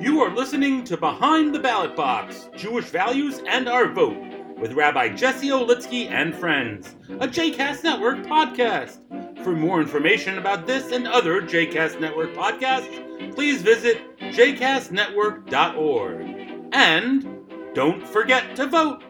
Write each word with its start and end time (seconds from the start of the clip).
You 0.00 0.22
are 0.22 0.34
listening 0.34 0.82
to 0.84 0.96
Behind 0.96 1.54
the 1.54 1.58
Ballot 1.58 1.94
Box 1.94 2.48
Jewish 2.56 2.86
Values 2.86 3.42
and 3.46 3.68
Our 3.68 3.92
Vote 3.92 4.16
with 4.58 4.72
Rabbi 4.72 5.10
Jesse 5.10 5.48
Olitzky 5.48 6.10
and 6.10 6.34
friends, 6.34 6.96
a 7.20 7.28
JCast 7.28 7.84
Network 7.84 8.20
podcast. 8.20 9.00
For 9.44 9.52
more 9.52 9.78
information 9.78 10.38
about 10.38 10.66
this 10.66 10.90
and 10.90 11.06
other 11.06 11.42
JCast 11.42 12.00
Network 12.00 12.32
podcasts, 12.32 13.34
please 13.34 13.60
visit 13.60 14.18
jcastnetwork.org. 14.20 16.70
And 16.72 17.74
don't 17.74 18.08
forget 18.08 18.56
to 18.56 18.68
vote. 18.68 19.02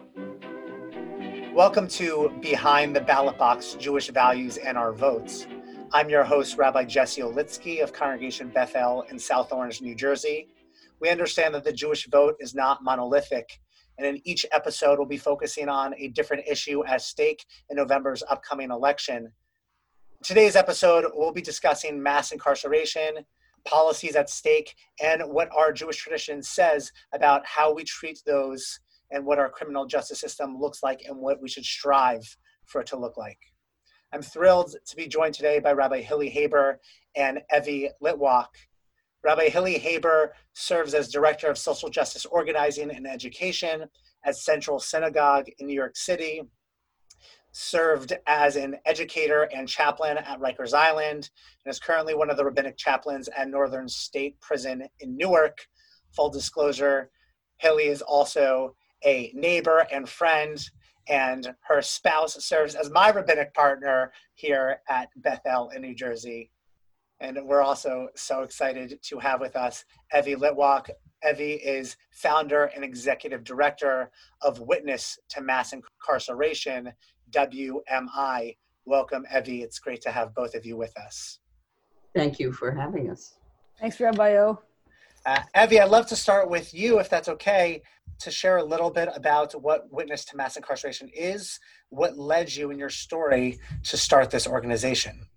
Welcome 1.53 1.87
to 1.87 2.37
Behind 2.41 2.93
the 2.93 2.99
Ballot 2.99 3.37
Box 3.37 3.77
Jewish 3.79 4.09
Values 4.09 4.57
and 4.57 4.77
Our 4.77 4.91
Votes. 4.91 5.47
I'm 5.93 6.09
your 6.09 6.25
host, 6.25 6.57
Rabbi 6.57 6.83
Jesse 6.83 7.21
Olitzky 7.21 7.81
of 7.81 7.93
Congregation 7.93 8.49
Beth 8.49 8.75
El 8.75 9.03
in 9.03 9.17
South 9.17 9.53
Orange, 9.53 9.81
New 9.81 9.95
Jersey. 9.95 10.49
We 11.01 11.09
understand 11.09 11.55
that 11.55 11.63
the 11.63 11.73
Jewish 11.73 12.07
vote 12.07 12.35
is 12.39 12.53
not 12.53 12.83
monolithic, 12.83 13.59
and 13.97 14.05
in 14.05 14.21
each 14.23 14.45
episode, 14.51 14.99
we'll 14.99 15.07
be 15.07 15.17
focusing 15.17 15.67
on 15.67 15.95
a 15.97 16.09
different 16.09 16.47
issue 16.47 16.85
at 16.85 17.01
stake 17.01 17.43
in 17.71 17.77
November's 17.77 18.21
upcoming 18.29 18.69
election. 18.69 19.31
Today's 20.23 20.55
episode, 20.55 21.05
we'll 21.15 21.33
be 21.33 21.41
discussing 21.41 22.01
mass 22.01 22.31
incarceration, 22.31 23.25
policies 23.65 24.15
at 24.15 24.29
stake, 24.29 24.75
and 25.03 25.23
what 25.25 25.49
our 25.57 25.73
Jewish 25.73 25.97
tradition 25.97 26.43
says 26.43 26.91
about 27.13 27.43
how 27.47 27.73
we 27.73 27.83
treat 27.83 28.21
those 28.27 28.79
and 29.09 29.25
what 29.25 29.39
our 29.39 29.49
criminal 29.49 29.87
justice 29.87 30.21
system 30.21 30.55
looks 30.59 30.83
like 30.83 31.01
and 31.07 31.17
what 31.17 31.41
we 31.41 31.49
should 31.49 31.65
strive 31.65 32.37
for 32.65 32.79
it 32.79 32.87
to 32.87 32.97
look 32.97 33.17
like. 33.17 33.39
I'm 34.13 34.21
thrilled 34.21 34.75
to 34.85 34.95
be 34.95 35.07
joined 35.07 35.33
today 35.33 35.57
by 35.57 35.73
Rabbi 35.73 36.01
Hilly 36.01 36.29
Haber 36.29 36.79
and 37.15 37.41
Evie 37.51 37.89
Litwok. 38.03 38.49
Rabbi 39.23 39.49
Hilly 39.49 39.77
Haber 39.77 40.33
serves 40.53 40.93
as 40.93 41.11
Director 41.11 41.47
of 41.47 41.57
Social 41.57 41.89
Justice 41.89 42.25
Organizing 42.25 42.89
and 42.91 43.07
Education 43.07 43.85
at 44.25 44.35
Central 44.35 44.79
Synagogue 44.79 45.47
in 45.59 45.67
New 45.67 45.75
York 45.75 45.95
City, 45.95 46.41
served 47.51 48.13
as 48.27 48.55
an 48.55 48.77
educator 48.85 49.43
and 49.53 49.67
chaplain 49.67 50.17
at 50.17 50.39
Rikers 50.39 50.73
Island, 50.73 51.29
and 51.63 51.71
is 51.71 51.79
currently 51.79 52.15
one 52.15 52.29
of 52.29 52.37
the 52.37 52.45
rabbinic 52.45 52.77
chaplains 52.77 53.29
at 53.29 53.49
Northern 53.49 53.87
State 53.87 54.39
Prison 54.39 54.87
in 54.99 55.15
Newark. 55.15 55.67
Full 56.11 56.29
disclosure, 56.29 57.11
Hilly 57.57 57.87
is 57.87 58.01
also 58.01 58.75
a 59.05 59.31
neighbor 59.35 59.85
and 59.91 60.09
friend 60.09 60.63
and 61.07 61.53
her 61.61 61.81
spouse 61.81 62.43
serves 62.43 62.75
as 62.75 62.89
my 62.89 63.09
rabbinic 63.09 63.53
partner 63.53 64.11
here 64.35 64.81
at 64.89 65.09
Beth 65.17 65.41
El 65.45 65.69
in 65.69 65.81
New 65.81 65.95
Jersey. 65.95 66.51
And 67.21 67.37
we're 67.43 67.61
also 67.61 68.07
so 68.15 68.41
excited 68.41 68.99
to 69.03 69.19
have 69.19 69.39
with 69.39 69.55
us 69.55 69.85
Evie 70.17 70.35
Litwok. 70.35 70.89
Evie 71.27 71.53
is 71.53 71.95
founder 72.09 72.71
and 72.75 72.83
executive 72.83 73.43
director 73.43 74.09
of 74.41 74.59
Witness 74.59 75.19
to 75.29 75.41
Mass 75.41 75.71
Incarceration, 75.71 76.91
WMI. 77.29 78.57
Welcome, 78.85 79.27
Evie. 79.33 79.61
It's 79.61 79.77
great 79.77 80.01
to 80.01 80.09
have 80.09 80.33
both 80.33 80.55
of 80.55 80.65
you 80.65 80.75
with 80.75 80.97
us. 80.97 81.37
Thank 82.15 82.39
you 82.39 82.51
for 82.51 82.71
having 82.71 83.11
us. 83.11 83.35
Thanks, 83.79 83.99
Rabbi 83.99 84.37
O. 84.37 84.59
Uh, 85.23 85.43
Evie, 85.55 85.79
I'd 85.79 85.91
love 85.91 86.07
to 86.07 86.15
start 86.15 86.49
with 86.49 86.73
you, 86.73 86.99
if 86.99 87.07
that's 87.07 87.29
okay, 87.29 87.83
to 88.17 88.31
share 88.31 88.57
a 88.57 88.63
little 88.63 88.89
bit 88.89 89.09
about 89.15 89.53
what 89.61 89.91
Witness 89.91 90.25
to 90.25 90.37
Mass 90.37 90.57
Incarceration 90.57 91.07
is, 91.13 91.59
what 91.89 92.17
led 92.17 92.53
you 92.55 92.71
in 92.71 92.79
your 92.79 92.89
story 92.89 93.59
to 93.83 93.95
start 93.95 94.31
this 94.31 94.47
organization. 94.47 95.27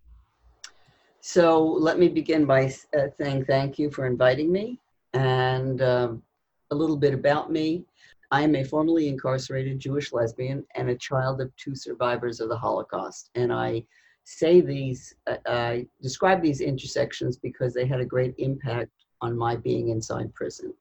So 1.27 1.65
let 1.65 1.99
me 1.99 2.09
begin 2.09 2.45
by 2.45 2.67
uh, 2.95 3.07
saying 3.17 3.47
thank 3.47 3.79
you 3.79 3.91
for 3.91 4.05
inviting 4.05 4.53
me 4.53 4.79
and 5.15 5.81
um, 5.81 6.23
a 6.71 6.75
little 6.75 6.99
bit 6.99 7.15
about 7.15 7.51
me. 7.51 7.87
I 8.31 8.43
am 8.43 8.55
a 8.55 8.63
formerly 8.63 9.09
incarcerated 9.09 9.81
Jewish 9.81 10.13
lesbian 10.13 10.67
and 10.75 10.91
a 10.91 10.99
child 10.99 11.41
of 11.41 11.51
two 11.57 11.75
survivors 11.75 12.41
of 12.41 12.51
the 12.51 12.59
Holocaust. 12.59 13.31
And 13.37 13.55
I 13.55 13.85
say 14.25 14.61
these, 14.61 15.15
uh, 15.27 15.39
I 15.47 15.87
describe 16.03 16.43
these 16.43 16.61
intersections 16.61 17.39
because 17.39 17.73
they 17.73 17.87
had 17.87 18.01
a 18.01 18.05
great 18.05 18.35
impact 18.37 18.91
on 19.23 19.35
my 19.35 19.57
being 19.57 19.89
inside 19.89 20.33
prison. 20.35 20.75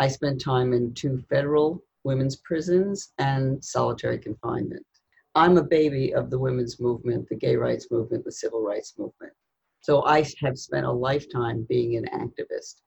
I 0.00 0.08
spent 0.08 0.40
time 0.40 0.72
in 0.72 0.94
two 0.94 1.22
federal 1.30 1.80
women's 2.02 2.34
prisons 2.34 3.12
and 3.18 3.64
solitary 3.64 4.18
confinement. 4.18 4.84
I'm 5.36 5.56
a 5.58 5.62
baby 5.62 6.12
of 6.12 6.28
the 6.28 6.40
women's 6.40 6.80
movement, 6.80 7.28
the 7.28 7.36
gay 7.36 7.54
rights 7.54 7.86
movement, 7.92 8.24
the 8.24 8.32
civil 8.32 8.62
rights 8.62 8.94
movement. 8.98 9.32
So 9.86 10.04
I 10.04 10.26
have 10.40 10.58
spent 10.58 10.84
a 10.84 10.90
lifetime 10.90 11.64
being 11.68 11.94
an 11.94 12.06
activist. 12.12 12.80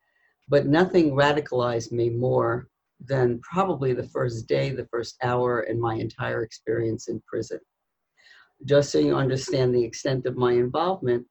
But 0.50 0.66
nothing 0.66 1.12
radicalized 1.12 1.94
me 1.94 2.10
more 2.10 2.68
than 3.00 3.40
probably 3.40 3.94
the 3.94 4.10
first 4.10 4.48
day, 4.50 4.72
the 4.72 4.88
first 4.92 5.16
hour, 5.24 5.62
and 5.62 5.80
my 5.80 5.96
entire 5.96 6.44
experience 6.44 7.08
in 7.08 7.22
prison. 7.26 7.60
Just 8.66 8.92
so 8.92 9.00
you 9.00 9.16
understand 9.16 9.74
the 9.74 9.86
extent 9.86 10.26
of 10.26 10.36
my 10.36 10.52
involvement, 10.52 11.26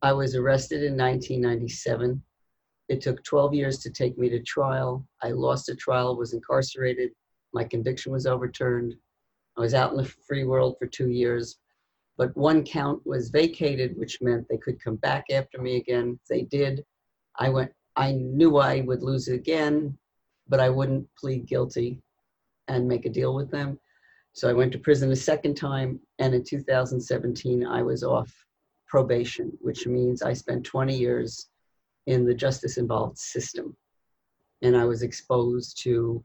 I 0.00 0.14
was 0.14 0.34
arrested 0.34 0.82
in 0.82 0.96
1997 0.96 2.22
it 2.88 3.00
took 3.00 3.22
12 3.24 3.54
years 3.54 3.78
to 3.80 3.90
take 3.90 4.18
me 4.18 4.28
to 4.30 4.42
trial. 4.42 5.06
I 5.22 5.30
lost 5.30 5.68
a 5.68 5.76
trial, 5.76 6.16
was 6.16 6.32
incarcerated. 6.32 7.10
My 7.52 7.64
conviction 7.64 8.12
was 8.12 8.26
overturned. 8.26 8.94
I 9.56 9.60
was 9.60 9.74
out 9.74 9.92
in 9.92 9.98
the 9.98 10.12
free 10.26 10.44
world 10.44 10.76
for 10.78 10.86
two 10.86 11.08
years. 11.08 11.58
But 12.16 12.36
one 12.36 12.62
count 12.64 13.04
was 13.06 13.30
vacated, 13.30 13.96
which 13.96 14.20
meant 14.20 14.46
they 14.48 14.58
could 14.58 14.82
come 14.82 14.96
back 14.96 15.24
after 15.30 15.60
me 15.60 15.76
again. 15.76 16.18
They 16.28 16.42
did. 16.42 16.84
I 17.38 17.48
went, 17.48 17.72
I 17.96 18.12
knew 18.12 18.58
I 18.58 18.80
would 18.82 19.02
lose 19.02 19.28
it 19.28 19.34
again, 19.34 19.96
but 20.48 20.60
I 20.60 20.68
wouldn't 20.68 21.08
plead 21.18 21.46
guilty 21.46 22.02
and 22.68 22.86
make 22.86 23.06
a 23.06 23.10
deal 23.10 23.34
with 23.34 23.50
them. 23.50 23.78
So 24.34 24.48
I 24.48 24.52
went 24.52 24.72
to 24.72 24.78
prison 24.78 25.10
a 25.12 25.16
second 25.16 25.56
time, 25.56 26.00
and 26.18 26.34
in 26.34 26.42
2017, 26.42 27.66
I 27.66 27.82
was 27.82 28.02
off 28.02 28.32
probation, 28.86 29.52
which 29.60 29.86
means 29.86 30.22
I 30.22 30.32
spent 30.32 30.64
20 30.64 30.96
years 30.96 31.48
in 32.06 32.24
the 32.24 32.34
justice 32.34 32.78
involved 32.78 33.18
system. 33.18 33.76
And 34.62 34.76
I 34.76 34.84
was 34.84 35.02
exposed 35.02 35.82
to 35.82 36.22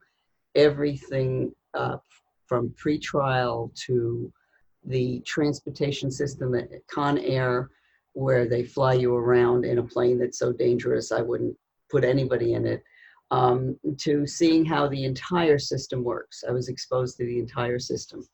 everything 0.54 1.52
uh, 1.74 1.98
from 2.46 2.70
pretrial 2.82 3.74
to 3.86 4.32
the 4.88 5.20
transportation 5.20 6.10
system 6.10 6.54
at 6.54 6.70
Con 6.88 7.18
Air, 7.18 7.70
where 8.14 8.48
they 8.48 8.64
fly 8.64 8.94
you 8.94 9.14
around 9.14 9.64
in 9.64 9.78
a 9.78 9.82
plane 9.82 10.18
that's 10.18 10.38
so 10.38 10.52
dangerous 10.52 11.12
I 11.12 11.20
wouldn't 11.20 11.56
put 11.90 12.04
anybody 12.04 12.54
in 12.54 12.66
it, 12.66 12.82
um, 13.30 13.78
to 13.98 14.26
seeing 14.26 14.64
how 14.64 14.88
the 14.88 15.04
entire 15.04 15.58
system 15.58 16.02
works. 16.02 16.42
I 16.48 16.52
was 16.52 16.68
exposed 16.68 17.16
to 17.18 17.26
the 17.26 17.38
entire 17.38 17.78
system. 17.78 18.26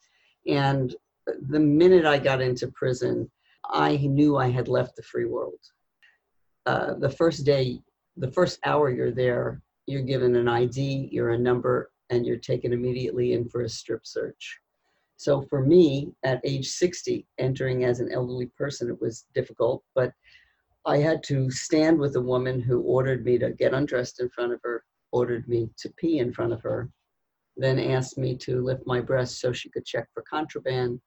And 0.47 0.95
the 1.49 1.61
minute 1.61 2.07
I 2.07 2.19
got 2.19 2.41
into 2.41 2.69
prison, 2.69 3.31
I 3.71 3.97
knew 3.97 4.37
I 4.37 4.51
had 4.51 4.69
left 4.69 4.97
the 4.97 5.03
free 5.03 5.25
world. 5.25 5.59
Uh, 6.67 6.95
the 6.95 7.11
first 7.11 7.45
day, 7.45 7.81
the 8.17 8.31
first 8.31 8.61
hour 8.65 8.91
you're 8.91 9.11
there, 9.11 9.61
you're 9.87 10.03
given 10.03 10.37
an 10.37 10.49
ID, 10.49 11.09
you're 11.11 11.31
a 11.31 11.39
number, 11.39 11.91
and 12.11 12.25
you're 12.25 12.37
taken 12.37 12.73
immediately 12.73 13.33
in 13.33 13.49
for 13.49 13.63
a 13.63 13.69
strip 13.69 14.07
search. 14.07 14.61
So 15.17 15.43
for 15.43 15.65
me, 15.65 16.13
at 16.25 16.41
age 16.45 16.69
60, 16.69 17.27
entering 17.39 17.85
as 17.85 18.01
an 18.01 18.13
elderly 18.13 18.47
person, 18.47 18.89
it 18.89 19.01
was 19.01 19.27
difficult, 19.35 19.83
but 19.95 20.13
I 20.87 20.99
had 20.99 21.23
to 21.25 21.51
stand 21.51 21.99
with 21.99 22.17
a 22.17 22.21
woman 22.21 22.61
who 22.61 22.81
ordered 22.83 23.25
me 23.25 23.39
to 23.39 23.53
get 23.53 23.73
undressed 23.73 24.21
in 24.21 24.29
front 24.29 24.53
of 24.53 24.61
her, 24.65 24.85
ordered 25.13 25.49
me 25.49 25.71
to 25.79 25.93
pee 25.97 26.19
in 26.19 26.33
front 26.33 26.53
of 26.53 26.61
her, 26.63 26.91
then 27.57 27.79
asked 27.79 28.19
me 28.19 28.37
to 28.39 28.63
lift 28.63 28.87
my 28.87 29.01
breast 29.01 29.41
so 29.41 29.53
she 29.53 29.71
could 29.71 29.87
check 29.87 30.09
for 30.13 30.23
contraband, 30.29 31.01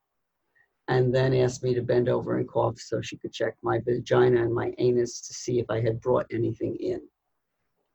and 0.88 1.14
then 1.14 1.34
asked 1.34 1.64
me 1.64 1.74
to 1.74 1.82
bend 1.82 2.08
over 2.08 2.38
and 2.38 2.48
cough 2.48 2.80
so 2.80 3.02
she 3.02 3.18
could 3.18 3.34
check 3.34 3.56
my 3.62 3.80
vagina 3.80 4.42
and 4.42 4.54
my 4.54 4.74
anus 4.78 5.20
to 5.28 5.34
see 5.34 5.60
if 5.60 5.70
I 5.70 5.82
had 5.82 6.00
brought 6.00 6.26
anything 6.32 6.76
in. 6.78 7.02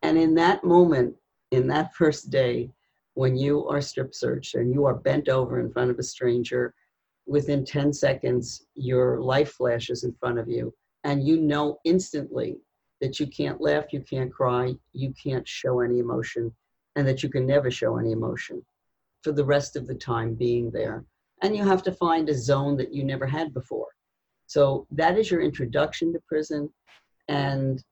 And 0.02 0.18
in 0.18 0.34
that 0.34 0.62
moment, 0.62 1.16
in 1.50 1.66
that 1.68 1.94
first 1.94 2.30
day, 2.30 2.70
when 3.14 3.36
you 3.36 3.66
are 3.68 3.80
strip 3.80 4.14
searched 4.14 4.54
and 4.54 4.72
you 4.72 4.84
are 4.84 4.94
bent 4.94 5.28
over 5.28 5.60
in 5.60 5.70
front 5.70 5.90
of 5.90 5.98
a 5.98 6.02
stranger, 6.02 6.74
within 7.26 7.64
10 7.64 7.92
seconds, 7.92 8.66
your 8.74 9.20
life 9.20 9.52
flashes 9.52 10.04
in 10.04 10.12
front 10.14 10.38
of 10.38 10.48
you, 10.48 10.72
and 11.04 11.26
you 11.26 11.40
know 11.40 11.78
instantly 11.84 12.58
that 13.00 13.20
you 13.20 13.26
can't 13.26 13.60
laugh, 13.60 13.92
you 13.92 14.00
can't 14.00 14.32
cry, 14.32 14.74
you 14.92 15.12
can't 15.22 15.46
show 15.46 15.80
any 15.80 15.98
emotion, 15.98 16.52
and 16.96 17.06
that 17.06 17.22
you 17.22 17.28
can 17.28 17.46
never 17.46 17.70
show 17.70 17.96
any 17.96 18.12
emotion 18.12 18.64
for 19.22 19.32
the 19.32 19.44
rest 19.44 19.76
of 19.76 19.86
the 19.86 19.94
time 19.94 20.34
being 20.34 20.70
there 20.70 21.04
and 21.42 21.56
you 21.56 21.64
have 21.64 21.82
to 21.82 21.92
find 21.92 22.28
a 22.28 22.34
zone 22.34 22.76
that 22.76 22.94
you 22.94 23.04
never 23.04 23.26
had 23.26 23.52
before. 23.52 23.88
So 24.46 24.86
that 24.92 25.18
is 25.18 25.30
your 25.30 25.42
introduction 25.42 26.12
to 26.12 26.20
prison. 26.26 26.70
And 27.28 27.82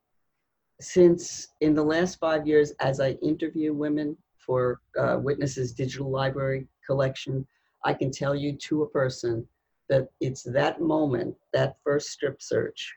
since 0.79 1.49
in 1.59 1.75
the 1.75 1.83
last 1.83 2.17
five 2.19 2.47
years, 2.47 2.71
as 2.79 2.99
I 2.99 3.11
interview 3.21 3.73
women 3.73 4.17
for 4.45 4.81
uh, 4.99 5.17
Witnesses 5.19 5.73
Digital 5.73 6.09
Library 6.09 6.67
collection, 6.85 7.45
I 7.85 7.93
can 7.93 8.11
tell 8.11 8.35
you 8.35 8.55
to 8.57 8.83
a 8.83 8.89
person 8.89 9.47
that 9.89 10.09
it's 10.19 10.43
that 10.43 10.81
moment, 10.81 11.35
that 11.53 11.77
first 11.83 12.09
strip 12.09 12.41
search, 12.41 12.93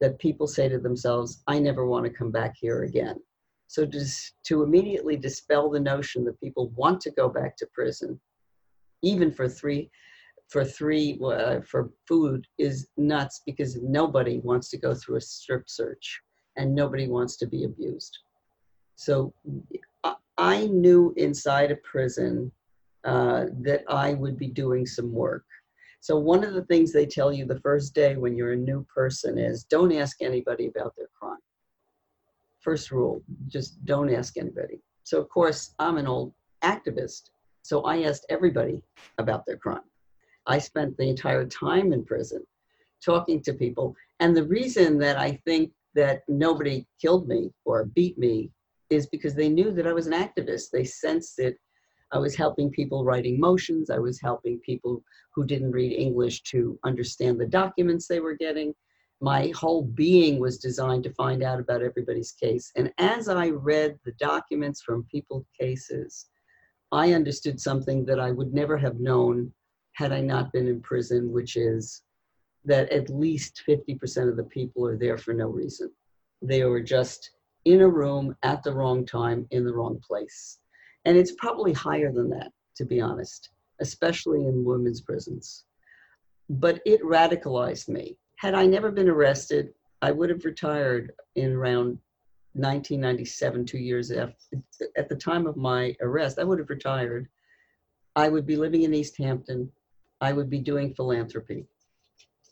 that 0.00 0.18
people 0.18 0.46
say 0.46 0.68
to 0.68 0.78
themselves, 0.78 1.42
I 1.46 1.58
never 1.58 1.86
want 1.86 2.04
to 2.04 2.10
come 2.10 2.30
back 2.30 2.54
here 2.60 2.84
again. 2.84 3.20
So 3.68 3.84
just 3.84 4.34
to 4.44 4.62
immediately 4.62 5.16
dispel 5.16 5.70
the 5.70 5.80
notion 5.80 6.24
that 6.24 6.40
people 6.40 6.68
want 6.76 7.00
to 7.02 7.10
go 7.10 7.28
back 7.28 7.56
to 7.56 7.66
prison, 7.74 8.20
even 9.02 9.32
for 9.32 9.48
three, 9.48 9.90
for 10.48 10.64
three 10.64 11.18
uh, 11.24 11.60
for 11.62 11.90
food 12.06 12.46
is 12.58 12.88
nuts 12.96 13.42
because 13.44 13.76
nobody 13.82 14.38
wants 14.38 14.70
to 14.70 14.78
go 14.78 14.94
through 14.94 15.16
a 15.16 15.20
strip 15.20 15.68
search 15.68 16.20
and 16.56 16.74
nobody 16.74 17.08
wants 17.08 17.36
to 17.38 17.46
be 17.46 17.64
abused. 17.64 18.18
So 18.94 19.34
I 20.38 20.66
knew 20.66 21.14
inside 21.16 21.70
a 21.70 21.76
prison 21.76 22.52
uh, 23.04 23.46
that 23.60 23.84
I 23.88 24.14
would 24.14 24.36
be 24.36 24.48
doing 24.48 24.84
some 24.86 25.12
work. 25.12 25.44
So 26.00 26.18
one 26.18 26.44
of 26.44 26.54
the 26.54 26.64
things 26.64 26.92
they 26.92 27.06
tell 27.06 27.32
you 27.32 27.46
the 27.46 27.60
first 27.60 27.94
day 27.94 28.16
when 28.16 28.36
you're 28.36 28.52
a 28.52 28.56
new 28.56 28.86
person 28.94 29.38
is 29.38 29.64
don't 29.64 29.92
ask 29.92 30.22
anybody 30.22 30.66
about 30.66 30.94
their 30.96 31.08
crime. 31.18 31.38
First 32.60 32.90
rule, 32.90 33.22
just 33.48 33.84
don't 33.84 34.12
ask 34.12 34.36
anybody. 34.36 34.80
So 35.04 35.20
of 35.20 35.28
course, 35.28 35.74
I'm 35.78 35.98
an 35.98 36.06
old 36.06 36.32
activist, 36.62 37.30
so 37.62 37.82
I 37.82 38.02
asked 38.02 38.26
everybody 38.28 38.82
about 39.18 39.46
their 39.46 39.56
crime. 39.56 39.88
I 40.46 40.58
spent 40.58 40.96
the 40.96 41.08
entire 41.08 41.46
time 41.46 41.92
in 41.92 42.04
prison 42.04 42.44
talking 43.04 43.42
to 43.42 43.52
people. 43.52 43.94
And 44.20 44.36
the 44.36 44.44
reason 44.44 44.98
that 44.98 45.16
I 45.18 45.40
think 45.44 45.72
that 45.94 46.22
nobody 46.28 46.86
killed 47.00 47.26
me 47.28 47.50
or 47.64 47.86
beat 47.86 48.18
me 48.18 48.50
is 48.90 49.06
because 49.06 49.34
they 49.34 49.48
knew 49.48 49.70
that 49.72 49.86
I 49.86 49.92
was 49.92 50.06
an 50.06 50.12
activist. 50.12 50.70
They 50.72 50.84
sensed 50.84 51.36
that 51.38 51.56
I 52.12 52.18
was 52.18 52.36
helping 52.36 52.70
people 52.70 53.04
writing 53.04 53.40
motions. 53.40 53.90
I 53.90 53.98
was 53.98 54.20
helping 54.20 54.60
people 54.60 55.02
who 55.34 55.44
didn't 55.44 55.72
read 55.72 55.92
English 55.92 56.42
to 56.44 56.78
understand 56.84 57.40
the 57.40 57.46
documents 57.46 58.06
they 58.06 58.20
were 58.20 58.36
getting 58.36 58.74
my 59.20 59.50
whole 59.54 59.82
being 59.82 60.38
was 60.38 60.58
designed 60.58 61.04
to 61.04 61.14
find 61.14 61.42
out 61.42 61.58
about 61.58 61.82
everybody's 61.82 62.32
case. 62.32 62.70
And 62.76 62.92
as 62.98 63.28
I 63.28 63.48
read 63.48 63.98
the 64.04 64.12
documents 64.12 64.82
from 64.82 65.06
people's 65.10 65.46
cases, 65.58 66.26
I 66.92 67.14
understood 67.14 67.60
something 67.60 68.04
that 68.06 68.20
I 68.20 68.30
would 68.30 68.52
never 68.52 68.76
have 68.76 69.00
known 69.00 69.52
had 69.94 70.12
I 70.12 70.20
not 70.20 70.52
been 70.52 70.68
in 70.68 70.82
prison, 70.82 71.32
which 71.32 71.56
is 71.56 72.02
that 72.64 72.90
at 72.90 73.08
least 73.08 73.62
50% 73.66 74.28
of 74.28 74.36
the 74.36 74.44
people 74.44 74.86
are 74.86 74.98
there 74.98 75.16
for 75.16 75.32
no 75.32 75.48
reason. 75.48 75.90
They 76.42 76.64
were 76.64 76.82
just 76.82 77.30
in 77.66 77.82
a 77.82 77.88
room 77.88 78.34
at 78.42 78.62
the 78.62 78.72
wrong 78.72 79.04
time 79.04 79.46
in 79.50 79.64
the 79.64 79.74
wrong 79.74 80.00
place. 80.06 80.58
And 81.04 81.16
it's 81.16 81.32
probably 81.32 81.72
higher 81.74 82.10
than 82.10 82.30
that, 82.30 82.50
to 82.76 82.86
be 82.86 83.00
honest, 83.00 83.50
especially 83.80 84.46
in 84.46 84.64
women's 84.64 85.02
prisons. 85.02 85.64
But 86.48 86.80
it 86.86 87.02
radicalized 87.02 87.88
me 87.88 88.16
had 88.36 88.54
I 88.54 88.66
never 88.66 88.90
been 88.90 89.08
arrested, 89.08 89.72
I 90.02 90.12
would 90.12 90.30
have 90.30 90.44
retired 90.44 91.12
in 91.34 91.52
around 91.52 91.98
1997, 92.52 93.64
two 93.64 93.78
years 93.78 94.10
after. 94.10 94.34
At 94.96 95.08
the 95.08 95.16
time 95.16 95.46
of 95.46 95.56
my 95.56 95.96
arrest, 96.00 96.38
I 96.38 96.44
would 96.44 96.58
have 96.58 96.70
retired. 96.70 97.28
I 98.14 98.28
would 98.28 98.46
be 98.46 98.56
living 98.56 98.82
in 98.82 98.94
East 98.94 99.16
Hampton. 99.18 99.70
I 100.20 100.32
would 100.32 100.48
be 100.48 100.60
doing 100.60 100.94
philanthropy. 100.94 101.66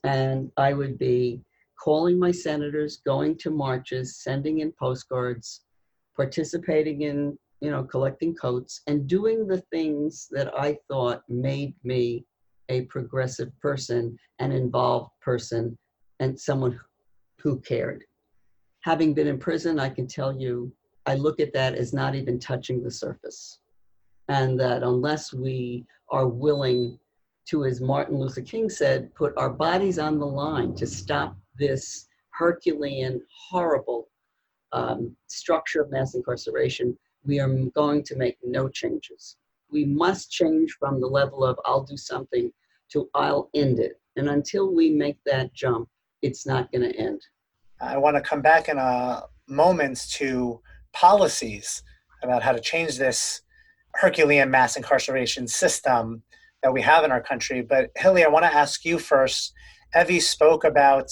And 0.03 0.51
I 0.57 0.73
would 0.73 0.99
be 0.99 1.43
calling 1.83 2.19
my 2.19 2.31
senators, 2.31 3.01
going 3.05 3.37
to 3.39 3.51
marches, 3.51 4.23
sending 4.23 4.61
in 4.61 4.73
postcards, 4.73 5.63
participating 6.17 7.03
in, 7.03 7.39
you 7.61 7.71
know, 7.71 7.85
collecting 7.85 8.35
coats, 8.35 8.83
and 8.87 9.07
doing 9.07 9.47
the 9.47 9.61
things 9.73 10.29
that 10.31 10.53
I 10.59 10.79
thought 10.89 11.23
made 11.29 11.75
me 11.85 12.25
a 12.69 12.83
progressive 12.83 13.51
person, 13.61 14.17
an 14.39 14.53
involved 14.53 15.11
person, 15.21 15.77
and 16.21 16.39
someone 16.39 16.79
who 17.39 17.61
cared. 17.61 18.05
Having 18.81 19.15
been 19.15 19.27
in 19.27 19.39
prison, 19.39 19.79
I 19.79 19.89
can 19.89 20.07
tell 20.07 20.35
you, 20.35 20.73
I 21.07 21.15
look 21.15 21.41
at 21.41 21.53
that 21.53 21.75
as 21.75 21.93
not 21.93 22.15
even 22.15 22.39
touching 22.39 22.83
the 22.83 22.91
surface. 22.91 23.59
And 24.29 24.59
that 24.61 24.83
unless 24.83 25.35
we 25.35 25.85
are 26.11 26.27
willing 26.27 26.99
to, 27.49 27.65
as 27.65 27.81
Martin 27.81 28.19
Luther 28.19 28.41
King 28.41 28.71
said, 28.71 29.15
put 29.15 29.37
our 29.37 29.51
bodies 29.51 29.99
on 29.99 30.19
the 30.19 30.27
line 30.27 30.75
to 30.77 30.87
stop 30.87 31.37
this 31.59 32.09
Herculean, 32.31 33.23
horrible 33.51 34.09
um, 34.73 35.17
structure 35.29 35.83
of 35.83 35.91
mass 35.91 36.15
incarceration, 36.15 36.97
we 37.25 37.41
are 37.41 37.49
going 37.75 38.03
to 38.05 38.17
make 38.17 38.37
no 38.43 38.69
changes 38.69 39.37
we 39.75 39.85
must 39.85 40.31
change 40.31 40.77
from 40.79 41.01
the 41.01 41.07
level 41.07 41.45
of 41.45 41.59
I'll 41.67 41.83
do 41.83 41.97
something 41.97 42.51
to 42.93 43.11
I'll 43.15 43.51
end 43.55 43.81
it. 43.81 44.01
And 44.17 44.29
until 44.29 44.73
we 44.73 44.91
make 44.91 45.19
that 45.27 45.53
jump, 45.53 45.89
it's 46.23 46.47
not 46.47 46.71
going 46.71 46.89
to 46.89 46.97
end. 46.97 47.21
I 47.81 47.99
want 47.99 48.17
to 48.17 48.23
come 48.23 48.41
back 48.41 48.69
in 48.69 48.79
a 48.79 49.25
moment 49.49 50.09
to 50.13 50.61
policies 50.93 51.83
about 52.23 52.43
how 52.43 52.53
to 52.53 52.61
change 52.61 52.97
this 52.97 53.43
Herculean 53.95 54.51
mass 54.51 54.77
incarceration 54.77 55.49
system 55.49 56.23
that 56.63 56.73
we 56.73 56.81
have 56.81 57.05
in 57.05 57.11
our 57.11 57.21
country. 57.21 57.61
But 57.61 57.91
Hilly, 57.97 58.25
I 58.25 58.29
want 58.29 58.45
to 58.45 58.55
ask 58.55 58.85
you 58.85 58.99
first. 58.99 59.53
Evie 59.99 60.21
spoke 60.21 60.65
about 60.65 61.11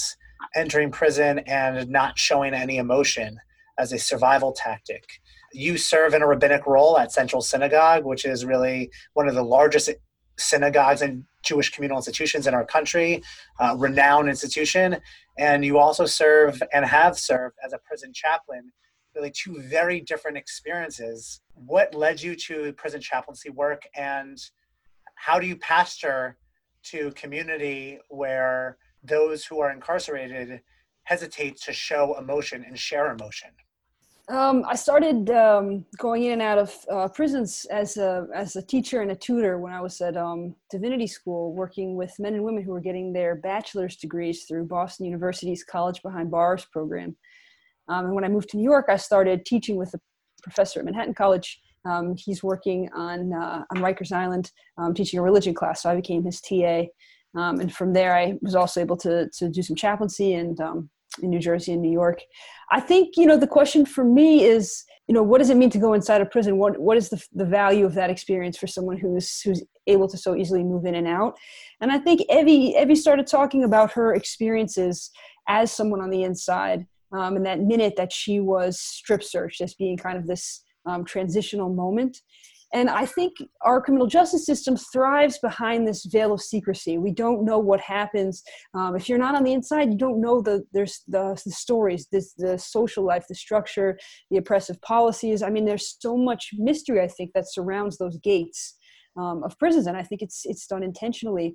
entering 0.55 0.91
prison 0.91 1.41
and 1.41 1.89
not 1.89 2.19
showing 2.19 2.55
any 2.55 2.77
emotion 2.77 3.39
as 3.79 3.93
a 3.93 3.99
survival 3.99 4.53
tactic 4.53 5.05
you 5.53 5.77
serve 5.77 6.15
in 6.15 6.23
a 6.23 6.27
rabbinic 6.27 6.67
role 6.67 6.99
at 6.99 7.12
Central 7.12 7.43
Synagogue, 7.43 8.05
which 8.05 8.25
is 8.25 8.44
really 8.44 8.91
one 9.15 9.29
of 9.29 9.35
the 9.35 9.43
largest 9.43 9.91
synagogues 10.39 11.03
and 11.03 11.25
Jewish 11.43 11.71
communal 11.71 11.99
institutions 11.99 12.47
in 12.47 12.55
our 12.55 12.65
country, 12.65 13.23
uh, 13.61 13.75
renowned 13.79 14.29
institution. 14.29 14.97
And 15.39 15.65
you 15.65 15.79
also 15.79 16.06
serve 16.06 16.62
and 16.73 16.85
have 16.85 17.19
served 17.19 17.56
as 17.65 17.73
a 17.73 17.79
prison 17.79 18.12
chaplain, 18.12 18.73
really 19.15 19.31
two 19.31 19.61
very 19.62 20.00
different 20.00 20.37
experiences. 20.37 21.41
What 21.55 21.95
led 21.95 22.23
you 22.23 22.35
to 22.37 22.73
prison 22.75 23.00
chaplaincy 23.00 23.50
work 23.50 23.83
and 23.95 24.38
how 25.15 25.38
do 25.38 25.47
you 25.47 25.56
pastor 25.56 26.38
to 26.85 27.12
community 27.12 27.99
where 28.09 28.79
those 29.02 29.44
who 29.44 29.60
are 29.60 29.70
incarcerated 29.70 30.60
hesitate 31.04 31.60
to 31.60 31.72
show 31.72 32.16
emotion 32.19 32.64
and 32.66 32.78
share 32.78 33.12
emotion? 33.12 33.50
Um, 34.28 34.64
I 34.69 34.76
started 34.76 35.31
um, 35.31 35.84
going 35.99 36.25
in 36.25 36.32
and 36.32 36.43
out 36.43 36.58
of 36.58 36.75
uh, 36.90 37.08
prisons 37.08 37.66
as 37.70 37.96
a 37.96 38.28
as 38.34 38.54
a 38.54 38.62
teacher 38.62 39.02
and 39.02 39.10
a 39.10 39.16
tutor 39.16 39.58
when 39.58 39.72
I 39.72 39.81
was 39.81 40.00
at 40.00 40.16
um, 40.16 40.54
divinity 40.70 41.08
school, 41.08 41.52
working 41.52 41.96
with 41.96 42.14
men 42.20 42.34
and 42.34 42.44
women 42.44 42.62
who 42.62 42.70
were 42.70 42.81
getting 42.81 43.12
their 43.12 43.34
bachelor's 43.34 43.96
degrees 43.96 44.44
through 44.44 44.66
Boston 44.66 45.06
University's 45.06 45.64
College 45.64 46.00
Behind 46.02 46.31
Bars 46.31 46.64
program. 46.72 47.16
Um, 47.88 48.06
and 48.06 48.14
when 48.14 48.25
I 48.25 48.28
moved 48.28 48.50
to 48.50 48.56
New 48.56 48.62
York, 48.62 48.87
I 48.88 48.96
started 48.96 49.44
teaching 49.44 49.76
with 49.76 49.93
a 49.94 50.00
professor 50.43 50.78
at 50.78 50.87
Manhattan 50.87 51.14
College. 51.14 51.61
Um, 51.85 52.14
he's 52.16 52.44
working 52.44 52.88
on 52.94 53.32
uh, 53.32 53.64
on 53.75 53.82
Rikers 53.82 54.12
Island, 54.12 54.52
um, 54.78 54.94
teaching 54.94 55.18
a 55.18 55.23
religion 55.23 55.52
class, 55.52 55.82
so 55.82 55.90
I 55.90 55.97
became 55.97 56.23
his 56.23 56.40
TA. 56.40 56.85
And 57.35 57.73
from 57.73 57.93
there, 57.93 58.15
I 58.15 58.35
was 58.43 58.55
also 58.55 58.81
able 58.81 58.97
to 58.99 59.29
to 59.39 59.49
do 59.49 59.62
some 59.62 59.77
chaplaincy 59.77 60.35
and 60.35 60.59
in 61.21 61.31
New 61.31 61.39
Jersey 61.39 61.73
and 61.73 61.83
New 61.83 61.91
York. 61.91 62.23
I 62.71 62.81
think 62.81 63.17
you 63.17 63.27
know 63.27 63.37
the 63.37 63.47
question 63.47 63.85
for 63.85 64.05
me 64.05 64.45
is 64.45 64.85
you 65.09 65.15
know 65.15 65.23
what 65.23 65.39
does 65.39 65.51
it 65.51 65.57
mean 65.57 65.71
to 65.71 65.79
go 65.79 65.93
inside 65.93 66.21
a 66.21 66.27
prison? 66.27 66.59
What 66.59 66.79
what 66.79 66.97
is 66.97 67.09
the 67.09 67.23
the 67.33 67.45
value 67.45 67.85
of 67.85 67.95
that 67.95 68.11
experience 68.11 68.57
for 68.57 68.67
someone 68.67 68.97
who's 68.97 69.41
who's 69.41 69.62
able 69.87 70.09
to 70.09 70.17
so 70.17 70.37
easily 70.37 70.62
move 70.62 70.87
in 70.87 70.95
and 70.95 71.07
out? 71.07 71.37
And 71.81 71.91
I 71.91 71.99
think 71.99 72.23
Evie 72.31 72.75
Evie 72.77 72.95
started 72.95 73.27
talking 73.27 73.65
about 73.65 73.93
her 73.93 74.15
experiences 74.15 75.11
as 75.49 75.73
someone 75.73 76.01
on 76.01 76.11
the 76.11 76.23
inside, 76.23 76.87
um, 77.12 77.37
and 77.37 77.45
that 77.45 77.61
minute 77.61 77.95
that 77.97 78.12
she 78.12 78.41
was 78.41 78.81
strip 78.81 79.23
searched 79.23 79.61
as 79.61 79.75
being 79.75 79.97
kind 79.97 80.17
of 80.17 80.27
this 80.27 80.62
um, 80.87 81.05
transitional 81.05 81.73
moment. 81.73 82.19
And 82.73 82.88
I 82.88 83.05
think 83.05 83.35
our 83.61 83.83
criminal 83.83 84.07
justice 84.07 84.47
system 84.47 84.76
thrives 84.76 85.38
behind 85.38 85.87
this 85.87 86.07
veil 86.07 86.33
of 86.33 86.41
secrecy. 86.41 86.97
We 86.97 87.12
don't 87.12 87.45
know 87.45 87.59
what 87.59 87.81
happens. 87.81 88.43
Um, 88.75 88.97
if 88.97 89.09
you're 89.09 89.19
not 89.19 89.35
on 89.35 89.45
the 89.45 89.52
inside, 89.52 89.91
you 89.93 89.99
don't 89.99 90.21
know 90.21 90.41
the 90.41 90.64
there's 90.73 91.02
the, 91.07 91.41
the 91.45 91.52
stories, 91.52 92.07
this 92.11 92.33
the 92.38 92.59
social 92.59 93.05
life, 93.05 93.26
the 93.29 93.35
structure, 93.35 93.99
the 94.31 94.38
oppressive 94.38 94.81
policies. 94.81 95.43
I 95.43 95.50
mean, 95.50 95.67
there's 95.67 95.97
so 96.00 96.17
much 96.17 96.50
mystery. 96.55 97.00
I 97.00 97.09
think 97.09 97.33
that 97.35 97.50
surrounds 97.50 97.99
those 97.99 98.17
gates. 98.19 98.76
Um, 99.14 99.45
of 99.45 99.59
prisons, 99.59 99.87
and 99.88 99.95
I 99.95 100.02
think 100.02 100.23
it's 100.23 100.47
it's 100.47 100.67
done 100.67 100.83
intentionally 100.83 101.55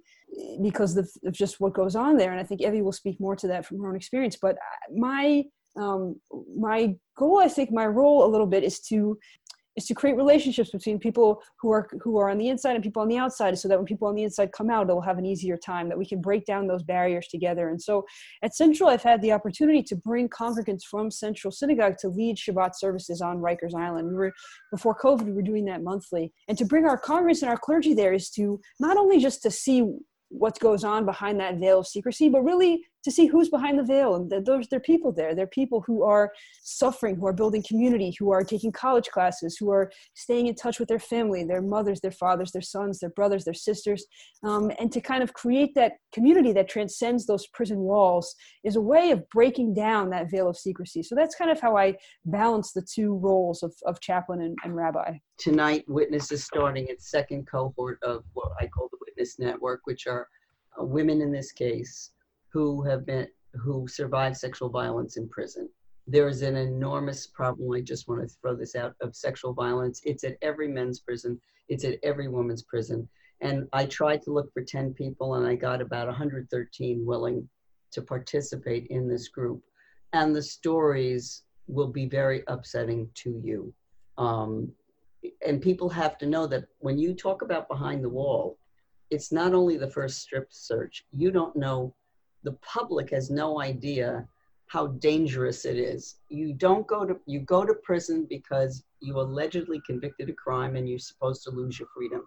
because 0.61 0.95
of, 0.95 1.09
of, 1.25 1.33
just 1.33 1.59
what 1.59 1.73
goes 1.73 1.95
on 1.95 2.15
there. 2.15 2.29
And 2.29 2.39
I 2.39 2.43
think 2.43 2.61
Evie 2.61 2.83
will 2.83 2.91
speak 2.91 3.19
more 3.19 3.35
to 3.35 3.47
that 3.47 3.65
from 3.65 3.79
her 3.79 3.89
own 3.89 3.95
experience. 3.95 4.37
But 4.39 4.57
my 4.95 5.43
um, 5.77 6.19
my 6.55 6.95
goal, 7.17 7.39
I 7.39 7.47
think, 7.47 7.71
my 7.71 7.85
role 7.85 8.25
a 8.25 8.29
little 8.29 8.47
bit 8.47 8.63
is 8.63 8.79
to 8.81 9.17
is 9.77 9.85
to 9.85 9.93
create 9.93 10.17
relationships 10.17 10.71
between 10.71 10.99
people 10.99 11.41
who 11.61 11.71
are 11.71 11.87
who 12.01 12.17
are 12.17 12.29
on 12.29 12.37
the 12.37 12.49
inside 12.49 12.75
and 12.75 12.83
people 12.83 13.01
on 13.01 13.07
the 13.07 13.17
outside 13.17 13.57
so 13.57 13.67
that 13.67 13.77
when 13.77 13.85
people 13.85 14.07
on 14.07 14.15
the 14.15 14.23
inside 14.23 14.51
come 14.51 14.69
out 14.69 14.87
they'll 14.87 14.99
have 14.99 15.19
an 15.19 15.25
easier 15.25 15.55
time 15.55 15.87
that 15.87 15.97
we 15.97 16.05
can 16.05 16.19
break 16.19 16.45
down 16.45 16.67
those 16.67 16.83
barriers 16.83 17.27
together. 17.27 17.69
And 17.69 17.81
so 17.81 18.05
at 18.41 18.55
central 18.55 18.89
i've 18.89 19.03
had 19.03 19.21
the 19.21 19.31
opportunity 19.31 19.83
to 19.83 19.95
bring 19.95 20.27
congregants 20.27 20.83
from 20.83 21.11
central 21.11 21.51
synagogue 21.51 21.97
to 21.99 22.09
lead 22.09 22.37
shabbat 22.37 22.75
services 22.75 23.21
on 23.21 23.37
rikers 23.37 23.75
island. 23.75 24.07
We 24.09 24.15
were 24.15 24.33
before 24.71 24.97
covid 24.97 25.25
we 25.25 25.33
were 25.33 25.41
doing 25.41 25.65
that 25.65 25.83
monthly. 25.83 26.33
And 26.47 26.57
to 26.57 26.65
bring 26.65 26.85
our 26.85 26.99
congregants 26.99 27.41
and 27.41 27.49
our 27.49 27.57
clergy 27.57 27.93
there 27.93 28.13
is 28.13 28.29
to 28.31 28.59
not 28.79 28.97
only 28.97 29.19
just 29.19 29.41
to 29.43 29.51
see 29.51 29.83
what 30.29 30.59
goes 30.59 30.83
on 30.83 31.05
behind 31.05 31.39
that 31.39 31.57
veil 31.57 31.79
of 31.79 31.87
secrecy 31.87 32.27
but 32.27 32.41
really 32.41 32.83
to 33.07 33.11
see 33.11 33.25
who's 33.25 33.47
behind 33.47 33.79
the 33.79 33.83
veil. 33.83 34.15
And 34.15 34.29
there's 34.29 34.67
there 34.67 34.79
are 34.79 34.81
people 34.81 35.13
there. 35.13 35.33
There 35.33 35.45
are 35.45 35.61
people 35.61 35.81
who 35.87 36.03
are 36.03 36.33
suffering, 36.61 37.15
who 37.15 37.25
are 37.25 37.31
building 37.31 37.63
community, 37.65 38.13
who 38.19 38.31
are 38.31 38.43
taking 38.43 38.69
college 38.69 39.07
classes, 39.07 39.55
who 39.57 39.71
are 39.71 39.89
staying 40.13 40.47
in 40.47 40.55
touch 40.55 40.77
with 40.77 40.89
their 40.89 40.99
family, 40.99 41.45
their 41.45 41.61
mothers, 41.61 42.01
their 42.01 42.11
fathers, 42.11 42.51
their 42.51 42.61
sons, 42.61 42.99
their 42.99 43.11
brothers, 43.11 43.45
their 43.45 43.53
sisters, 43.53 44.05
um, 44.43 44.73
and 44.77 44.91
to 44.91 44.99
kind 44.99 45.23
of 45.23 45.33
create 45.33 45.73
that 45.75 45.93
community 46.11 46.51
that 46.51 46.67
transcends 46.67 47.25
those 47.25 47.47
prison 47.53 47.77
walls 47.77 48.35
is 48.65 48.75
a 48.75 48.81
way 48.81 49.11
of 49.11 49.23
breaking 49.29 49.73
down 49.73 50.09
that 50.09 50.29
veil 50.29 50.49
of 50.49 50.57
secrecy. 50.57 51.01
So 51.01 51.15
that's 51.15 51.35
kind 51.35 51.49
of 51.49 51.61
how 51.61 51.77
I 51.77 51.95
balance 52.25 52.73
the 52.73 52.85
two 52.93 53.15
roles 53.15 53.63
of, 53.63 53.73
of 53.85 54.01
chaplain 54.01 54.41
and, 54.41 54.57
and 54.65 54.75
rabbi. 54.75 55.13
Tonight, 55.37 55.85
Witness 55.87 56.33
is 56.33 56.43
starting 56.43 56.87
its 56.89 57.09
second 57.09 57.47
cohort 57.47 58.03
of 58.03 58.25
what 58.33 58.51
I 58.59 58.67
call 58.67 58.89
the 58.91 58.97
Witness 58.99 59.39
Network, 59.39 59.81
which 59.85 60.07
are 60.07 60.27
uh, 60.77 60.83
women 60.83 61.21
in 61.21 61.31
this 61.31 61.53
case 61.53 62.11
who 62.57 62.81
have 62.81 63.05
been 63.05 63.27
who 63.53 63.87
survived 63.87 64.35
sexual 64.35 64.67
violence 64.67 65.15
in 65.15 65.29
prison. 65.29 65.69
There 66.07 66.27
is 66.27 66.41
an 66.41 66.55
enormous 66.55 67.27
problem. 67.27 67.71
I 67.71 67.81
just 67.81 68.07
want 68.07 68.21
to 68.21 68.35
throw 68.41 68.55
this 68.55 68.75
out 68.75 68.95
of 68.99 69.15
sexual 69.15 69.53
violence. 69.53 70.01
It's 70.05 70.23
at 70.23 70.37
every 70.41 70.67
men's 70.67 70.99
prison. 70.99 71.39
It's 71.69 71.85
at 71.85 71.99
every 72.01 72.27
woman's 72.29 72.63
prison. 72.63 73.07
And 73.41 73.67
I 73.73 73.85
tried 73.85 74.23
to 74.23 74.31
look 74.31 74.51
for 74.53 74.63
10 74.63 74.95
people 74.95 75.35
and 75.35 75.45
I 75.45 75.53
got 75.53 75.81
about 75.81 76.07
113 76.07 77.05
willing 77.05 77.47
to 77.91 78.01
participate 78.01 78.87
in 78.87 79.07
this 79.07 79.27
group. 79.27 79.61
And 80.13 80.35
the 80.35 80.41
stories 80.41 81.43
will 81.67 81.89
be 81.89 82.07
very 82.07 82.41
upsetting 82.47 83.07
to 83.21 83.39
you. 83.43 83.71
Um, 84.17 84.71
and 85.45 85.61
people 85.61 85.89
have 85.89 86.17
to 86.17 86.25
know 86.25 86.47
that 86.47 86.65
when 86.79 86.97
you 86.97 87.13
talk 87.13 87.43
about 87.43 87.67
behind 87.67 88.03
the 88.03 88.09
wall, 88.09 88.57
it's 89.11 89.31
not 89.31 89.53
only 89.53 89.77
the 89.77 89.91
first 89.91 90.21
strip 90.21 90.47
search. 90.49 91.05
You 91.11 91.29
don't 91.29 91.55
know, 91.55 91.93
the 92.47 92.53
public 92.61 93.09
has 93.09 93.29
no 93.29 93.59
idea 93.59 94.25
how 94.67 94.87
dangerous 94.87 95.65
it 95.65 95.75
is. 95.75 96.15
You 96.29 96.53
don't 96.53 96.87
go 96.87 97.05
to 97.05 97.19
you 97.25 97.41
go 97.41 97.65
to 97.65 97.73
prison 97.73 98.25
because 98.29 98.85
you 99.01 99.19
allegedly 99.19 99.81
convicted 99.85 100.29
a 100.29 100.33
crime 100.33 100.77
and 100.77 100.87
you're 100.87 100.97
supposed 100.97 101.43
to 101.43 101.51
lose 101.51 101.77
your 101.77 101.89
freedom. 101.93 102.21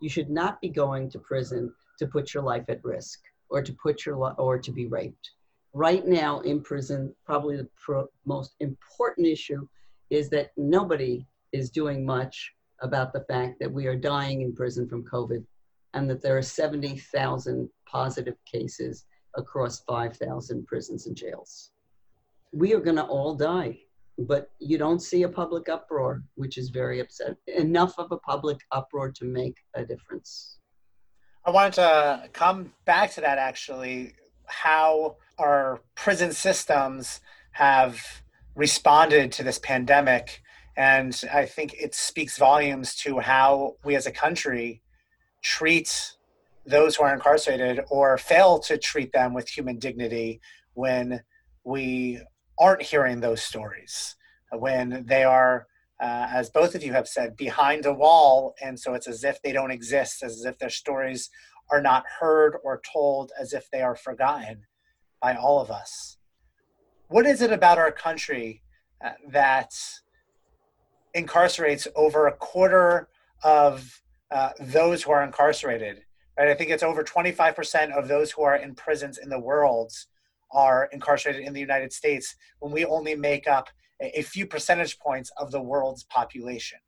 You 0.00 0.08
should 0.08 0.30
not 0.30 0.60
be 0.60 0.68
going 0.68 1.10
to 1.10 1.20
prison 1.20 1.72
to 2.00 2.08
put 2.08 2.34
your 2.34 2.42
life 2.42 2.64
at 2.68 2.84
risk 2.84 3.20
or 3.50 3.62
to 3.62 3.72
put 3.74 4.04
your 4.04 4.16
or 4.16 4.58
to 4.58 4.72
be 4.72 4.86
raped. 4.88 5.30
Right 5.72 6.04
now 6.08 6.40
in 6.40 6.60
prison, 6.60 7.14
probably 7.24 7.56
the 7.56 7.68
pro- 7.76 8.08
most 8.26 8.56
important 8.58 9.28
issue 9.28 9.68
is 10.10 10.28
that 10.30 10.50
nobody 10.56 11.24
is 11.52 11.70
doing 11.70 12.04
much 12.04 12.52
about 12.80 13.12
the 13.12 13.24
fact 13.30 13.60
that 13.60 13.72
we 13.72 13.86
are 13.86 13.94
dying 13.94 14.40
in 14.40 14.56
prison 14.56 14.88
from 14.88 15.04
COVID 15.04 15.44
and 15.94 16.10
that 16.10 16.20
there 16.20 16.36
are 16.36 16.42
70,000 16.42 17.70
positive 17.86 18.34
cases 18.44 19.04
across 19.36 19.80
5,000 19.80 20.66
prisons 20.66 21.06
and 21.06 21.16
jails. 21.16 21.70
We 22.52 22.74
are 22.74 22.80
going 22.80 22.96
to 22.96 23.04
all 23.04 23.34
die, 23.34 23.78
but 24.18 24.50
you 24.58 24.78
don't 24.78 25.00
see 25.00 25.22
a 25.22 25.28
public 25.28 25.68
uproar, 25.68 26.22
which 26.34 26.58
is 26.58 26.68
very 26.68 27.00
upset. 27.00 27.36
Enough 27.46 27.94
of 27.98 28.12
a 28.12 28.18
public 28.18 28.58
uproar 28.70 29.10
to 29.12 29.24
make 29.24 29.56
a 29.74 29.84
difference. 29.84 30.58
I 31.44 31.50
wanted 31.50 31.74
to 31.74 32.28
come 32.32 32.72
back 32.84 33.12
to 33.12 33.20
that 33.22 33.38
actually, 33.38 34.14
how 34.46 35.16
our 35.38 35.80
prison 35.94 36.32
systems 36.32 37.20
have 37.52 38.00
responded 38.54 39.32
to 39.32 39.42
this 39.42 39.58
pandemic. 39.58 40.42
And 40.76 41.18
I 41.32 41.46
think 41.46 41.74
it 41.74 41.94
speaks 41.94 42.38
volumes 42.38 42.94
to 42.96 43.18
how 43.18 43.76
we 43.84 43.96
as 43.96 44.06
a 44.06 44.12
country 44.12 44.82
treat 45.42 46.16
those 46.66 46.96
who 46.96 47.04
are 47.04 47.14
incarcerated 47.14 47.80
or 47.90 48.18
fail 48.18 48.58
to 48.60 48.78
treat 48.78 49.12
them 49.12 49.34
with 49.34 49.48
human 49.48 49.78
dignity 49.78 50.40
when 50.74 51.22
we 51.64 52.20
aren't 52.58 52.82
hearing 52.82 53.20
those 53.20 53.42
stories, 53.42 54.16
when 54.52 55.04
they 55.06 55.24
are, 55.24 55.66
uh, 56.00 56.28
as 56.30 56.50
both 56.50 56.74
of 56.74 56.82
you 56.82 56.92
have 56.92 57.08
said, 57.08 57.36
behind 57.36 57.86
a 57.86 57.92
wall. 57.92 58.54
And 58.62 58.78
so 58.78 58.94
it's 58.94 59.08
as 59.08 59.24
if 59.24 59.40
they 59.42 59.52
don't 59.52 59.70
exist, 59.70 60.22
as 60.22 60.44
if 60.44 60.58
their 60.58 60.70
stories 60.70 61.30
are 61.70 61.80
not 61.80 62.04
heard 62.20 62.56
or 62.62 62.80
told, 62.92 63.32
as 63.40 63.52
if 63.52 63.70
they 63.70 63.82
are 63.82 63.96
forgotten 63.96 64.62
by 65.20 65.34
all 65.34 65.60
of 65.60 65.70
us. 65.70 66.18
What 67.08 67.26
is 67.26 67.42
it 67.42 67.52
about 67.52 67.78
our 67.78 67.92
country 67.92 68.62
uh, 69.04 69.10
that 69.28 69.72
incarcerates 71.14 71.86
over 71.94 72.26
a 72.26 72.32
quarter 72.32 73.08
of 73.42 74.02
uh, 74.30 74.50
those 74.60 75.02
who 75.02 75.12
are 75.12 75.22
incarcerated. 75.22 76.02
Right, 76.38 76.48
I 76.48 76.54
think 76.54 76.70
it's 76.70 76.82
over 76.82 77.04
25% 77.04 77.92
of 77.92 78.08
those 78.08 78.30
who 78.30 78.42
are 78.42 78.56
in 78.56 78.74
prisons 78.74 79.18
in 79.18 79.28
the 79.28 79.38
world 79.38 79.92
are 80.50 80.88
incarcerated 80.92 81.46
in 81.46 81.52
the 81.52 81.60
United 81.60 81.92
States 81.92 82.36
when 82.60 82.72
we 82.72 82.84
only 82.84 83.14
make 83.14 83.46
up 83.46 83.68
a, 84.00 84.22
few 84.22 84.46
percentage 84.46 84.98
points 84.98 85.30
of 85.36 85.50
the 85.50 85.60
world's 85.60 86.04
population. 86.04 86.78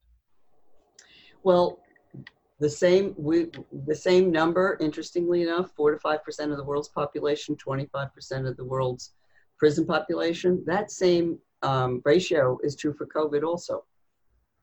Well, 1.42 1.80
the 2.60 2.70
same 2.70 3.14
we 3.18 3.50
the 3.86 3.94
same 3.94 4.30
number 4.30 4.78
interestingly 4.80 5.42
enough 5.42 5.70
4 5.76 5.92
to 5.92 5.98
5% 5.98 6.50
of 6.50 6.56
the 6.56 6.64
world's 6.64 6.88
population 6.88 7.56
25% 7.56 8.48
of 8.48 8.56
the 8.56 8.64
world's 8.64 9.12
prison 9.58 9.84
population 9.84 10.62
that 10.64 10.90
same 10.90 11.38
um, 11.62 12.00
ratio 12.04 12.56
is 12.62 12.76
true 12.76 12.94
for 12.94 13.06
covid 13.06 13.42
also 13.42 13.84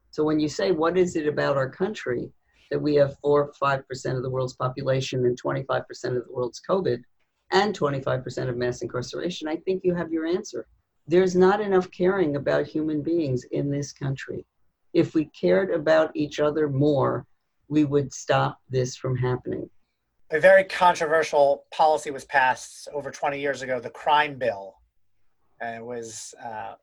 so 0.09 0.23
when 0.23 0.39
you 0.39 0.47
say 0.47 0.71
what 0.71 0.97
is 0.97 1.17
it 1.17 1.27
about 1.27 1.57
our 1.57 1.69
country 1.69 2.31
that 2.71 2.81
we 2.81 2.95
have 2.95 3.19
four 3.19 3.43
or 3.43 3.53
five 3.53 3.87
percent 3.87 4.17
of 4.17 4.23
the 4.23 4.29
world's 4.29 4.55
population 4.55 5.25
and 5.25 5.37
25 5.37 5.87
percent 5.87 6.17
of 6.17 6.25
the 6.25 6.33
world's 6.33 6.61
COVID 6.67 7.03
and 7.51 7.75
25 7.75 8.23
percent 8.23 8.49
of 8.49 8.57
mass 8.57 8.81
incarceration, 8.81 9.47
I 9.47 9.57
think 9.57 9.83
you 9.83 9.93
have 9.93 10.11
your 10.11 10.25
answer. 10.25 10.65
There's 11.05 11.35
not 11.35 11.61
enough 11.61 11.91
caring 11.91 12.37
about 12.37 12.65
human 12.65 13.01
beings 13.01 13.43
in 13.51 13.69
this 13.69 13.91
country. 13.91 14.45
If 14.93 15.13
we 15.13 15.25
cared 15.25 15.71
about 15.71 16.11
each 16.15 16.39
other 16.39 16.69
more, 16.69 17.25
we 17.67 17.85
would 17.85 18.13
stop 18.13 18.59
this 18.69 18.95
from 18.95 19.15
happening. 19.15 19.69
A 20.31 20.39
very 20.39 20.63
controversial 20.63 21.65
policy 21.71 22.11
was 22.11 22.23
passed 22.25 22.87
over 22.93 23.11
20 23.11 23.39
years 23.39 23.61
ago, 23.61 23.79
the 23.79 23.89
crime 23.89 24.37
bill. 24.37 24.75
And 25.59 25.75
it 25.75 25.85
was 25.85 26.33
uh, 26.43 26.75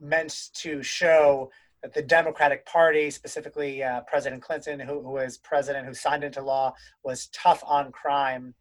meant 0.00 0.50
to 0.54 0.82
show 0.82 1.50
the 1.94 2.02
Democratic 2.02 2.64
Party, 2.64 3.10
specifically 3.10 3.82
uh, 3.82 4.02
President 4.02 4.42
Clinton, 4.42 4.78
who, 4.80 5.02
who 5.02 5.12
was 5.12 5.38
president, 5.38 5.86
who 5.86 5.94
signed 5.94 6.24
into 6.24 6.40
law, 6.40 6.72
was 7.02 7.26
tough 7.28 7.62
on 7.66 7.90
crime. 7.90 8.54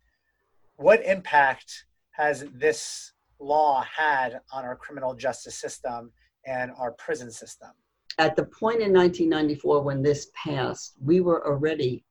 What 0.78 1.06
impact 1.06 1.86
has 2.12 2.46
this 2.54 3.13
law 3.40 3.84
had 3.84 4.42
on 4.51 4.66
our 4.66 4.75
criminal 4.75 5.13
justice 5.13 5.56
system 5.56 6.12
and 6.46 6.72
our 6.78 6.92
prison 6.94 7.32
system? 7.32 7.70
At 8.18 8.36
the 8.36 8.46
point 8.46 8.82
in 8.82 8.94
1994 8.94 9.82
when 9.82 10.01
this 10.01 10.30
passed, 10.36 10.96
we 11.04 11.22
were 11.22 11.46
already 11.48 12.04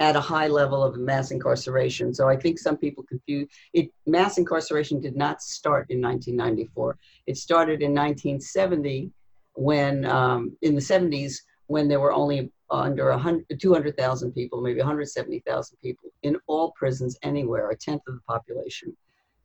at 0.00 0.16
a 0.16 0.20
high 0.20 0.46
level 0.46 0.82
of 0.82 0.96
mass 0.96 1.30
incarceration. 1.30 2.14
So 2.14 2.28
I 2.28 2.36
think 2.36 2.58
some 2.58 2.76
people 2.76 3.04
confuse 3.04 3.48
it. 3.74 3.90
Mass 4.06 4.38
incarceration 4.38 5.00
did 5.00 5.16
not 5.16 5.42
start 5.42 5.90
in 5.90 6.00
1994. 6.00 6.96
It 7.26 7.36
started 7.36 7.82
in 7.82 7.94
1970 7.94 9.10
when 9.58 10.06
um, 10.06 10.56
in 10.62 10.76
the 10.76 10.80
70s 10.80 11.40
when 11.66 11.88
there 11.88 12.00
were 12.00 12.12
only 12.12 12.50
under 12.70 13.18
200,000 13.58 14.32
people, 14.32 14.60
maybe 14.60 14.78
170,000 14.78 15.76
people 15.82 16.10
in 16.22 16.36
all 16.46 16.72
prisons 16.72 17.18
anywhere, 17.22 17.70
a 17.70 17.76
tenth 17.76 18.02
of 18.06 18.14
the 18.14 18.20
population. 18.20 18.96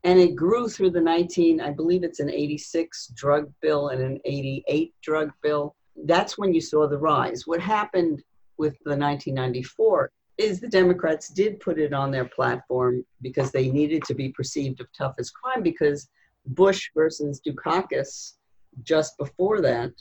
And 0.03 0.19
it 0.19 0.35
grew 0.35 0.69
through 0.69 0.91
the 0.91 1.01
19, 1.01 1.61
I 1.61 1.71
believe 1.71 2.03
it's 2.03 2.19
an 2.19 2.29
86 2.29 3.07
drug 3.15 3.51
bill 3.61 3.89
and 3.89 4.01
an 4.01 4.19
88 4.25 4.93
drug 5.01 5.31
bill. 5.41 5.75
That's 6.05 6.37
when 6.37 6.53
you 6.53 6.61
saw 6.61 6.87
the 6.87 6.97
rise. 6.97 7.47
What 7.47 7.61
happened 7.61 8.21
with 8.57 8.73
the 8.83 8.97
1994 8.97 10.11
is 10.37 10.59
the 10.59 10.67
Democrats 10.67 11.29
did 11.29 11.59
put 11.59 11.79
it 11.79 11.93
on 11.93 12.11
their 12.11 12.25
platform 12.25 13.05
because 13.21 13.51
they 13.51 13.69
needed 13.69 14.03
to 14.03 14.13
be 14.13 14.29
perceived 14.29 14.79
of 14.79 14.87
tough 14.97 15.15
as 15.17 15.29
crime 15.31 15.63
because 15.63 16.09
Bush 16.45 16.89
versus 16.93 17.41
Dukakis 17.45 18.33
just 18.81 19.17
before 19.17 19.61
that, 19.61 19.91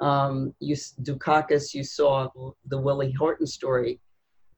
um, 0.00 0.54
you, 0.60 0.74
Dukakis, 0.74 1.74
you 1.74 1.84
saw 1.84 2.28
the 2.66 2.78
Willie 2.78 3.12
Horton 3.12 3.46
story 3.46 4.00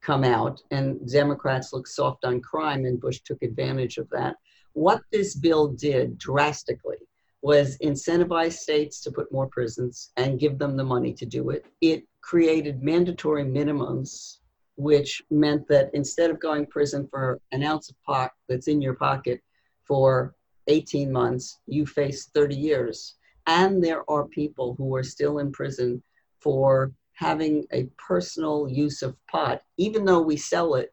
come 0.02 0.25
out, 0.25 0.62
and 0.70 1.06
Democrats 1.11 1.73
looked 1.73 1.88
soft 1.88 2.25
on 2.25 2.40
crime, 2.40 2.85
and 2.85 3.00
Bush 3.00 3.20
took 3.25 3.42
advantage 3.42 3.99
of 3.99 4.08
that. 4.11 4.37
What 4.73 5.00
this 5.11 5.35
bill 5.35 5.68
did 5.68 6.18
drastically 6.18 6.99
was 7.42 7.78
incentivize 7.78 8.54
states 8.54 9.00
to 9.00 9.11
put 9.11 9.30
more 9.32 9.46
prisons 9.49 10.11
and 10.16 10.40
give 10.40 10.58
them 10.58 10.76
the 10.76 10.85
money 10.85 11.12
to 11.14 11.26
do 11.26 11.50
it. 11.50 11.66
It 11.80 12.04
created 12.20 12.82
mandatory 12.82 13.44
minimums, 13.44 14.38
which 14.76 15.23
meant 15.30 15.68
that 15.68 15.90
instead 15.94 16.30
of 16.30 16.40
going 16.40 16.66
prison 16.66 17.06
for 17.08 17.40
an 17.52 17.62
ounce 17.62 17.88
of 17.88 17.96
pot 18.04 18.32
that's 18.49 18.68
in 18.68 18.82
your 18.82 18.94
pocket 18.94 19.40
for 19.85 20.35
18 20.66 21.12
months, 21.12 21.61
you 21.66 21.87
face 21.87 22.30
30 22.35 22.56
years. 22.56 23.14
And 23.47 23.83
there 23.83 24.09
are 24.11 24.26
people 24.26 24.75
who 24.76 24.95
are 24.97 25.05
still 25.05 25.38
in 25.38 25.53
prison 25.53 26.03
for 26.41 26.93
having 27.15 27.65
a 27.73 27.85
personal 27.97 28.69
use 28.69 29.03
of 29.03 29.17
pot, 29.31 29.62
even 29.76 30.05
though 30.05 30.21
we 30.21 30.37
sell 30.37 30.75
it 30.75 30.93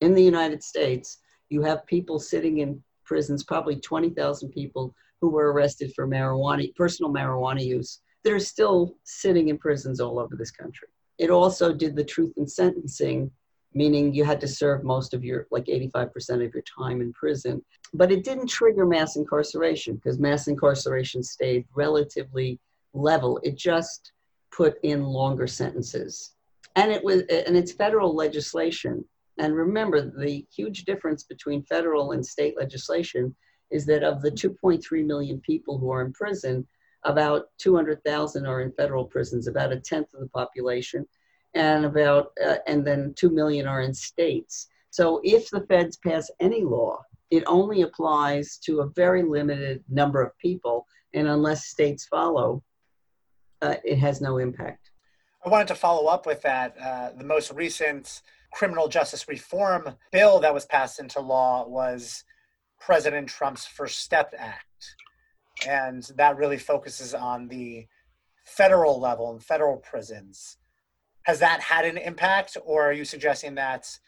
in 0.00 0.14
the 0.14 0.22
United 0.22 0.62
States. 0.62 1.18
You 1.48 1.62
have 1.62 1.86
people 1.86 2.18
sitting 2.18 2.58
in 2.58 2.82
prisons 3.04 3.44
probably 3.44 3.76
20,000 3.76 4.50
people 4.50 4.94
who 5.20 5.28
were 5.30 5.52
arrested 5.52 5.92
for 5.94 6.06
marijuana, 6.06 6.74
personal 6.74 7.12
marijuana 7.12 7.64
use 7.64 8.00
that 8.22 8.32
are 8.32 8.38
still 8.38 8.96
sitting 9.04 9.48
in 9.48 9.58
prisons 9.58 10.00
all 10.00 10.18
over 10.18 10.36
this 10.36 10.50
country. 10.50 10.88
It 11.18 11.30
also 11.30 11.72
did 11.72 11.94
the 11.94 12.04
truth 12.04 12.32
in 12.36 12.46
sentencing, 12.46 13.30
meaning 13.74 14.14
you 14.14 14.24
had 14.24 14.40
to 14.40 14.48
serve 14.48 14.84
most 14.84 15.14
of 15.14 15.24
your, 15.24 15.46
like 15.50 15.66
85% 15.66 16.44
of 16.46 16.54
your 16.54 16.62
time 16.62 17.00
in 17.00 17.12
prison. 17.12 17.62
But 17.92 18.12
it 18.12 18.24
didn't 18.24 18.46
trigger 18.46 18.86
mass 18.86 19.16
incarceration 19.16 19.96
because 19.96 20.18
mass 20.18 20.48
incarceration 20.48 21.22
stayed 21.22 21.66
relatively 21.74 22.58
level. 22.92 23.40
It 23.42 23.56
just 23.56 24.12
put 24.52 24.76
in 24.82 25.02
longer 25.04 25.46
sentences. 25.46 26.34
And 26.76 26.90
it 26.90 27.02
was, 27.04 27.22
and 27.22 27.56
it's 27.56 27.72
federal 27.72 28.14
legislation. 28.14 29.04
And 29.38 29.54
remember, 29.54 30.00
the 30.00 30.46
huge 30.54 30.84
difference 30.84 31.24
between 31.24 31.64
federal 31.64 32.12
and 32.12 32.24
state 32.24 32.56
legislation 32.56 33.34
is 33.70 33.84
that 33.86 34.04
of 34.04 34.22
the 34.22 34.30
2.3 34.30 35.04
million 35.04 35.40
people 35.40 35.78
who 35.78 35.90
are 35.90 36.02
in 36.02 36.12
prison, 36.12 36.66
about 37.02 37.46
200,000 37.58 38.46
are 38.46 38.60
in 38.60 38.72
federal 38.72 39.04
prisons, 39.04 39.48
about 39.48 39.72
a 39.72 39.80
tenth 39.80 40.14
of 40.14 40.20
the 40.20 40.28
population, 40.28 41.06
and 41.54 41.84
about 41.84 42.32
uh, 42.44 42.56
and 42.66 42.86
then 42.86 43.14
2 43.16 43.30
million 43.30 43.66
are 43.66 43.82
in 43.82 43.94
states. 43.94 44.68
So 44.90 45.20
if 45.24 45.50
the 45.50 45.66
feds 45.66 45.96
pass 45.96 46.30
any 46.40 46.62
law, 46.62 47.02
it 47.30 47.44
only 47.46 47.82
applies 47.82 48.58
to 48.64 48.80
a 48.80 48.90
very 48.90 49.22
limited 49.22 49.82
number 49.88 50.22
of 50.22 50.36
people, 50.38 50.86
and 51.14 51.26
unless 51.26 51.66
states 51.66 52.06
follow, 52.06 52.62
uh, 53.62 53.76
it 53.84 53.98
has 53.98 54.20
no 54.20 54.38
impact. 54.38 54.90
I 55.44 55.48
wanted 55.48 55.68
to 55.68 55.74
follow 55.74 56.06
up 56.06 56.26
with 56.26 56.42
that. 56.42 56.76
Uh, 56.80 57.10
the 57.16 57.24
most 57.24 57.52
recent 57.52 58.22
criminal 58.52 58.88
justice 58.88 59.26
reform 59.28 59.96
bill 60.12 60.38
that 60.40 60.54
was 60.54 60.64
passed 60.64 61.00
into 61.00 61.20
law 61.20 61.66
was 61.66 62.24
President 62.80 63.28
Trump's 63.28 63.66
First 63.66 63.98
Step 63.98 64.32
Act 64.38 64.96
and 65.66 66.02
that 66.16 66.36
really 66.36 66.58
focuses 66.58 67.14
on 67.14 67.48
the 67.48 67.86
federal 68.44 69.00
level 69.00 69.30
and 69.30 69.42
federal 69.42 69.76
prisons. 69.78 70.58
Has 71.24 71.38
that 71.40 71.60
had 71.60 71.84
an 71.84 71.96
impact, 71.96 72.56
or 72.64 72.82
are 72.82 72.92
you 72.92 73.04
suggesting 73.04 73.54
that 73.54 73.98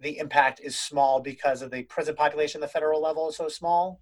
the 0.00 0.18
impact 0.18 0.60
is 0.60 0.76
small 0.76 1.20
because 1.20 1.62
of 1.62 1.70
the 1.70 1.82
prison 1.84 2.14
population, 2.14 2.62
at 2.62 2.68
the 2.68 2.72
federal 2.72 3.02
level 3.02 3.28
is 3.28 3.36
so 3.36 3.48
small? 3.48 4.00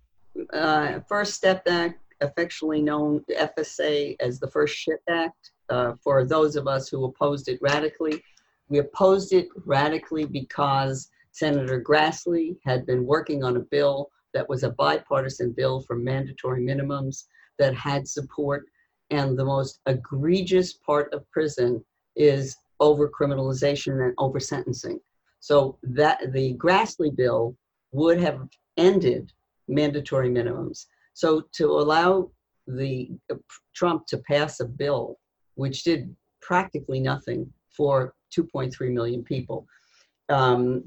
Uh, 0.53 1.01
First 1.09 1.35
Step 1.35 1.63
Act, 1.67 1.99
affectionately 2.21 2.81
known 2.81 3.25
FSA 3.31 4.17
as 4.21 4.39
the 4.39 4.47
First 4.47 4.77
Ship 4.77 5.01
Act, 5.09 5.51
uh, 5.71 5.95
for 6.03 6.25
those 6.25 6.55
of 6.55 6.69
us 6.69 6.89
who 6.89 7.05
opposed 7.05 7.49
it 7.49 7.59
radically. 7.61 8.23
We 8.69 8.79
opposed 8.79 9.33
it 9.33 9.49
radically 9.67 10.25
because 10.25 11.09
Senator 11.33 11.83
Grassley 11.83 12.57
had 12.65 12.87
been 12.87 13.05
working 13.05 13.43
on 13.43 13.57
a 13.57 13.61
bill 13.61 14.11
that 14.35 14.49
was 14.49 14.63
a 14.63 14.71
bipartisan 14.71 15.53
bill 15.53 15.81
for 15.81 15.97
mandatory 15.97 16.63
minimums 16.63 17.25
that 17.59 17.75
had 17.75 18.07
support. 18.07 18.67
And 19.11 19.37
the 19.37 19.45
most 19.45 19.81
egregious 19.87 20.73
part 20.75 21.13
of 21.13 21.29
prison 21.31 21.85
is 22.17 22.57
over 22.81 23.09
criminalization 23.09 24.05
and 24.05 24.15
over 24.19 24.41
sentencing. 24.41 25.01
So 25.41 25.79
that 25.83 26.33
the 26.33 26.55
Grassley 26.55 27.15
bill 27.15 27.57
would 27.93 28.21
have 28.21 28.41
ended 28.77 29.33
mandatory 29.69 30.31
minimums. 30.31 30.87
So 31.15 31.43
to 31.53 31.67
allow 31.67 32.31
the 32.67 33.11
uh, 33.31 33.37
Trump 33.75 34.07
to 34.07 34.19
pass 34.19 34.61
a 34.61 34.65
bill 34.65 35.19
which 35.55 35.85
did 35.85 36.15
practically 36.41 37.01
nothing 37.01 37.53
for 37.77 38.15
2.3 38.37 38.93
million 38.93 39.23
people 39.23 39.67
um, 40.29 40.85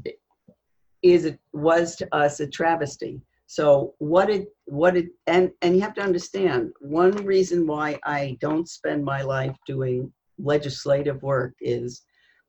is 1.03 1.25
it 1.25 1.39
was 1.53 1.95
to 1.97 2.15
us 2.15 2.39
a 2.39 2.47
travesty 2.47 3.21
so 3.47 3.93
what 3.99 4.29
it 4.29 4.47
what 4.65 4.97
it 4.97 5.07
and 5.27 5.51
and 5.61 5.75
you 5.75 5.81
have 5.81 5.93
to 5.93 6.01
understand 6.01 6.71
one 6.79 7.11
reason 7.25 7.67
why 7.67 7.99
I 8.03 8.37
don't 8.41 8.67
spend 8.67 9.05
my 9.05 9.21
life 9.21 9.55
doing 9.67 10.11
legislative 10.37 11.21
work 11.23 11.53
is 11.59 12.03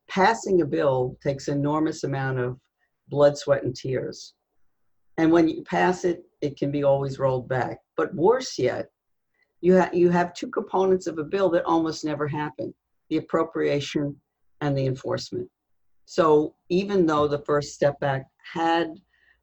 passing 0.09 0.63
a 0.63 0.67
bill 0.67 1.17
takes 1.23 1.49
enormous 1.49 2.05
amount 2.05 2.39
of 2.39 2.59
blood, 3.09 3.37
sweat, 3.37 3.65
and 3.65 3.75
tears. 3.75 4.35
And 5.19 5.33
when 5.33 5.49
you 5.49 5.63
pass 5.63 6.05
it, 6.05 6.25
it 6.41 6.59
can 6.59 6.71
be 6.71 6.85
always 6.85 7.19
rolled 7.19 7.49
back. 7.49 7.79
But 7.97 8.15
worse 8.15 8.59
yet, 8.59 8.91
you, 9.61 9.81
ha- 9.81 9.91
you 9.93 10.11
have 10.11 10.35
two 10.35 10.49
components 10.49 11.07
of 11.07 11.19
a 11.19 11.25
bill 11.25 11.49
that 11.51 11.65
almost 11.65 12.05
never 12.05 12.29
happen 12.29 12.75
the 13.09 13.19
appropriation 13.19 14.17
and 14.61 14.77
the 14.77 14.87
enforcement. 14.87 15.49
So 16.07 16.55
even 16.69 17.07
though 17.07 17.29
the 17.29 17.39
First 17.39 17.75
Step 17.75 17.97
Act 18.03 18.27
had 18.53 18.95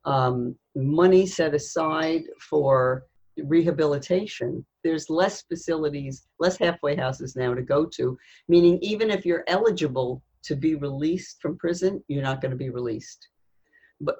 um, 0.05 0.55
money 0.75 1.25
set 1.25 1.53
aside 1.53 2.23
for 2.39 3.05
rehabilitation, 3.37 4.65
there's 4.83 5.09
less 5.09 5.41
facilities, 5.43 6.27
less 6.39 6.57
halfway 6.57 6.95
houses 6.95 7.35
now 7.35 7.53
to 7.53 7.61
go 7.61 7.85
to, 7.85 8.17
meaning 8.47 8.77
even 8.81 9.09
if 9.09 9.25
you're 9.25 9.43
eligible 9.47 10.21
to 10.43 10.55
be 10.55 10.75
released 10.75 11.41
from 11.41 11.57
prison, 11.57 12.03
you're 12.07 12.21
not 12.21 12.41
going 12.41 12.51
to 12.51 12.57
be 12.57 12.69
released. 12.69 13.27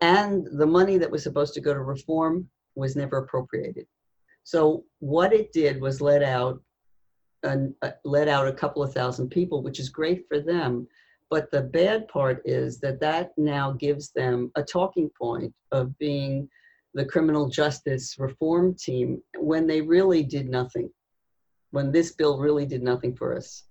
And 0.02 0.48
the 0.58 0.66
money 0.66 0.98
that 0.98 1.12
was 1.12 1.24
supposed 1.24 1.54
to 1.56 1.62
go 1.62 1.74
to 1.74 1.82
reform 1.82 2.48
was 2.76 2.96
never 2.96 3.18
appropriated. 3.18 3.86
So 4.44 4.86
what 5.00 5.34
it 5.34 5.52
did 5.54 5.82
was 5.82 6.02
let 6.02 6.24
out, 6.24 6.62
and 7.44 7.74
uh, 7.82 7.92
let 8.06 8.28
out 8.28 8.48
a 8.48 8.54
couple 8.54 8.82
of 8.82 8.94
thousand 8.94 9.30
people, 9.30 9.62
which 9.62 9.80
is 9.80 9.90
great 9.90 10.26
for 10.28 10.40
them. 10.40 10.88
But 11.30 11.52
the 11.52 11.62
bad 11.62 12.08
part 12.08 12.42
is 12.46 12.80
that 12.80 13.00
that 13.02 13.32
now 13.38 13.72
gives 13.72 14.12
them 14.12 14.52
a 14.56 14.64
talking 14.64 15.10
point 15.20 15.54
of 15.72 15.98
being 15.98 16.48
the 16.94 17.06
criminal 17.06 17.50
justice 17.50 18.16
reform 18.20 18.76
team 18.76 19.22
when 19.38 19.68
they 19.68 19.82
really 19.82 20.24
did 20.24 20.50
nothing, 20.50 20.90
when 21.72 21.92
this 21.92 22.14
bill 22.14 22.40
really 22.40 22.66
did 22.66 22.84
nothing 22.84 23.16
for 23.16 23.36
us. 23.36 23.64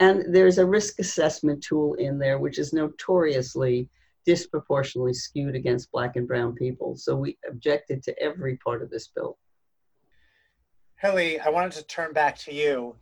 And 0.00 0.34
there's 0.34 0.58
a 0.58 0.66
risk 0.66 0.98
assessment 0.98 1.62
tool 1.62 1.94
in 1.94 2.18
there, 2.18 2.38
which 2.38 2.58
is 2.58 2.72
notoriously 2.72 3.88
disproportionately 4.26 5.14
skewed 5.14 5.54
against 5.54 5.92
black 5.92 6.16
and 6.16 6.26
brown 6.26 6.54
people. 6.54 6.96
So 6.96 7.14
we 7.14 7.38
objected 7.48 8.02
to 8.04 8.22
every 8.22 8.56
part 8.56 8.82
of 8.82 8.90
this 8.90 9.08
bill. 9.08 9.38
Hilly, 11.00 11.38
I 11.40 11.50
wanted 11.50 11.72
to 11.72 11.82
turn 11.84 12.12
back 12.12 12.38
to 12.38 12.54
you 12.54 12.96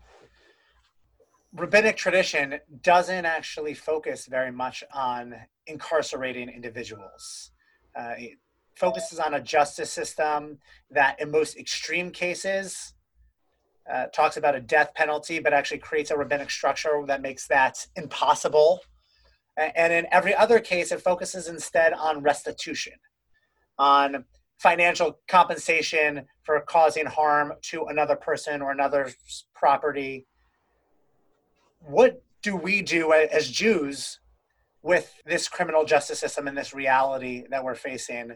rabbinic 1.55 1.97
tradition 1.97 2.59
doesn't 2.83 3.27
actually 3.27 3.75
focus 3.75 4.27
very 4.27 4.51
much 4.51 4.83
on 4.93 5.35
incarcerating 5.67 6.49
individuals. 6.49 7.51
Uh, 7.95 8.15
focuses 8.75 9.19
on 9.19 9.35
a 9.35 9.41
justice 9.41 9.91
system 9.91 10.59
that, 10.91 11.21
in 11.21 11.31
most 11.31 11.57
extreme 11.57 12.11
cases, 12.11 12.95
uh, 13.93 14.07
talks 14.07 14.37
about 14.37 14.55
a 14.55 14.61
death 14.61 14.95
penalty, 14.95 15.39
but 15.39 15.53
actually 15.53 15.79
creates 15.79 16.11
a 16.11 16.17
rabbinic 16.17 16.51
structure 16.51 17.03
that 17.07 17.21
makes 17.21 17.47
that 17.49 17.87
impossible. 17.97 18.81
And 19.57 19.93
in 19.93 20.07
every 20.11 20.35
other 20.35 20.61
case, 20.61 20.93
it 20.93 21.03
focuses 21.03 21.49
instead 21.49 21.93
on 21.93 22.23
restitution, 22.23 22.95
on 23.79 24.25
financial 24.59 25.19
compensation 25.29 26.25
for 26.45 26.61
causing 26.61 27.05
harm 27.05 27.53
to 27.61 27.85
another 27.87 28.17
person 28.17 28.63
or 28.63 28.71
another's 28.71 29.45
property 29.55 30.27
what 31.87 32.23
do 32.43 32.57
we 32.57 32.83
do 32.83 33.13
as 33.13 33.51
Jews 33.51 34.21
with 34.83 35.13
this 35.27 35.49
criminal 35.49 35.85
justice 35.85 36.19
system 36.21 36.49
and 36.49 36.57
this 36.57 36.75
reality 36.75 37.45
that 37.51 37.65
we're 37.65 37.75
facing? 37.75 38.33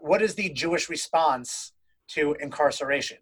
What 0.00 0.22
is 0.22 0.34
the 0.34 0.50
Jewish 0.50 0.88
response 0.88 1.72
to 2.08 2.34
incarceration? 2.40 3.18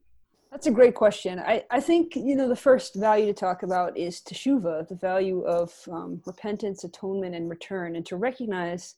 That's 0.50 0.66
a 0.66 0.70
great 0.70 0.94
question. 0.94 1.38
I, 1.38 1.64
I 1.70 1.80
think 1.80 2.14
you 2.14 2.36
know 2.36 2.46
the 2.46 2.54
first 2.54 2.94
value 2.94 3.24
to 3.26 3.32
talk 3.32 3.62
about 3.62 3.96
is 3.96 4.20
teshuva, 4.20 4.86
the 4.86 4.94
value 4.94 5.42
of 5.46 5.72
um, 5.90 6.20
repentance, 6.26 6.84
atonement, 6.84 7.34
and 7.34 7.48
return, 7.48 7.96
and 7.96 8.04
to 8.06 8.16
recognize 8.16 8.96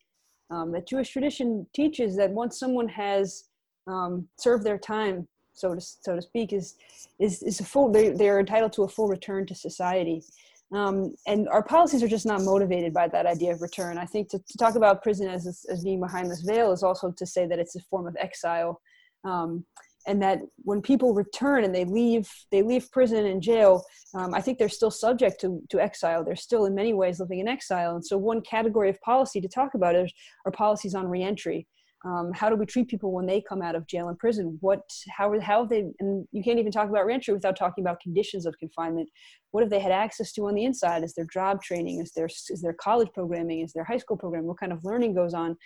um, 0.50 0.72
that 0.72 0.88
Jewish 0.88 1.10
tradition 1.10 1.64
teaches 1.72 2.16
that 2.16 2.30
once 2.30 2.58
someone 2.58 2.88
has 2.88 3.44
um, 3.86 4.26
served 4.36 4.64
their 4.64 4.78
time, 4.78 5.28
so 5.52 5.76
to 5.76 5.80
so 5.80 6.16
to 6.16 6.22
speak, 6.22 6.52
is 6.52 6.74
is 7.20 7.40
is 7.44 7.60
a 7.60 7.64
full 7.64 7.90
they 7.90 8.08
they 8.08 8.28
are 8.28 8.40
entitled 8.40 8.72
to 8.72 8.82
a 8.82 8.88
full 8.88 9.06
return 9.06 9.46
to 9.46 9.54
society. 9.54 10.24
Um, 10.72 11.14
and 11.26 11.48
our 11.48 11.62
policies 11.62 12.02
are 12.02 12.08
just 12.08 12.26
not 12.26 12.42
motivated 12.42 12.92
by 12.92 13.08
that 13.08 13.26
idea 13.26 13.52
of 13.52 13.62
return. 13.62 13.98
I 13.98 14.06
think 14.06 14.28
to, 14.30 14.38
to 14.38 14.58
talk 14.58 14.74
about 14.74 15.02
prison 15.02 15.28
as, 15.28 15.46
as 15.68 15.84
being 15.84 16.00
behind 16.00 16.30
this 16.30 16.42
veil 16.42 16.72
is 16.72 16.82
also 16.82 17.12
to 17.12 17.26
say 17.26 17.46
that 17.46 17.58
it's 17.58 17.76
a 17.76 17.80
form 17.90 18.06
of 18.06 18.16
exile. 18.18 18.80
Um, 19.24 19.64
and 20.06 20.20
that 20.22 20.40
when 20.58 20.82
people 20.82 21.14
return 21.14 21.64
and 21.64 21.74
they 21.74 21.84
leave 21.84 22.28
they 22.50 22.62
leave 22.62 22.90
prison 22.90 23.26
and 23.26 23.40
jail 23.40 23.82
um, 24.14 24.34
i 24.34 24.40
think 24.40 24.58
they're 24.58 24.68
still 24.68 24.90
subject 24.90 25.40
to, 25.40 25.60
to 25.70 25.80
exile 25.80 26.24
they're 26.24 26.36
still 26.36 26.66
in 26.66 26.74
many 26.74 26.92
ways 26.92 27.20
living 27.20 27.38
in 27.38 27.48
exile 27.48 27.94
and 27.94 28.04
so 28.04 28.18
one 28.18 28.40
category 28.42 28.90
of 28.90 29.00
policy 29.00 29.40
to 29.40 29.48
talk 29.48 29.74
about 29.74 29.94
is, 29.94 30.12
are 30.46 30.52
policies 30.52 30.94
on 30.94 31.06
reentry 31.06 31.66
um, 32.04 32.32
how 32.34 32.50
do 32.50 32.56
we 32.56 32.66
treat 32.66 32.88
people 32.88 33.12
when 33.12 33.24
they 33.24 33.40
come 33.40 33.62
out 33.62 33.74
of 33.74 33.86
jail 33.86 34.08
and 34.08 34.18
prison? 34.18 34.58
What 34.60 34.82
how 35.08 35.38
how 35.40 35.60
have 35.60 35.70
they 35.70 35.84
and 36.00 36.26
you 36.32 36.42
can't 36.42 36.58
even 36.58 36.70
talk 36.70 36.88
about 36.90 37.06
reentry 37.06 37.32
without 37.32 37.56
talking 37.56 37.82
about 37.82 38.00
conditions 38.00 38.44
of 38.44 38.58
confinement. 38.58 39.08
What 39.52 39.62
have 39.62 39.70
they 39.70 39.80
had 39.80 39.92
access 39.92 40.32
to 40.32 40.46
on 40.46 40.54
the 40.54 40.64
inside? 40.64 41.02
Is 41.02 41.14
their 41.14 41.26
job 41.32 41.62
training? 41.62 42.00
Is 42.00 42.12
their 42.12 42.26
is 42.26 42.60
their 42.62 42.74
college 42.74 43.08
programming? 43.14 43.60
Is 43.60 43.72
their 43.72 43.84
high 43.84 43.96
school 43.96 44.18
program 44.18 44.44
what 44.44 44.60
kind 44.60 44.72
of 44.72 44.84
learning 44.84 45.14
goes 45.14 45.32
on? 45.32 45.56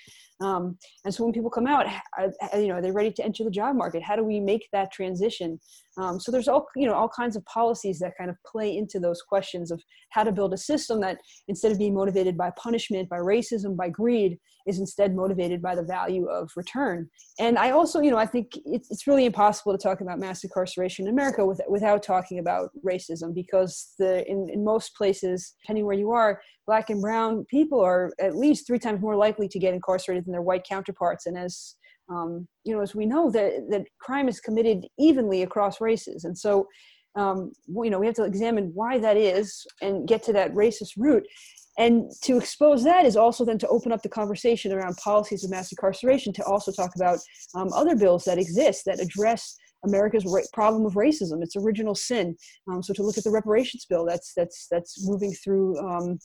Um, 0.41 0.79
and 1.05 1.13
so 1.13 1.25
when 1.25 1.33
people 1.33 1.51
come 1.51 1.67
out 1.67 1.87
are, 2.17 2.61
you 2.61 2.69
know 2.69 2.75
are 2.75 2.83
they 2.83 2.93
ready 2.93 3.11
to 3.13 3.25
enter 3.25 3.43
the 3.43 3.51
job 3.51 3.75
market? 3.75 4.03
How 4.05 4.15
do 4.15 4.23
we 4.23 4.39
make 4.39 4.69
that 4.73 4.93
transition? 4.93 5.59
Um, 5.97 6.21
so 6.21 6.31
there's 6.31 6.47
all 6.47 6.67
you 6.77 6.87
know 6.87 6.95
all 6.95 7.09
kinds 7.09 7.35
of 7.35 7.45
policies 7.47 7.99
that 7.99 8.13
kind 8.17 8.31
of 8.31 8.37
play 8.47 8.77
into 8.77 9.01
those 9.01 9.23
questions 9.23 9.73
of 9.73 9.83
how 10.11 10.23
to 10.23 10.31
build 10.31 10.55
a 10.55 10.59
system 10.59 11.01
that 11.01 11.19
instead 11.49 11.73
of 11.73 11.79
being 11.79 11.95
motivated 11.95 12.37
by 12.37 12.53
punishment 12.57 13.09
by 13.09 13.19
racism 13.19 13.77
by 13.77 13.89
greed 13.89 14.39
is 14.69 14.79
instead 14.79 15.17
motivated 15.17 15.63
by 15.63 15.75
the 15.75 15.83
value 15.83 16.27
of 16.27 16.51
return. 16.57 17.09
And 17.41 17.59
I 17.59 17.71
also, 17.71 18.01
you 18.01 18.11
know, 18.11 18.19
I 18.19 18.27
think 18.27 18.53
it's, 18.65 18.91
it's 18.91 19.07
really 19.07 19.25
impossible 19.25 19.73
to 19.73 19.83
talk 19.83 20.01
about 20.01 20.19
mass 20.19 20.45
incarceration 20.45 21.07
in 21.07 21.13
America 21.13 21.45
with, 21.45 21.61
without 21.69 22.03
talking 22.03 22.39
about 22.39 22.71
racism 22.87 23.35
because 23.35 23.95
the 23.99 24.29
in, 24.31 24.49
in 24.53 24.65
most 24.65 24.95
places, 24.95 25.55
depending 25.63 25.87
where 25.87 25.97
you 25.97 26.11
are, 26.11 26.41
black 26.67 26.91
and 26.91 27.01
brown 27.01 27.47
people 27.47 27.81
are 27.81 28.13
at 28.21 28.37
least 28.37 28.67
three 28.67 28.79
times 28.79 29.01
more 29.01 29.17
likely 29.17 29.49
to 29.49 29.59
get 29.59 29.75
incarcerated 29.75 30.27
than 30.27 30.33
their 30.33 30.43
white 30.43 30.65
counterparts. 30.65 31.27
And 31.27 31.39
as 31.39 31.75
um, 32.11 32.49
you 32.65 32.75
know, 32.75 32.81
as 32.83 32.95
we 32.95 33.07
know 33.07 33.31
that 33.31 33.67
that 33.71 33.87
crime 34.01 34.29
is 34.29 34.41
committed 34.41 34.87
evenly 34.99 35.43
across 35.43 35.81
races, 35.81 36.25
and 36.25 36.37
so 36.37 36.67
um, 37.17 37.53
you 37.69 37.91
know 37.91 37.99
we 37.99 38.07
have 38.07 38.15
to 38.17 38.25
examine 38.25 38.71
why 38.75 38.99
that 38.99 39.17
is 39.17 39.67
and 39.83 40.09
get 40.09 40.23
to 40.25 40.33
that 40.33 40.55
racist 40.55 40.93
root 40.97 41.27
and 41.79 42.11
to 42.23 42.37
expose 42.37 42.83
that 42.85 43.07
is 43.07 43.17
also 43.17 43.45
then 43.45 43.59
to 43.59 43.69
open 43.69 43.93
up 43.93 44.03
the 44.03 44.09
conversation 44.09 44.73
around 44.73 44.97
policies 44.97 45.45
of 45.45 45.51
mass 45.51 45.71
incarceration 45.73 46.33
to 46.35 46.45
also 46.45 46.73
talk 46.73 46.91
about 46.97 47.19
um, 47.55 47.73
other 47.73 47.97
bills 47.97 48.25
that 48.25 48.39
exist 48.39 48.85
that 48.85 49.01
address 49.01 49.57
America's 49.85 50.27
ra- 50.27 50.43
problem 50.53 50.85
of 50.85 50.95
racism, 50.95 51.41
its 51.41 51.55
original 51.57 51.95
sin. 51.95 52.37
Um, 52.71 52.83
so 52.83 52.93
to 52.95 53.03
look 53.03 53.17
at 53.17 53.23
the 53.23 53.31
reparations 53.31 53.87
bill 53.89 54.05
that's 54.05 54.33
that's 54.37 54.67
that's 54.71 55.07
moving 55.07 55.33
through 55.33 55.79
um, 55.79 56.19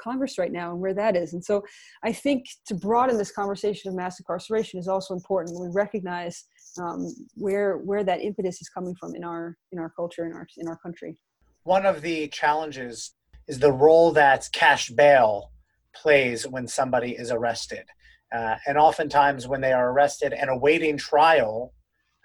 Congress 0.00 0.38
right 0.38 0.52
now 0.52 0.70
and 0.70 0.80
where 0.80 0.94
that 0.94 1.16
is. 1.16 1.34
And 1.34 1.44
so 1.44 1.62
I 2.02 2.12
think 2.12 2.46
to 2.66 2.74
broaden 2.74 3.18
this 3.18 3.32
conversation 3.32 3.90
of 3.90 3.96
mass 3.96 4.18
incarceration 4.18 4.78
is 4.78 4.88
also 4.88 5.12
important 5.12 5.58
when 5.58 5.68
we 5.68 5.74
recognize 5.74 6.44
um, 6.80 7.12
where 7.34 7.78
where 7.78 8.04
that 8.04 8.22
impetus 8.22 8.62
is 8.62 8.70
coming 8.70 8.94
from 8.98 9.14
in 9.14 9.24
our 9.24 9.56
in 9.72 9.78
our 9.78 9.90
culture 9.90 10.24
in 10.24 10.32
our 10.32 10.46
in 10.56 10.66
our 10.66 10.78
country. 10.78 11.18
One 11.64 11.84
of 11.84 12.00
the 12.00 12.28
challenges 12.28 13.12
is 13.48 13.58
the 13.58 13.72
role 13.72 14.12
that 14.12 14.48
cash 14.52 14.90
bail 14.90 15.50
plays 15.94 16.46
when 16.46 16.68
somebody 16.68 17.12
is 17.12 17.30
arrested. 17.30 17.86
Uh, 18.32 18.56
and 18.66 18.76
oftentimes, 18.76 19.48
when 19.48 19.60
they 19.60 19.72
are 19.72 19.90
arrested 19.90 20.32
and 20.32 20.50
awaiting 20.50 20.96
trial, 20.96 21.72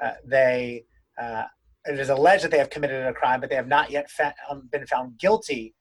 uh, 0.03 0.11
they 0.25 0.83
uh, 1.19 1.43
it 1.85 1.99
is 1.99 2.09
alleged 2.09 2.43
that 2.43 2.51
they 2.51 2.57
have 2.57 2.69
committed 2.69 3.05
a 3.05 3.13
crime, 3.13 3.39
but 3.39 3.49
they 3.49 3.55
have 3.55 3.67
not 3.67 3.91
yet 3.91 4.09
fa- 4.09 4.35
um, 4.49 4.67
been 4.71 4.85
found 4.85 5.17
guilty 5.17 5.73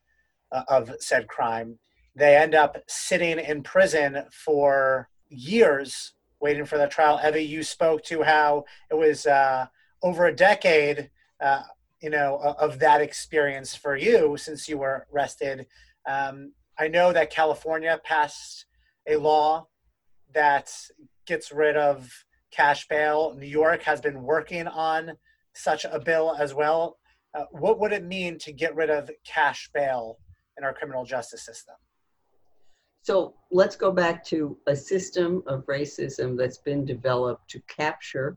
uh, 0.53 0.63
of 0.69 0.93
said 1.01 1.29
crime. 1.29 1.79
They 2.15 2.37
end 2.37 2.55
up 2.55 2.77
sitting 2.89 3.39
in 3.39 3.63
prison 3.63 4.25
for 4.33 5.09
years 5.29 6.13
waiting 6.41 6.67
for 6.67 6.77
the 6.77 6.89
trial. 6.89 7.21
Evie, 7.25 7.43
you 7.43 7.63
spoke 7.63 8.03
to 8.05 8.23
how 8.23 8.65
it 8.91 8.95
was 8.95 9.27
uh, 9.27 9.67
over 10.03 10.27
a 10.27 10.35
decade 10.35 11.11
uh, 11.41 11.63
you 12.03 12.11
know 12.11 12.39
of 12.59 12.79
that 12.81 13.01
experience 13.01 13.75
for 13.75 13.97
you 13.97 14.37
since 14.37 14.69
you 14.69 14.79
were 14.79 15.07
arrested. 15.13 15.67
Um, 16.09 16.53
i 16.79 16.89
know 16.89 17.13
that 17.13 17.31
california 17.31 18.01
passed 18.03 18.67
a 19.07 19.17
law 19.17 19.67
that 20.35 20.73
gets 21.27 21.53
rid 21.53 21.77
of 21.77 22.11
cash 22.51 22.89
bail. 22.89 23.35
New 23.39 23.47
york 23.47 23.83
has 23.83 24.01
been 24.01 24.23
working 24.23 24.67
on 24.67 25.13
such 25.55 25.85
a 25.85 26.01
bill 26.01 26.35
as 26.39 26.55
well. 26.55 26.99
Uh, 27.35 27.45
what 27.51 27.79
would 27.79 27.93
it 27.93 28.05
mean 28.05 28.39
to 28.39 28.53
get 28.53 28.75
rid 28.75 28.91
of 28.91 29.11
cash 29.27 29.71
bail 29.73 30.19
in 30.59 30.65
our 30.65 30.75
criminal 30.75 31.05
justice 31.05 31.45
system? 31.45 31.75
So 33.03 33.35
let's 33.51 33.75
go 33.75 33.91
back 33.91 34.25
to 34.27 34.57
a 34.67 34.77
system 34.77 35.43
of 35.47 35.67
racism 35.67 36.37
that's 36.37 36.59
been 36.59 36.85
developed 36.85 37.51
to 37.51 37.61
capture 37.69 38.37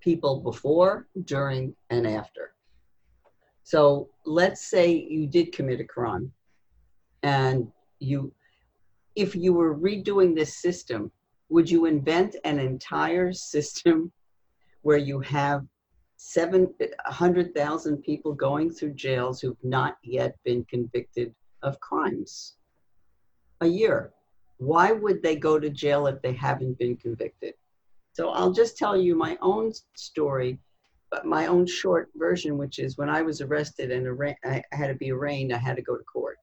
people 0.00 0.40
before, 0.40 1.08
during, 1.24 1.74
and 1.90 2.06
after. 2.06 2.54
So 3.62 4.08
let's 4.24 4.62
say 4.68 4.90
you 4.92 5.26
did 5.26 5.52
commit 5.52 5.80
a 5.80 5.84
crime 5.84 6.32
and 7.22 7.70
you, 7.98 8.32
if 9.14 9.36
you 9.36 9.52
were 9.52 9.76
redoing 9.76 10.34
this 10.34 10.56
system, 10.56 11.12
would 11.50 11.70
you 11.70 11.86
invent 11.86 12.36
an 12.44 12.58
entire 12.58 13.32
system 13.32 14.12
where 14.82 14.96
you 14.96 15.20
have 15.20 15.66
seven 16.16 16.72
hundred 17.06 17.54
thousand 17.54 17.98
people 17.98 18.32
going 18.32 18.70
through 18.70 18.94
jails 18.94 19.40
who've 19.40 19.64
not 19.64 19.96
yet 20.02 20.36
been 20.44 20.64
convicted 20.64 21.34
of 21.62 21.78
crimes 21.80 22.56
a 23.60 23.66
year? 23.66 24.12
Why 24.58 24.92
would 24.92 25.22
they 25.22 25.36
go 25.36 25.58
to 25.58 25.70
jail 25.70 26.06
if 26.06 26.20
they 26.22 26.32
haven't 26.32 26.78
been 26.78 26.96
convicted? 26.96 27.54
So 28.20 28.28
I'll 28.32 28.52
just 28.52 28.76
tell 28.76 28.98
you 28.98 29.14
my 29.14 29.38
own 29.40 29.72
story, 29.96 30.58
but 31.10 31.24
my 31.24 31.46
own 31.46 31.66
short 31.66 32.10
version, 32.16 32.58
which 32.58 32.78
is 32.78 32.98
when 32.98 33.08
I 33.08 33.22
was 33.22 33.40
arrested 33.40 33.90
and 33.90 34.06
arra- 34.06 34.36
I 34.44 34.62
had 34.72 34.88
to 34.88 34.94
be 34.94 35.10
arraigned, 35.10 35.54
I 35.54 35.56
had 35.56 35.76
to 35.76 35.82
go 35.82 35.96
to 35.96 36.04
court. 36.04 36.36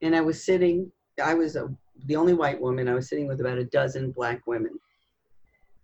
And 0.00 0.16
I 0.16 0.20
was 0.20 0.44
sitting, 0.44 0.90
I 1.22 1.34
was 1.34 1.54
a, 1.54 1.72
the 2.06 2.16
only 2.16 2.34
white 2.34 2.60
woman, 2.60 2.88
I 2.88 2.94
was 2.94 3.08
sitting 3.08 3.28
with 3.28 3.40
about 3.40 3.58
a 3.58 3.66
dozen 3.66 4.10
black 4.10 4.44
women. 4.48 4.80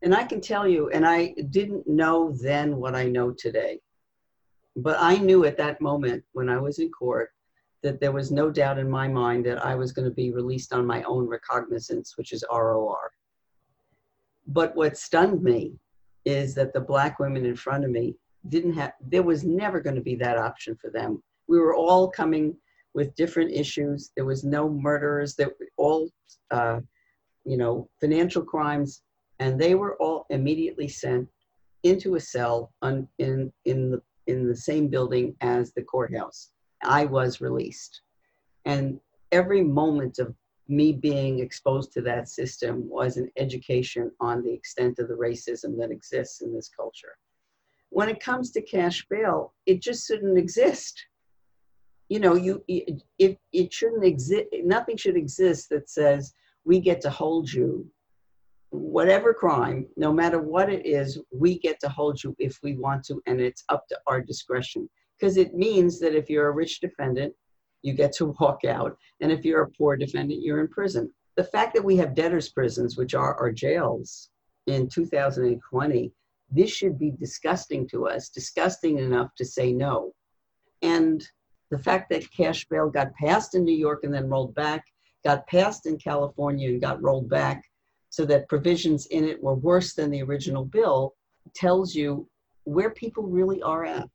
And 0.03 0.13
I 0.13 0.25
can 0.25 0.41
tell 0.41 0.67
you, 0.67 0.91
and 0.91 1.07
I 1.07 1.37
didn't 1.51 1.87
know 1.87 2.33
then 2.43 2.77
what 2.79 2.97
I 2.97 3.05
know 3.05 3.31
today, 3.31 3.79
but 4.75 4.97
I 4.99 5.19
knew 5.19 5.45
at 5.45 5.57
that 5.59 5.81
moment 5.81 6.25
when 6.33 6.49
I 6.49 6.59
was 6.59 6.81
in 6.81 6.91
court 6.91 7.31
that 7.85 8.01
there 8.01 8.11
was 8.11 8.33
no 8.33 8.51
doubt 8.51 8.81
in 8.81 8.91
my 8.91 9.07
mind 9.07 9.47
that 9.47 9.65
I 9.65 9.77
was 9.77 9.93
going 9.93 10.09
to 10.09 10.15
be 10.15 10.33
released 10.33 10.73
on 10.73 10.85
my 10.85 11.05
own 11.05 11.29
recognizance, 11.29 12.19
which 12.19 12.33
is 12.33 12.45
ROR. 12.51 13.13
But 14.49 14.75
what 14.75 14.97
stunned 14.97 15.43
me 15.43 15.75
is 16.25 16.55
that 16.55 16.73
the 16.73 16.81
black 16.81 17.19
women 17.19 17.45
in 17.45 17.55
front 17.55 17.85
of 17.85 17.91
me 17.91 18.17
didn't 18.49 18.73
have, 18.75 18.93
there 19.01 19.23
was 19.23 19.45
never 19.45 19.81
going 19.81 19.97
to 19.97 20.03
be 20.03 20.15
that 20.17 20.39
option 20.39 20.75
for 20.81 20.91
them. 20.91 21.23
We 21.49 21.59
were 21.59 21.75
all 21.75 22.11
coming 22.11 22.57
with 22.95 23.15
different 23.15 23.53
issues. 23.53 24.11
There 24.17 24.25
was 24.25 24.45
no 24.45 24.69
murderers, 24.69 25.35
that 25.37 25.51
all, 25.77 26.11
uh, 26.51 26.81
you 27.45 27.57
know, 27.59 27.89
financial 28.01 28.43
crimes, 28.43 29.03
and 29.39 29.61
they 29.61 29.75
were 29.75 29.97
all 29.97 30.27
immediately 30.31 30.89
sent 30.89 31.29
into 31.83 32.17
a 32.17 32.21
cell 32.21 32.73
on, 32.83 33.07
in, 33.19 33.53
in, 33.67 33.91
the, 33.91 34.03
in 34.27 34.49
the 34.49 34.57
same 34.57 34.89
building 34.89 35.37
as 35.43 35.73
the 35.73 35.83
courthouse. 35.83 36.51
I 36.83 37.05
was 37.05 37.41
released. 37.41 38.01
And 38.65 38.99
every 39.31 39.63
moment 39.63 40.19
of 40.19 40.35
me 40.69 40.93
being 40.93 41.41
exposed 41.41 41.93
to 41.93 42.03
that 42.03 42.29
system 42.29 42.89
was 42.89 43.17
an 43.17 43.31
education 43.37 44.11
on 44.21 44.43
the 44.43 44.53
extent 44.53 44.99
of 44.99 45.09
the 45.09 45.15
racism 45.15 45.79
that 45.79 45.91
exists 45.91 46.43
in 46.43 46.55
this 46.55 46.69
culture. 46.69 47.17
When 47.91 48.11
it 48.11 48.21
comes 48.21 48.51
to 48.53 48.63
cash 48.63 49.07
bail, 49.09 49.55
it 49.65 49.81
just 49.81 50.07
shouldn't 50.07 50.37
exist. 50.37 51.03
You 52.11 52.21
know, 52.21 52.35
you 52.35 52.63
it, 52.69 53.39
it 53.53 53.73
shouldn't 53.73 54.05
exist. 54.05 54.47
Nothing 54.65 54.97
should 54.97 55.17
exist 55.17 55.71
that 55.71 55.89
says 55.89 56.35
we 56.65 56.81
get 56.81 57.01
to 57.03 57.11
hold 57.11 57.51
you, 57.51 57.91
whatever 58.71 59.33
crime, 59.33 59.87
no 59.97 60.13
matter 60.13 60.41
what 60.41 60.71
it 60.71 60.85
is, 60.85 61.19
we 61.33 61.59
get 61.59 61.81
to 61.81 61.89
hold 61.89 62.23
you 62.23 62.37
if 62.39 62.59
we 62.63 62.77
want 62.77 63.05
to, 63.07 63.23
and 63.27 63.41
it's 63.41 63.65
up 63.71 63.89
to 63.89 63.99
our 64.07 64.21
discretion. 64.21 64.89
Because 65.19 65.39
it 65.39 65.55
means 65.55 65.99
that 66.01 66.15
if 66.15 66.29
you're 66.29 66.49
a 66.49 66.53
rich 66.53 66.81
defendant 66.81 67.35
you 67.83 67.93
get 67.93 68.13
to 68.15 68.35
walk 68.41 68.65
out. 68.65 68.97
And 69.21 69.31
if 69.31 69.45
you're 69.45 69.63
a 69.63 69.71
poor 69.71 69.97
defendant, 69.97 70.43
you're 70.43 70.61
in 70.61 70.69
prison. 70.69 71.13
The 71.37 71.45
fact 71.45 71.75
that 71.75 71.85
we 71.85 71.97
have 71.97 72.15
debtors' 72.15 72.49
prisons, 72.49 72.97
which 72.97 73.15
are 73.15 73.35
our 73.37 73.53
jails, 73.53 74.31
in 74.67 74.89
2020, 74.89 76.13
this 76.51 76.71
should 76.71 76.99
be 76.99 77.11
disgusting 77.11 77.89
to 77.89 78.09
us, 78.09 78.29
disgusting 78.29 78.99
enough 78.99 79.35
to 79.37 79.45
say 79.45 79.73
no. 79.73 80.13
And 80.83 81.27
the 81.71 81.79
fact 81.79 82.11
that 82.11 82.31
cash 82.31 82.67
bail 82.69 82.89
got 82.89 83.15
passed 83.15 83.55
in 83.55 83.65
New 83.65 83.77
York 83.77 84.05
and 84.05 84.13
then 84.13 84.29
rolled 84.29 84.55
back, 84.55 84.85
got 85.25 85.47
passed 85.47 85.87
in 85.87 85.99
California 85.99 86.69
and 86.69 86.81
got 86.81 87.03
rolled 87.03 87.29
back, 87.29 87.63
so 88.11 88.25
that 88.25 88.49
provisions 88.49 89.07
in 89.07 89.25
it 89.25 89.43
were 89.43 89.55
worse 89.55 89.95
than 89.95 90.11
the 90.11 90.23
original 90.23 90.65
bill, 90.65 91.15
tells 91.55 91.95
you 91.95 92.29
where 92.65 92.91
people 92.91 93.25
really 93.25 93.63
are 93.63 93.85
at. 93.85 94.11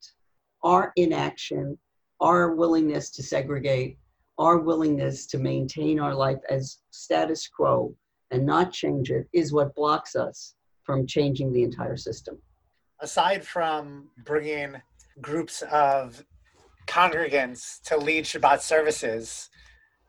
Our 0.62 0.92
inaction 0.96 1.78
our 2.24 2.54
willingness 2.54 3.10
to 3.10 3.22
segregate, 3.22 3.98
our 4.38 4.56
willingness 4.56 5.26
to 5.26 5.38
maintain 5.38 6.00
our 6.00 6.14
life 6.14 6.38
as 6.48 6.78
status 6.90 7.46
quo 7.46 7.94
and 8.30 8.46
not 8.46 8.72
change 8.72 9.10
it 9.10 9.26
is 9.34 9.52
what 9.52 9.74
blocks 9.74 10.16
us 10.16 10.54
from 10.84 11.06
changing 11.06 11.52
the 11.52 11.62
entire 11.62 11.98
system. 11.98 12.38
Aside 13.00 13.46
from 13.46 14.08
bringing 14.24 14.80
groups 15.20 15.62
of 15.70 16.24
congregants 16.86 17.82
to 17.82 17.98
lead 17.98 18.24
Shabbat 18.24 18.60
services, 18.60 19.50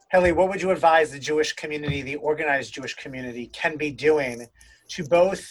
Hilly, 0.10 0.32
what 0.32 0.48
would 0.48 0.62
you 0.62 0.72
advise 0.72 1.12
the 1.12 1.20
Jewish 1.20 1.52
community, 1.52 2.02
the 2.02 2.16
organized 2.16 2.74
Jewish 2.74 2.96
community, 2.96 3.48
can 3.48 3.76
be 3.76 3.92
doing 3.92 4.48
to 4.92 5.04
both 5.04 5.46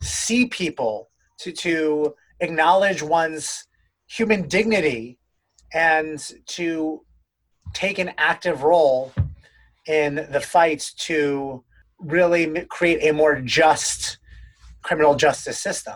see 0.00 0.46
people, 0.46 1.10
to, 1.40 1.52
to 1.52 2.14
acknowledge 2.40 3.02
one's 3.02 3.66
human 4.06 4.48
dignity, 4.48 5.18
and 5.74 6.32
to 6.46 7.02
take 7.74 7.98
an 7.98 8.12
active 8.18 8.62
role 8.62 9.12
in 9.86 10.26
the 10.30 10.40
fight 10.40 10.90
to 10.96 11.64
really 11.98 12.66
create 12.66 13.08
a 13.08 13.12
more 13.12 13.40
just 13.40 14.18
criminal 14.82 15.14
justice 15.14 15.58
system. 15.58 15.94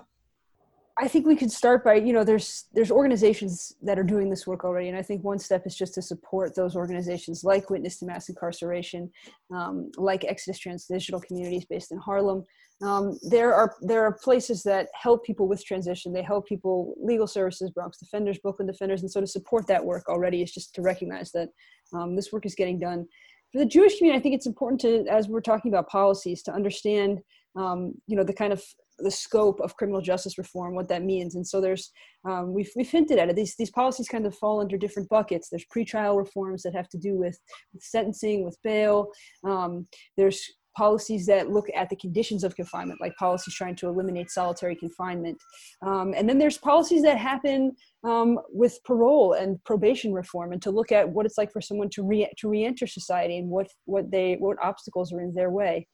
I 0.99 1.09
think 1.09 1.27
we 1.27 1.37
could 1.37 1.53
start 1.53 1.85
by 1.85 1.97
you 1.97 2.15
know 2.15 2.25
there's 2.25 2.65
there's 2.73 2.91
organizations 2.91 3.75
that 3.83 3.99
are 3.99 4.03
doing 4.03 4.31
this 4.31 4.47
work 4.47 4.65
already, 4.65 4.89
and 4.89 4.97
I 4.97 5.03
think 5.03 5.23
one 5.23 5.39
step 5.39 5.67
is 5.67 5.77
just 5.77 5.93
to 5.95 6.03
support 6.03 6.55
those 6.55 6.75
organizations 6.75 7.45
like 7.45 7.69
Witness 7.69 7.99
to 7.99 8.07
Mass 8.07 8.31
Incarceration, 8.31 9.11
um, 9.55 9.91
like 9.99 10.25
Exodus 10.25 10.59
Transitional 10.59 11.21
Communities 11.21 11.67
based 11.67 11.93
in 11.93 11.99
Harlem. 11.99 12.45
Um, 12.83 13.19
there 13.23 13.55
are 13.55 13.75
there 13.81 14.03
are 14.03 14.13
places 14.13 14.63
that 14.65 14.89
help 15.01 15.25
people 15.25 15.49
with 15.49 15.65
transition. 15.65 16.13
They 16.13 16.23
help 16.23 16.47
people 16.47 16.95
legal 17.01 17.27
services, 17.27 17.71
Bronx 17.71 17.99
Defenders, 17.99 18.39
Brooklyn 18.39 18.67
Defenders, 18.67 19.01
and 19.01 19.11
so 19.11 19.21
to 19.21 19.27
support 19.27 19.67
that 19.69 19.85
work 19.85 20.09
already 20.09 20.43
is 20.43 20.53
just 20.53 20.75
to 20.75 20.83
recognize 20.83 21.33
that 21.33 21.49
um, 21.95 22.17
this 22.17 22.33
work 22.33 22.45
is 22.45 22.55
getting 22.55 22.79
done. 22.79 23.07
For 23.53 23.61
the 23.61 23.67
Jewish 23.67 23.97
community, 23.97 24.19
I 24.19 24.23
think 24.23 24.35
it's 24.35 24.47
important 24.47 24.81
to, 24.83 25.07
as 25.11 25.29
we're 25.29 25.41
talking 25.41 25.73
about 25.73 25.89
policies, 25.89 26.43
to 26.43 26.53
understand 26.53 27.21
um, 27.57 27.95
you 28.07 28.17
know 28.17 28.25
the 28.25 28.35
kind 28.35 28.53
of 28.53 28.63
the 28.99 29.11
scope 29.11 29.61
of 29.61 29.77
criminal 29.77 30.01
justice 30.01 30.39
reform, 30.39 30.75
what 30.75 30.89
that 30.89 31.03
means. 31.03 31.35
And 31.35 31.47
so 31.47 31.61
there's, 31.61 31.93
um, 32.25 32.53
we've, 32.55 32.71
we've 32.77 32.91
hinted 32.91 33.19
at 33.19 33.29
it. 33.29 33.37
These, 33.37 33.57
these 33.57 33.71
policies 33.71 34.09
kind 34.09 34.27
of 34.27 34.35
fall 34.35 34.61
under 34.61 34.79
different 34.79 35.09
buckets. 35.09 35.49
There's 35.49 35.67
pretrial 35.67 36.17
reforms 36.17 36.63
that 36.63 36.75
have 36.75 36.89
to 36.91 36.99
do 36.99 37.15
with, 37.15 37.39
with 37.75 37.83
sentencing, 37.83 38.45
with 38.45 38.57
bail. 38.63 39.09
Um, 39.45 39.87
there's 40.17 40.51
policies 40.77 41.27
that 41.27 41.51
look 41.51 41.67
at 41.75 41.89
the 41.89 41.97
conditions 41.97 42.45
of 42.45 42.55
confinement, 42.55 43.01
like 43.01 43.17
policies 43.17 43.55
trying 43.55 43.75
to 43.77 43.89
eliminate 43.89 44.31
solitary 44.31 44.77
confinement. 44.77 45.39
Um, 45.83 46.13
and 46.15 46.29
then 46.29 46.39
there's 46.39 46.59
policies 46.59 47.03
that 47.03 47.19
happen 47.19 47.73
um, 48.05 48.39
with 48.53 48.79
parole 48.85 49.33
and 49.33 49.63
probation 49.65 50.13
reform, 50.13 50.53
and 50.53 50.63
to 50.63 50.71
look 50.71 50.93
at 50.93 51.09
what 51.09 51.27
it's 51.27 51.39
like 51.39 51.53
for 51.53 51.61
someone 51.61 51.89
to 51.91 52.03
re 52.03 52.29
to 52.39 52.49
reenter 52.49 52.87
society 52.87 53.39
and 53.39 53.49
what 53.49 53.69
what 53.87 54.11
they 54.11 54.37
what 54.39 54.59
obstacles 54.63 55.13
are 55.13 55.21
in 55.21 55.35
their 55.35 55.51
way. 55.51 55.87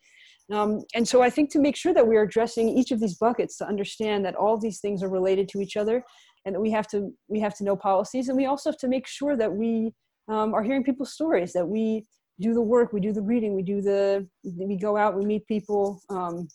Um, 0.51 0.83
and 0.95 1.07
so 1.07 1.23
I 1.23 1.31
think 1.31 1.51
to 1.53 1.61
make 1.61 1.77
sure 1.77 1.95
that 1.95 2.07
we're 2.07 2.25
addressing 2.25 2.69
each 2.69 2.91
of 2.91 3.01
these 3.01 3.17
buckets 3.17 3.57
to 3.59 3.67
understand 3.67 4.25
that 4.25 4.35
all 4.35 4.59
these 4.59 4.81
things 4.81 5.03
are 5.03 5.09
related 5.09 5.49
to 5.51 5.61
each 5.61 5.77
other 5.77 6.03
and 6.45 6.55
that 6.55 6.61
we 6.61 6.71
have 6.73 6.89
to 6.89 7.11
we 7.29 7.41
have 7.41 7.57
to 7.57 7.65
know 7.65 7.77
policies 7.77 8.29
and 8.29 8.37
we 8.37 8.47
also 8.47 8.71
have 8.71 8.79
to 8.79 8.89
make 8.89 9.07
sure 9.07 9.37
that 9.37 9.53
we 9.53 9.93
um, 10.29 10.55
are 10.55 10.63
hearing 10.63 10.85
people's 10.85 11.15
stories 11.15 11.53
that 11.53 11.67
we 11.67 12.05
do 12.41 12.55
the 12.55 12.61
work 12.61 12.93
we 12.93 13.01
do 13.01 13.13
the 13.13 13.23
reading 13.23 13.55
we 13.55 13.63
do 13.63 13.81
the 13.81 14.27
we 14.45 14.77
go 14.77 14.97
out 14.97 15.17
we 15.17 15.25
meet 15.25 15.47
people 15.47 16.01
um, 16.11 16.49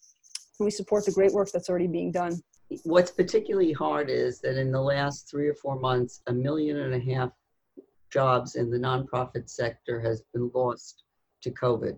we 0.59 0.71
support 0.71 1.05
the 1.05 1.11
great 1.11 1.31
work 1.33 1.49
that's 1.51 1.69
already 1.69 1.87
being 1.87 2.11
done 2.11 2.39
what's 2.83 3.11
particularly 3.11 3.71
hard 3.71 4.09
is 4.09 4.41
that 4.41 4.59
in 4.59 4.71
the 4.71 4.81
last 4.81 5.29
three 5.29 5.47
or 5.47 5.53
four 5.55 5.79
months 5.79 6.21
a 6.27 6.33
million 6.33 6.77
and 6.77 6.93
a 6.93 7.15
half 7.15 7.29
jobs 8.11 8.55
in 8.55 8.69
the 8.69 8.77
nonprofit 8.77 9.49
sector 9.49 10.01
has 10.01 10.23
been 10.33 10.49
lost 10.53 11.03
to 11.41 11.51
covid 11.51 11.97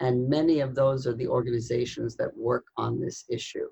and 0.00 0.28
many 0.28 0.60
of 0.60 0.74
those 0.74 1.06
are 1.06 1.14
the 1.14 1.28
organizations 1.28 2.16
that 2.16 2.36
work 2.36 2.66
on 2.76 3.00
this 3.00 3.24
issue. 3.28 3.68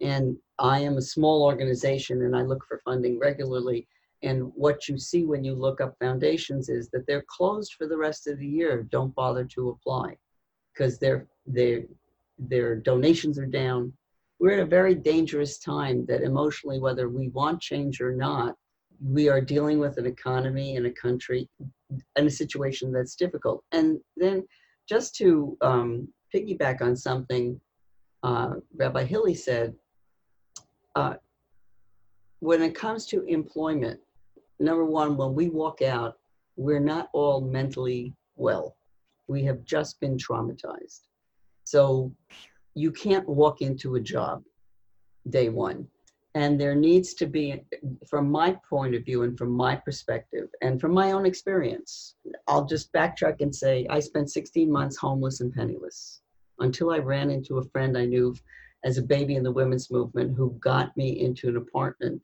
And 0.00 0.36
I 0.58 0.80
am 0.80 0.96
a 0.96 1.02
small 1.02 1.44
organization 1.44 2.22
and 2.22 2.34
I 2.34 2.42
look 2.42 2.64
for 2.66 2.80
funding 2.84 3.18
regularly. 3.18 3.86
And 4.22 4.52
what 4.54 4.88
you 4.88 4.98
see 4.98 5.24
when 5.24 5.44
you 5.44 5.54
look 5.54 5.80
up 5.80 5.96
foundations 5.98 6.68
is 6.68 6.88
that 6.90 7.06
they're 7.06 7.24
closed 7.26 7.74
for 7.74 7.86
the 7.86 7.96
rest 7.96 8.26
of 8.26 8.38
the 8.38 8.46
year. 8.46 8.82
Don't 8.90 9.14
bother 9.14 9.44
to 9.44 9.70
apply 9.70 10.16
because 10.72 10.98
their, 10.98 11.26
their, 11.46 11.82
their 12.38 12.76
donations 12.76 13.38
are 13.38 13.46
down. 13.46 13.92
We're 14.38 14.58
at 14.58 14.60
a 14.60 14.66
very 14.66 14.94
dangerous 14.94 15.58
time 15.58 16.06
that 16.06 16.22
emotionally, 16.22 16.80
whether 16.80 17.08
we 17.08 17.28
want 17.28 17.60
change 17.60 18.00
or 18.00 18.14
not, 18.14 18.56
we 19.02 19.28
are 19.28 19.40
dealing 19.40 19.78
with 19.78 19.96
an 19.96 20.06
economy 20.06 20.76
and 20.76 20.86
a 20.86 20.90
country 20.90 21.48
and 22.16 22.26
a 22.26 22.30
situation 22.30 22.92
that's 22.92 23.14
difficult. 23.14 23.64
And 23.72 23.98
then 24.16 24.46
just 24.88 25.14
to 25.16 25.56
um, 25.62 26.08
piggyback 26.34 26.82
on 26.82 26.96
something 26.96 27.60
uh, 28.22 28.54
Rabbi 28.76 29.04
Hilly 29.04 29.34
said, 29.34 29.74
uh, 30.94 31.14
when 32.40 32.62
it 32.62 32.74
comes 32.74 33.06
to 33.06 33.24
employment, 33.24 34.00
number 34.60 34.84
one, 34.84 35.16
when 35.16 35.34
we 35.34 35.48
walk 35.48 35.82
out, 35.82 36.18
we're 36.56 36.80
not 36.80 37.08
all 37.12 37.40
mentally 37.40 38.14
well. 38.36 38.76
We 39.28 39.42
have 39.44 39.64
just 39.64 40.00
been 40.00 40.16
traumatized. 40.16 41.00
So 41.64 42.12
you 42.74 42.92
can't 42.92 43.28
walk 43.28 43.62
into 43.62 43.96
a 43.96 44.00
job 44.00 44.42
day 45.28 45.48
one 45.48 45.86
and 46.34 46.60
there 46.60 46.74
needs 46.74 47.14
to 47.14 47.26
be 47.26 47.62
from 48.08 48.30
my 48.30 48.56
point 48.68 48.94
of 48.94 49.04
view 49.04 49.22
and 49.22 49.36
from 49.36 49.50
my 49.50 49.74
perspective 49.74 50.48
and 50.62 50.80
from 50.80 50.92
my 50.92 51.12
own 51.12 51.26
experience 51.26 52.14
i'll 52.46 52.64
just 52.64 52.92
backtrack 52.92 53.40
and 53.40 53.54
say 53.54 53.86
i 53.90 53.98
spent 53.98 54.30
16 54.30 54.70
months 54.70 54.96
homeless 54.96 55.40
and 55.40 55.52
penniless 55.52 56.20
until 56.60 56.90
i 56.90 56.98
ran 56.98 57.30
into 57.30 57.58
a 57.58 57.64
friend 57.64 57.98
i 57.98 58.04
knew 58.04 58.34
as 58.84 58.96
a 58.96 59.02
baby 59.02 59.34
in 59.36 59.42
the 59.42 59.52
women's 59.52 59.90
movement 59.90 60.36
who 60.36 60.50
got 60.60 60.96
me 60.96 61.20
into 61.20 61.48
an 61.48 61.56
apartment 61.56 62.22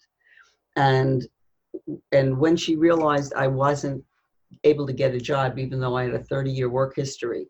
and 0.77 1.27
and 2.13 2.39
when 2.39 2.57
she 2.57 2.77
realized 2.77 3.33
i 3.35 3.47
wasn't 3.47 4.03
able 4.65 4.87
to 4.87 4.93
get 4.93 5.15
a 5.15 5.21
job 5.21 5.59
even 5.59 5.81
though 5.81 5.97
i 5.97 6.05
had 6.05 6.15
a 6.15 6.25
30 6.25 6.51
year 6.51 6.69
work 6.69 6.95
history 6.97 7.49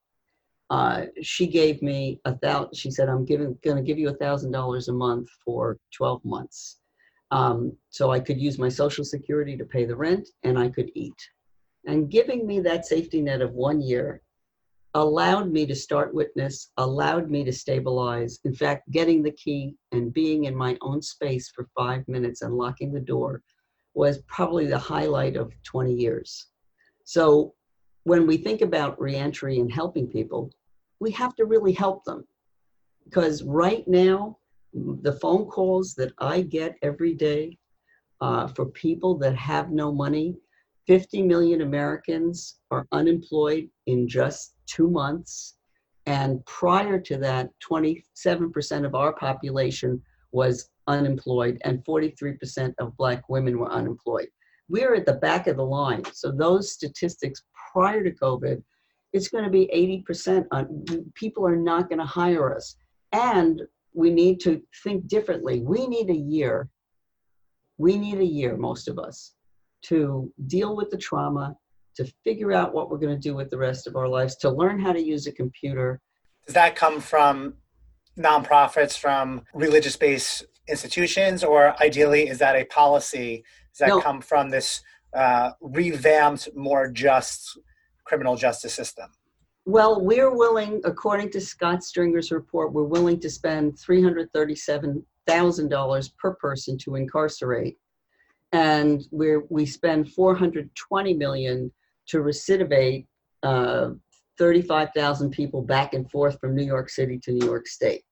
uh, 0.71 1.03
she 1.23 1.47
gave 1.47 1.81
me 1.81 2.21
a 2.25 2.37
thousand. 2.39 2.75
She 2.75 2.91
said, 2.91 3.09
"I'm 3.09 3.25
giving, 3.25 3.57
going 3.63 3.77
to 3.77 3.83
give 3.83 3.99
you 3.99 4.09
a 4.09 4.15
thousand 4.15 4.51
dollars 4.51 4.89
a 4.89 4.93
month 4.93 5.29
for 5.45 5.79
12 5.97 6.25
months, 6.25 6.81
um, 7.31 7.77
so 7.91 8.11
I 8.11 8.19
could 8.19 8.41
use 8.41 8.59
my 8.59 8.69
Social 8.69 9.05
Security 9.05 9.57
to 9.57 9.65
pay 9.65 9.85
the 9.85 9.97
rent 9.97 10.29
and 10.43 10.59
I 10.59 10.69
could 10.69 10.91
eat." 10.95 11.15
And 11.87 12.11
giving 12.11 12.47
me 12.47 12.59
that 12.61 12.85
safety 12.85 13.23
net 13.23 13.43
of 13.43 13.53
one 13.53 13.81
year 13.81 14.23
allowed 14.95 15.53
me 15.53 15.67
to 15.67 15.75
start 15.75 16.15
witness, 16.15 16.73
allowed 16.79 17.31
me 17.31 17.45
to 17.45 17.53
stabilize. 17.53 18.41
In 18.45 18.55
fact, 18.55 18.91
getting 18.91 19.23
the 19.23 19.33
key 19.33 19.77
and 19.93 20.13
being 20.13 20.45
in 20.45 20.57
my 20.57 20.77
own 20.81 21.01
space 21.01 21.49
for 21.51 21.69
five 21.77 22.09
minutes 22.09 22.43
and 22.43 22.55
locking 22.55 22.93
the 22.93 23.01
door 23.01 23.43
was 23.97 24.19
probably 24.29 24.67
the 24.67 24.79
highlight 24.79 25.37
of 25.37 25.51
20 25.63 25.93
years. 25.93 26.49
So 27.05 27.55
when 28.05 28.27
we 28.27 28.37
think 28.37 28.61
about 28.61 29.01
reentry 29.01 29.59
and 29.59 29.73
helping 29.73 30.07
people, 30.07 30.53
we 31.01 31.11
have 31.13 31.35
to 31.37 31.47
really 31.47 31.73
help 31.73 32.05
them. 32.05 32.25
Because 33.05 33.43
right 33.43 33.89
now, 33.89 34.37
the 34.75 35.15
phone 35.15 35.47
calls 35.47 35.95
that 35.95 36.13
I 36.19 36.43
get 36.43 36.77
every 36.83 37.15
day 37.15 37.57
uh, 38.21 38.49
for 38.49 38.67
people 38.67 39.17
that 39.19 39.35
have 39.35 39.71
no 39.71 39.91
money, 39.93 40.37
50 40.87 41.23
million 41.23 41.63
Americans 41.63 42.61
are 42.71 42.87
unemployed 42.93 43.71
in 43.87 44.07
just 44.07 44.55
two 44.67 44.91
months. 44.91 45.57
And 46.05 46.45
prior 46.45 47.01
to 47.01 47.17
that, 47.17 47.49
27% 47.69 48.85
of 48.85 48.95
our 48.95 49.15
population 49.15 50.03
was 50.33 50.69
unemployed, 50.87 51.59
and 51.65 51.85
43% 51.85 52.75
of 52.79 52.97
Black 52.97 53.29
women 53.29 53.59
were 53.59 53.71
unemployed. 53.71 54.29
We're 54.69 54.95
at 54.95 55.07
the 55.07 55.15
back 55.15 55.47
of 55.47 55.57
the 55.57 55.65
line. 55.65 56.03
So 56.13 56.33
those 56.33 56.73
statistics 56.73 57.43
prior 57.73 58.03
to 58.03 58.11
COVID, 58.11 58.63
it's 59.13 59.29
going 59.29 59.45
to 59.45 59.51
be 59.51 59.71
80% 60.09 60.47
on 60.51 60.85
people 61.15 61.47
are 61.47 61.57
not 61.57 61.89
going 61.89 62.01
to 62.01 62.05
hire 62.05 62.55
us. 62.55 62.77
And 63.13 63.63
we 63.95 64.11
need 64.11 64.41
to 64.41 64.61
think 64.83 65.07
differently. 65.07 65.61
We 65.61 65.87
need 65.87 66.11
a 66.11 66.17
year. 66.17 66.69
We 67.79 67.97
need 67.97 68.19
a 68.19 68.25
year, 68.25 68.57
most 68.57 68.89
of 68.89 68.99
us, 68.99 69.35
to 69.83 70.33
deal 70.47 70.77
with 70.77 70.91
the 70.91 70.99
trauma, 70.99 71.57
to 71.97 72.05
figure 72.25 72.53
out 72.53 72.75
what 72.75 72.91
we're 72.91 72.99
going 72.99 73.15
to 73.15 73.29
do 73.29 73.35
with 73.35 73.51
the 73.51 73.59
rest 73.59 73.87
of 73.87 73.97
our 73.97 74.09
lives, 74.09 74.37
to 74.37 74.51
learn 74.51 74.81
how 74.81 74.93
to 74.93 75.03
use 75.03 75.27
a 75.27 75.33
computer. 75.33 76.01
Does 76.45 76.55
that 76.55 76.77
come 76.77 77.01
from 77.01 77.55
nonprofits, 78.19 78.99
from 78.99 79.43
religious 79.55 79.97
based 79.97 80.45
institutions, 80.69 81.43
or 81.45 81.81
ideally, 81.83 82.29
is 82.29 82.39
that 82.39 82.57
a 82.57 82.65
policy? 82.65 83.45
Does 83.73 83.79
that 83.79 83.89
no. 83.89 84.01
come 84.01 84.21
from 84.21 84.51
this 84.51 84.83
uh, 85.15 85.53
revamped, 85.61 86.49
more 86.55 86.91
just 86.91 87.59
criminal 88.05 88.37
justice 88.37 88.75
system? 88.75 89.11
Well, 89.65 90.01
we're 90.01 90.35
willing, 90.35 90.83
according 90.85 91.31
to 91.31 91.41
Scott 91.41 91.83
Stringer's 91.83 92.31
report, 92.31 92.73
we're 92.73 92.85
willing 92.85 93.19
to 93.21 93.29
spend 93.29 93.75
$337,000 93.75 96.17
per 96.17 96.35
person 96.35 96.79
to 96.79 96.95
incarcerate. 96.95 97.77
And 98.53 99.03
we 99.11 99.39
we 99.51 99.67
spend 99.67 100.13
420 100.13 101.15
million 101.15 101.73
to 102.07 102.19
recidivate 102.19 103.07
uh, 103.43 103.91
35,000 104.39 105.31
people 105.31 105.63
back 105.63 105.95
and 105.95 106.09
forth 106.11 106.39
from 106.41 106.55
New 106.55 106.65
York 106.65 106.89
City 106.89 107.19
to 107.25 107.33
New 107.33 107.45
York 107.45 107.67
State. 107.67 108.05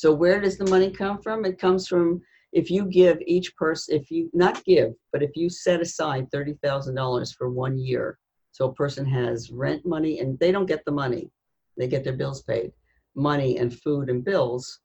So 0.00 0.08
where 0.14 0.40
does 0.40 0.56
the 0.56 0.70
money 0.70 0.90
come 0.90 1.20
from? 1.20 1.44
It 1.44 1.58
comes 1.58 1.86
from 1.86 2.22
if 2.54 2.70
you 2.70 2.86
give 2.86 3.20
each 3.26 3.54
person, 3.54 3.96
if 3.96 4.10
you 4.10 4.30
not 4.32 4.64
give, 4.64 4.94
but 5.12 5.22
if 5.22 5.36
you 5.36 5.50
set 5.50 5.82
aside 5.82 6.30
$30,000 6.30 7.36
for 7.36 7.50
one 7.50 7.76
year, 7.76 8.18
so 8.50 8.68
a 8.68 8.72
person 8.72 9.04
has 9.04 9.50
rent 9.50 9.84
money 9.84 10.20
and 10.20 10.38
they 10.38 10.52
don't 10.52 10.64
get 10.64 10.86
the 10.86 10.90
money, 10.90 11.30
they 11.76 11.86
get 11.86 12.02
their 12.02 12.16
bills 12.16 12.42
paid. 12.44 12.72
money 13.14 13.58
and 13.58 13.78
food 13.78 14.08
and 14.08 14.24
bills, 14.24 14.80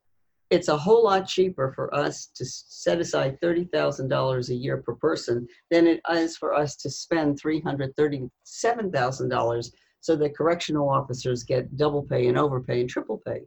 it's 0.49 0.67
a 0.67 0.75
whole 0.75 1.05
lot 1.05 1.25
cheaper 1.25 1.71
for 1.71 1.95
us 1.95 2.25
to 2.35 2.43
set 2.43 2.99
aside 2.99 3.39
$30,000 3.41 4.49
a 4.49 4.53
year 4.53 4.81
per 4.81 4.95
person 4.95 5.47
than 5.71 5.87
it 5.87 6.01
is 6.11 6.35
for 6.35 6.53
us 6.53 6.75
to 6.75 6.89
spend 6.89 7.41
$337,000 7.41 9.71
so 10.01 10.15
that 10.17 10.35
correctional 10.35 10.89
officers 10.89 11.43
get 11.43 11.77
double 11.77 12.03
pay 12.03 12.27
and 12.27 12.37
overpay 12.37 12.81
and 12.81 12.89
triple 12.89 13.21
pay. 13.25 13.43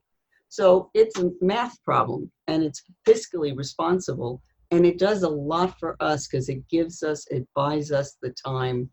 So 0.48 0.90
it's 0.94 1.18
a 1.18 1.30
math 1.40 1.82
problem 1.84 2.30
and 2.46 2.62
it's 2.62 2.82
fiscally 3.06 3.56
responsible 3.56 4.42
and 4.70 4.84
it 4.84 4.98
does 4.98 5.22
a 5.22 5.28
lot 5.28 5.78
for 5.78 5.96
us 6.00 6.26
because 6.26 6.48
it 6.48 6.66
gives 6.68 7.02
us, 7.02 7.26
it 7.30 7.46
buys 7.54 7.90
us 7.90 8.16
the 8.20 8.30
time. 8.30 8.90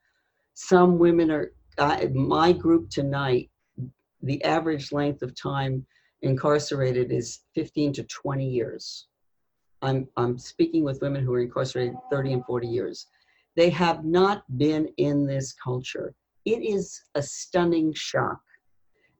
Some 0.54 0.98
women 0.98 1.32
are, 1.32 1.52
my 2.14 2.54
group 2.54 2.90
tonight, 2.90 3.50
the 4.22 4.44
average 4.44 4.92
length 4.92 5.22
of 5.22 5.36
time 5.40 5.86
incarcerated 6.22 7.12
is 7.12 7.42
15 7.56 7.94
to 7.94 8.04
20 8.04 8.48
years. 8.48 9.08
I'm, 9.82 10.08
I'm 10.18 10.38
speaking 10.38 10.84
with 10.84 11.02
women 11.02 11.24
who 11.24 11.34
are 11.34 11.42
incarcerated 11.42 11.96
30 12.10 12.34
and 12.34 12.46
40 12.46 12.68
years. 12.68 13.08
They 13.56 13.70
have 13.70 14.04
not 14.04 14.44
been 14.58 14.88
in 14.98 15.26
this 15.26 15.54
culture. 15.54 16.14
It 16.46 16.64
is 16.64 17.02
a 17.16 17.22
stunning 17.22 17.94
shock. 17.94 18.40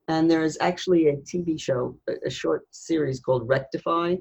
And 0.08 0.30
there 0.30 0.44
is 0.44 0.56
actually 0.60 1.08
a 1.08 1.16
TV 1.16 1.60
show, 1.60 1.98
a 2.24 2.30
short 2.30 2.66
series 2.70 3.20
called 3.20 3.48
Rectify. 3.48 4.16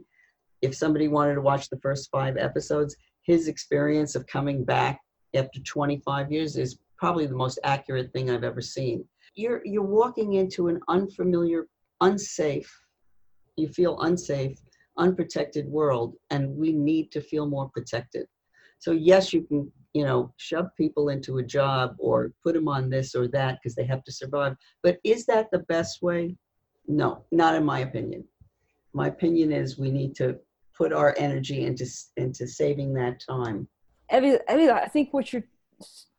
If 0.61 0.75
somebody 0.75 1.07
wanted 1.07 1.35
to 1.35 1.41
watch 1.41 1.69
the 1.69 1.79
first 1.79 2.09
five 2.11 2.37
episodes, 2.37 2.95
his 3.21 3.47
experience 3.47 4.15
of 4.15 4.25
coming 4.25 4.63
back 4.63 4.99
after 5.35 5.59
25 5.59 6.31
years 6.31 6.57
is 6.57 6.79
probably 6.97 7.27
the 7.27 7.35
most 7.35 7.59
accurate 7.63 8.11
thing 8.13 8.29
I've 8.29 8.43
ever 8.43 8.61
seen. 8.61 9.05
You're, 9.35 9.61
you're 9.65 9.83
walking 9.83 10.33
into 10.33 10.69
an 10.69 10.79
unfamiliar, 10.87 11.67
unsafe, 12.01 12.71
you 13.57 13.67
feel 13.67 13.99
unsafe, 14.01 14.57
unprotected 14.97 15.67
world, 15.67 16.15
and 16.29 16.55
we 16.55 16.71
need 16.71 17.11
to 17.11 17.21
feel 17.21 17.45
more 17.47 17.69
protected. 17.69 18.27
So, 18.79 18.91
yes, 18.91 19.33
you 19.33 19.43
can 19.43 19.71
you 19.95 20.03
know, 20.03 20.33
shove 20.35 20.67
people 20.75 21.07
into 21.07 21.37
a 21.37 21.43
job 21.43 21.95
or 21.99 22.33
put 22.43 22.53
them 22.53 22.67
on 22.67 22.89
this 22.89 23.15
or 23.15 23.29
that 23.29 23.57
because 23.57 23.75
they 23.75 23.85
have 23.85 24.03
to 24.03 24.11
survive. 24.11 24.57
But 24.83 24.99
is 25.05 25.25
that 25.27 25.49
the 25.51 25.59
best 25.59 26.01
way? 26.01 26.35
No, 26.85 27.23
not 27.31 27.55
in 27.55 27.63
my 27.63 27.79
opinion. 27.79 28.25
My 28.91 29.07
opinion 29.07 29.53
is 29.53 29.79
we 29.79 29.89
need 29.89 30.13
to 30.17 30.37
put 30.77 30.91
our 30.91 31.15
energy 31.17 31.63
into 31.63 31.87
into 32.17 32.45
saving 32.45 32.93
that 32.95 33.21
time. 33.25 33.69
I 34.11 34.19
mean, 34.19 34.37
I 34.49 34.87
think 34.87 35.13
what 35.13 35.31
you're 35.31 35.45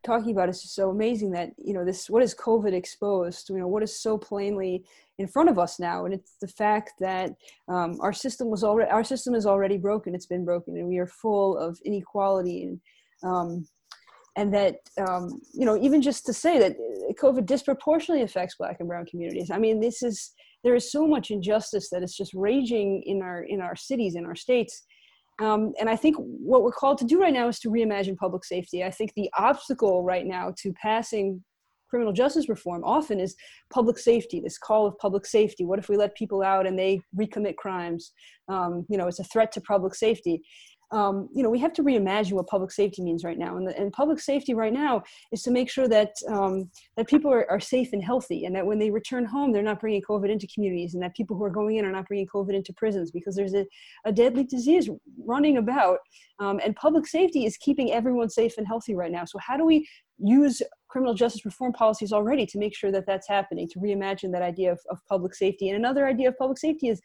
talking 0.06 0.30
about 0.30 0.48
is 0.48 0.62
just 0.62 0.74
so 0.74 0.88
amazing 0.88 1.32
that 1.32 1.50
you 1.58 1.74
know 1.74 1.84
this 1.84 2.08
what 2.08 2.22
is 2.22 2.34
covid 2.34 2.72
exposed 2.72 3.48
you 3.48 3.58
know 3.58 3.66
what 3.66 3.82
is 3.82 3.98
so 3.98 4.16
plainly 4.16 4.84
in 5.18 5.26
front 5.26 5.48
of 5.48 5.58
us 5.58 5.80
now 5.80 6.04
and 6.04 6.14
it's 6.14 6.36
the 6.40 6.46
fact 6.46 6.92
that 7.00 7.34
um, 7.68 7.98
our 8.00 8.12
system 8.12 8.48
was 8.48 8.62
already 8.62 8.88
our 8.90 9.02
system 9.02 9.34
is 9.34 9.46
already 9.46 9.76
broken 9.76 10.14
it's 10.14 10.26
been 10.26 10.44
broken 10.44 10.76
and 10.76 10.86
we 10.86 10.98
are 10.98 11.08
full 11.08 11.58
of 11.58 11.80
inequality 11.84 12.62
and 12.64 12.80
um, 13.22 13.66
and 14.37 14.52
that 14.52 14.76
um, 14.98 15.40
you 15.52 15.64
know 15.64 15.76
even 15.81 16.02
just 16.02 16.26
to 16.26 16.33
say 16.33 16.59
that 16.59 16.76
covid 17.20 17.46
disproportionately 17.46 18.22
affects 18.22 18.57
black 18.57 18.76
and 18.81 18.88
brown 18.88 19.07
communities. 19.07 19.50
I 19.50 19.59
mean 19.59 19.81
this 19.81 20.02
is 20.02 20.33
there 20.62 20.74
is 20.74 20.90
so 20.90 21.07
much 21.07 21.31
injustice 21.31 21.88
that 21.90 22.02
is 22.02 22.14
just 22.14 22.33
raging 22.35 23.02
in 23.07 23.22
our 23.22 23.42
in 23.42 23.61
our 23.61 23.76
cities 23.76 24.14
in 24.14 24.26
our 24.26 24.37
states. 24.37 24.85
Um, 25.38 25.74
and 25.79 25.90
i 25.90 25.96
think 25.96 26.16
what 26.18 26.62
we're 26.62 26.72
called 26.72 26.96
to 26.98 27.05
do 27.05 27.20
right 27.20 27.33
now 27.33 27.48
is 27.48 27.59
to 27.61 27.68
reimagine 27.70 28.16
public 28.16 28.44
safety. 28.44 28.85
I 28.85 28.90
think 28.90 29.12
the 29.14 29.31
obstacle 29.38 30.02
right 30.02 30.26
now 30.26 30.55
to 30.62 30.72
passing 30.74 31.44
criminal 31.88 32.12
justice 32.12 32.48
reform 32.48 32.83
often 32.85 33.20
is 33.20 33.37
public 33.70 33.96
safety 33.96 34.40
this 34.40 34.59
call 34.59 34.87
of 34.87 34.98
public 34.98 35.24
safety. 35.24 35.64
What 35.64 35.79
if 35.79 35.88
we 35.88 35.96
let 35.96 36.16
people 36.16 36.42
out 36.42 36.66
and 36.66 36.79
they 36.79 37.00
recommit 37.18 37.57
crimes? 37.57 38.12
Um, 38.48 38.87
you 38.88 38.98
know 38.98 39.07
it's 39.07 39.20
a 39.20 39.24
threat 39.24 39.52
to 39.52 39.61
public 39.61 39.94
safety 39.94 40.42
um, 40.92 41.29
you 41.33 41.42
know, 41.42 41.51
we 41.51 41.59
have 41.59 41.72
to 41.75 41.83
reimagine 41.83 42.33
what 42.33 42.46
public 42.46 42.70
safety 42.70 43.03
means 43.03 43.25
right 43.25 43.38
now. 43.38 43.57
And, 43.57 43.66
the, 43.66 43.77
and 43.77 43.92
public 43.92 44.20
safety 44.20 44.55
right 44.55 44.72
now 44.72 45.03
is 45.33 45.42
to 45.42 45.51
make 45.51 45.68
sure 45.68 45.88
that 45.88 46.12
um, 46.29 46.70
that 46.96 47.09
people 47.09 47.33
are, 47.33 47.51
are, 47.51 47.59
safe 47.59 47.92
and 47.92 48.03
healthy, 48.03 48.44
and 48.44 48.55
that 48.55 48.64
when 48.64 48.79
they 48.79 48.90
return 48.90 49.25
home, 49.25 49.53
they're 49.53 49.62
not 49.62 49.81
bringing 49.81 50.03
COVID 50.03 50.31
into 50.31 50.46
communities, 50.46 50.94
and 50.94 51.03
that 51.03 51.16
people 51.16 51.37
who 51.37 51.42
are 51.42 51.51
going 51.51 51.77
in 51.77 51.85
are 51.85 51.90
not 51.90 52.07
bringing 52.07 52.27
COVID 52.27 52.55
into 52.55 52.72
prisons 52.72 53.11
because 53.11 53.35
there's 53.35 53.55
a, 53.55 53.66
a 54.05 54.12
deadly 54.12 54.44
disease 54.44 54.88
running 55.25 55.57
about. 55.57 55.99
Um, 56.38 56.61
and 56.64 56.77
public 56.77 57.07
safety 57.07 57.46
is 57.46 57.57
keeping 57.57 57.92
everyone 57.92 58.29
safe 58.29 58.57
and 58.59 58.66
healthy 58.66 58.94
right 58.94 59.11
now. 59.11 59.25
So 59.25 59.38
how 59.38 59.57
do 59.57 59.64
we 59.64 59.88
use 60.18 60.62
criminal 60.88 61.14
justice 61.14 61.44
reform 61.44 61.72
policies 61.72 62.12
already 62.12 62.46
to 62.46 62.59
make 62.59 62.77
sure 62.77 62.92
that 62.92 63.07
that's 63.07 63.27
happening, 63.27 63.68
to 63.70 63.81
reimagine 63.81 64.31
that 64.33 64.42
idea 64.42 64.70
of, 64.70 64.81
of 64.90 64.99
public 65.09 65.35
safety? 65.35 65.68
And 65.68 65.77
another 65.77 66.07
idea 66.07 66.29
of 66.29 66.38
public 66.38 66.59
safety 66.59 66.88
is 66.88 67.01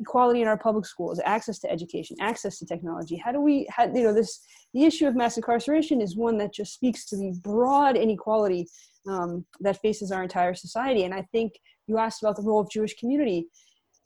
equality 0.00 0.42
in 0.42 0.48
our 0.48 0.58
public 0.58 0.86
schools, 0.86 1.20
access 1.24 1.58
to 1.60 1.70
education, 1.70 2.16
access 2.20 2.58
to 2.58 2.66
technology. 2.66 3.16
How 3.16 3.32
do 3.32 3.40
we, 3.40 3.66
how, 3.70 3.84
you 3.84 4.02
know, 4.02 4.12
this 4.12 4.40
the 4.72 4.84
issue 4.84 5.06
of 5.06 5.14
mass 5.14 5.36
incarceration 5.36 6.00
is 6.00 6.16
one 6.16 6.36
that 6.38 6.52
just 6.52 6.74
speaks 6.74 7.06
to 7.06 7.16
the 7.16 7.38
broad 7.42 7.96
inequality 7.96 8.66
um, 9.08 9.44
that 9.60 9.80
faces 9.80 10.10
our 10.10 10.22
entire 10.22 10.54
society. 10.54 11.04
And 11.04 11.14
I 11.14 11.22
think 11.32 11.52
you 11.86 11.98
asked 11.98 12.22
about 12.22 12.36
the 12.36 12.42
role 12.42 12.60
of 12.60 12.70
Jewish 12.70 12.94
community. 12.96 13.46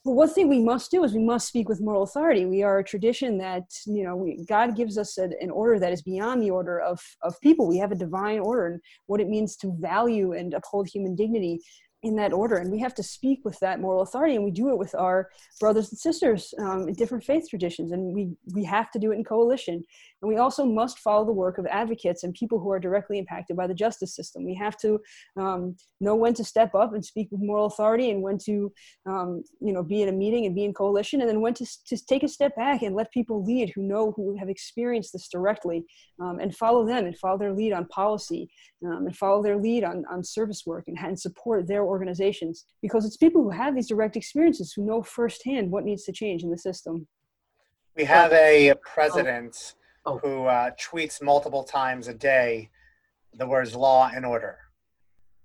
But 0.05 0.13
one 0.13 0.29
thing 0.29 0.49
we 0.49 0.63
must 0.63 0.91
do 0.91 1.05
is 1.05 1.13
we 1.13 1.25
must 1.25 1.49
speak 1.49 1.69
with 1.69 1.81
moral 1.81 2.03
authority. 2.03 2.47
We 2.47 2.63
are 2.63 2.79
a 2.79 2.85
tradition 2.85 3.37
that 3.39 3.65
you 3.87 4.05
know 4.05 4.17
we, 4.17 4.45
God 4.49 4.77
gives 4.77 4.97
us 4.97 5.19
a, 5.19 5.25
an 5.41 5.51
order 5.51 5.79
that 5.81 5.93
is 5.93 6.03
beyond 6.03 6.43
the 6.43 6.51
order 6.51 6.81
of 6.81 7.01
of 7.23 7.39
people. 7.41 7.67
We 7.67 7.79
have 7.79 7.93
a 7.93 7.97
divine 7.97 8.39
order, 8.39 8.67
and 8.69 8.81
what 9.07 9.21
it 9.21 9.29
means 9.29 9.57
to 9.57 9.77
value 9.81 10.33
and 10.33 10.55
uphold 10.55 10.89
human 10.89 11.15
dignity 11.15 11.61
in 12.03 12.15
that 12.15 12.33
order 12.33 12.57
and 12.57 12.71
we 12.71 12.79
have 12.79 12.95
to 12.95 13.03
speak 13.03 13.41
with 13.45 13.59
that 13.59 13.81
moral 13.81 14.03
authority 14.03 14.37
and 14.37 14.45
we 14.45 14.53
do 14.53 14.69
it 14.71 14.79
with 14.79 14.95
our 14.95 15.29
brothers 15.59 15.91
and 15.91 15.99
sisters 15.99 16.55
um, 16.61 16.87
in 16.87 16.95
different 16.95 17.25
faith 17.25 17.49
traditions 17.51 17.91
and 17.91 18.15
we 18.15 18.31
we 18.55 18.65
have 18.65 18.91
to 18.93 18.99
do 18.99 19.11
it 19.13 19.17
in 19.17 19.25
coalition. 19.25 19.83
And 20.23 20.29
we 20.29 20.37
also 20.37 20.65
must 20.65 20.99
follow 20.99 21.25
the 21.25 21.33
work 21.33 21.59
of 21.59 21.67
advocates 21.67 22.25
and 22.25 22.35
people 22.35 22.59
who 22.59 22.71
are 22.71 22.81
directly 22.81 23.19
impacted 23.19 23.57
by 23.57 23.67
the 23.67 23.75
justice 23.75 24.15
system. 24.15 24.45
We 24.45 24.55
have 24.55 24.77
to 24.79 25.01
um, 25.37 25.77
know 26.01 26.15
when 26.15 26.35
to 26.35 26.45
step 26.45 26.75
up 26.75 26.93
and 26.93 27.05
speak 27.05 27.29
with 27.31 27.41
moral 27.41 27.67
authority 27.67 28.11
and 28.11 28.23
when 28.23 28.39
to 28.39 28.73
um, 29.07 29.43
you 29.61 29.73
know 29.73 29.83
be 29.83 30.03
in 30.03 30.09
a 30.09 30.13
meeting 30.13 30.47
and 30.47 30.55
be 30.55 30.65
in 30.65 30.73
coalition 30.73 31.21
and 31.21 31.29
then 31.29 31.41
when 31.41 31.55
to, 31.55 31.67
to 31.87 31.97
take 32.07 32.23
a 32.23 32.29
step 32.29 32.55
back 32.57 32.83
and 32.83 32.95
let 32.95 33.13
people 33.13 33.45
lead 33.45 33.73
who 33.75 33.83
know 33.83 34.13
who 34.13 34.37
have 34.37 34.49
experienced 34.49 35.13
this 35.13 35.29
directly 35.29 35.85
um, 36.21 36.39
and 36.39 36.55
follow 36.57 36.87
them 36.87 37.07
and 37.07 37.19
follow 37.19 37.39
their 37.39 37.53
lead 37.53 37.73
on 37.73 37.87
policy 37.87 38.49
um, 38.85 39.07
and 39.07 39.17
follow 39.17 39.43
their 39.43 39.57
lead 39.57 39.85
on, 39.85 40.05
on 40.11 40.23
service 40.23 40.63
work 40.67 40.85
and, 40.87 40.99
and 40.99 41.19
support 41.19 41.67
their 41.67 41.83
organizations 41.89 42.67
because 42.83 43.05
it's 43.05 43.17
people 43.17 43.43
who 43.43 43.51
have 43.51 43.75
these 43.75 43.89
direct 43.89 44.17
experiences 44.17 44.73
who 44.73 44.85
know 44.85 45.03
firsthand 45.03 45.71
what 45.71 45.85
needs 45.85 46.05
to 46.05 46.13
change 46.13 46.43
in 46.43 46.51
the 46.51 46.59
system. 46.59 47.07
We 47.97 48.05
have 48.05 48.33
a 48.33 48.75
president 48.83 49.75
oh. 50.07 50.19
who 50.19 50.45
uh, 50.45 50.71
tweets 50.81 51.23
multiple 51.23 51.65
times 51.65 52.09
a 52.09 52.15
day 52.15 52.71
the 53.35 53.47
words 53.47 53.75
law 53.75 54.11
and 54.15 54.25
order, 54.25 54.59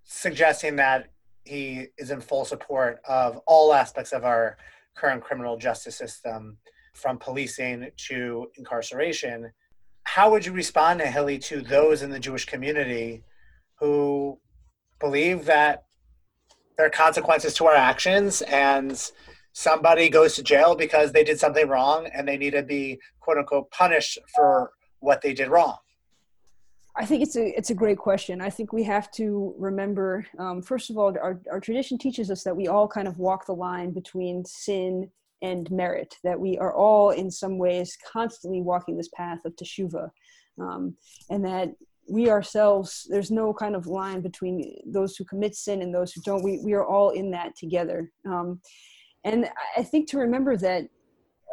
suggesting 0.04 0.76
that 0.78 1.10
he 1.46 1.88
is 1.98 2.12
in 2.12 2.22
full 2.22 2.46
support 2.46 3.02
of 3.08 3.38
all 3.48 3.74
aspects 3.74 4.14
of 4.14 4.24
our 4.24 4.58
current 4.96 5.24
criminal 5.24 5.58
justice 5.58 5.96
system, 5.96 6.58
from 6.94 7.18
policing 7.18 7.90
to 7.98 8.48
incarceration. 8.56 9.52
How 10.04 10.30
would 10.32 10.46
you 10.46 10.52
respond, 10.54 11.02
Nahili, 11.02 11.44
to 11.46 11.62
those 11.62 12.04
in 12.04 12.12
the 12.12 12.20
Jewish 12.20 12.46
community 12.46 13.24
who 13.80 14.40
believe 15.00 15.46
that 15.46 15.86
there 16.78 16.86
are 16.86 16.90
consequences 16.90 17.54
to 17.56 17.66
our 17.66 17.76
actions 17.76 18.42
and 18.44 19.12
somebody 19.54 20.10
goes 20.10 20.36
to 20.36 20.44
jail 20.44 20.76
because 20.76 21.12
they 21.12 21.24
did 21.24 21.40
something 21.40 21.68
wrong 21.68 22.08
and 22.14 22.28
they 22.28 22.38
need 22.38 22.52
to 22.52 22.64
be 22.64 23.00
quote 23.20 23.38
unquote 23.38 23.70
punished 23.72 24.18
for 24.36 24.72
what 25.00 25.22
they 25.22 25.34
did 25.34 25.50
wrong 25.50 25.78
I 26.96 27.06
think 27.06 27.24
it's 27.24 27.36
a 27.36 27.58
it's 27.58 27.72
a 27.72 27.76
great 27.76 27.98
question. 27.98 28.40
I 28.40 28.52
think 28.52 28.72
we 28.72 28.84
have 28.84 29.10
to 29.14 29.56
remember, 29.58 30.28
um, 30.38 30.62
first 30.62 30.92
of 30.92 30.98
all, 30.98 31.16
our 31.18 31.42
our 31.52 31.60
tradition 31.60 31.98
teaches 31.98 32.30
us 32.30 32.44
that 32.44 32.56
we 32.56 32.68
all 32.68 32.88
kind 32.88 33.08
of 33.08 33.18
walk 33.18 33.48
the 33.48 33.54
line 33.54 33.92
between 33.92 34.46
sin 34.46 35.10
and 35.42 35.70
merit. 35.72 36.16
That 36.24 36.40
we 36.40 36.58
are 36.60 36.74
all, 36.74 37.10
in 37.10 37.32
some 37.32 37.58
ways, 37.58 37.98
constantly 38.12 38.62
walking 38.62 38.96
this 38.96 39.10
path 39.10 39.40
of 39.44 39.56
teshuva, 39.56 40.12
um, 40.62 40.96
and 41.32 41.44
that 41.46 41.70
we 42.10 42.30
ourselves 42.30 43.08
there's 43.10 43.32
no 43.32 43.54
kind 43.54 43.76
of 43.76 43.88
line 43.88 44.22
between 44.22 44.76
those 44.86 45.16
who 45.16 45.24
commit 45.24 45.56
sin 45.56 45.82
and 45.82 45.94
those 45.94 46.12
who 46.12 46.22
don't. 46.22 46.44
We, 46.44 46.60
we 46.64 46.74
are 46.74 46.86
all 46.86 47.12
in 47.12 47.32
that 47.32 47.56
together. 47.56 48.12
Um, 48.26 48.60
and 49.24 49.50
i 49.78 49.84
think 49.84 50.10
to 50.10 50.18
remember 50.18 50.58
that 50.58 50.84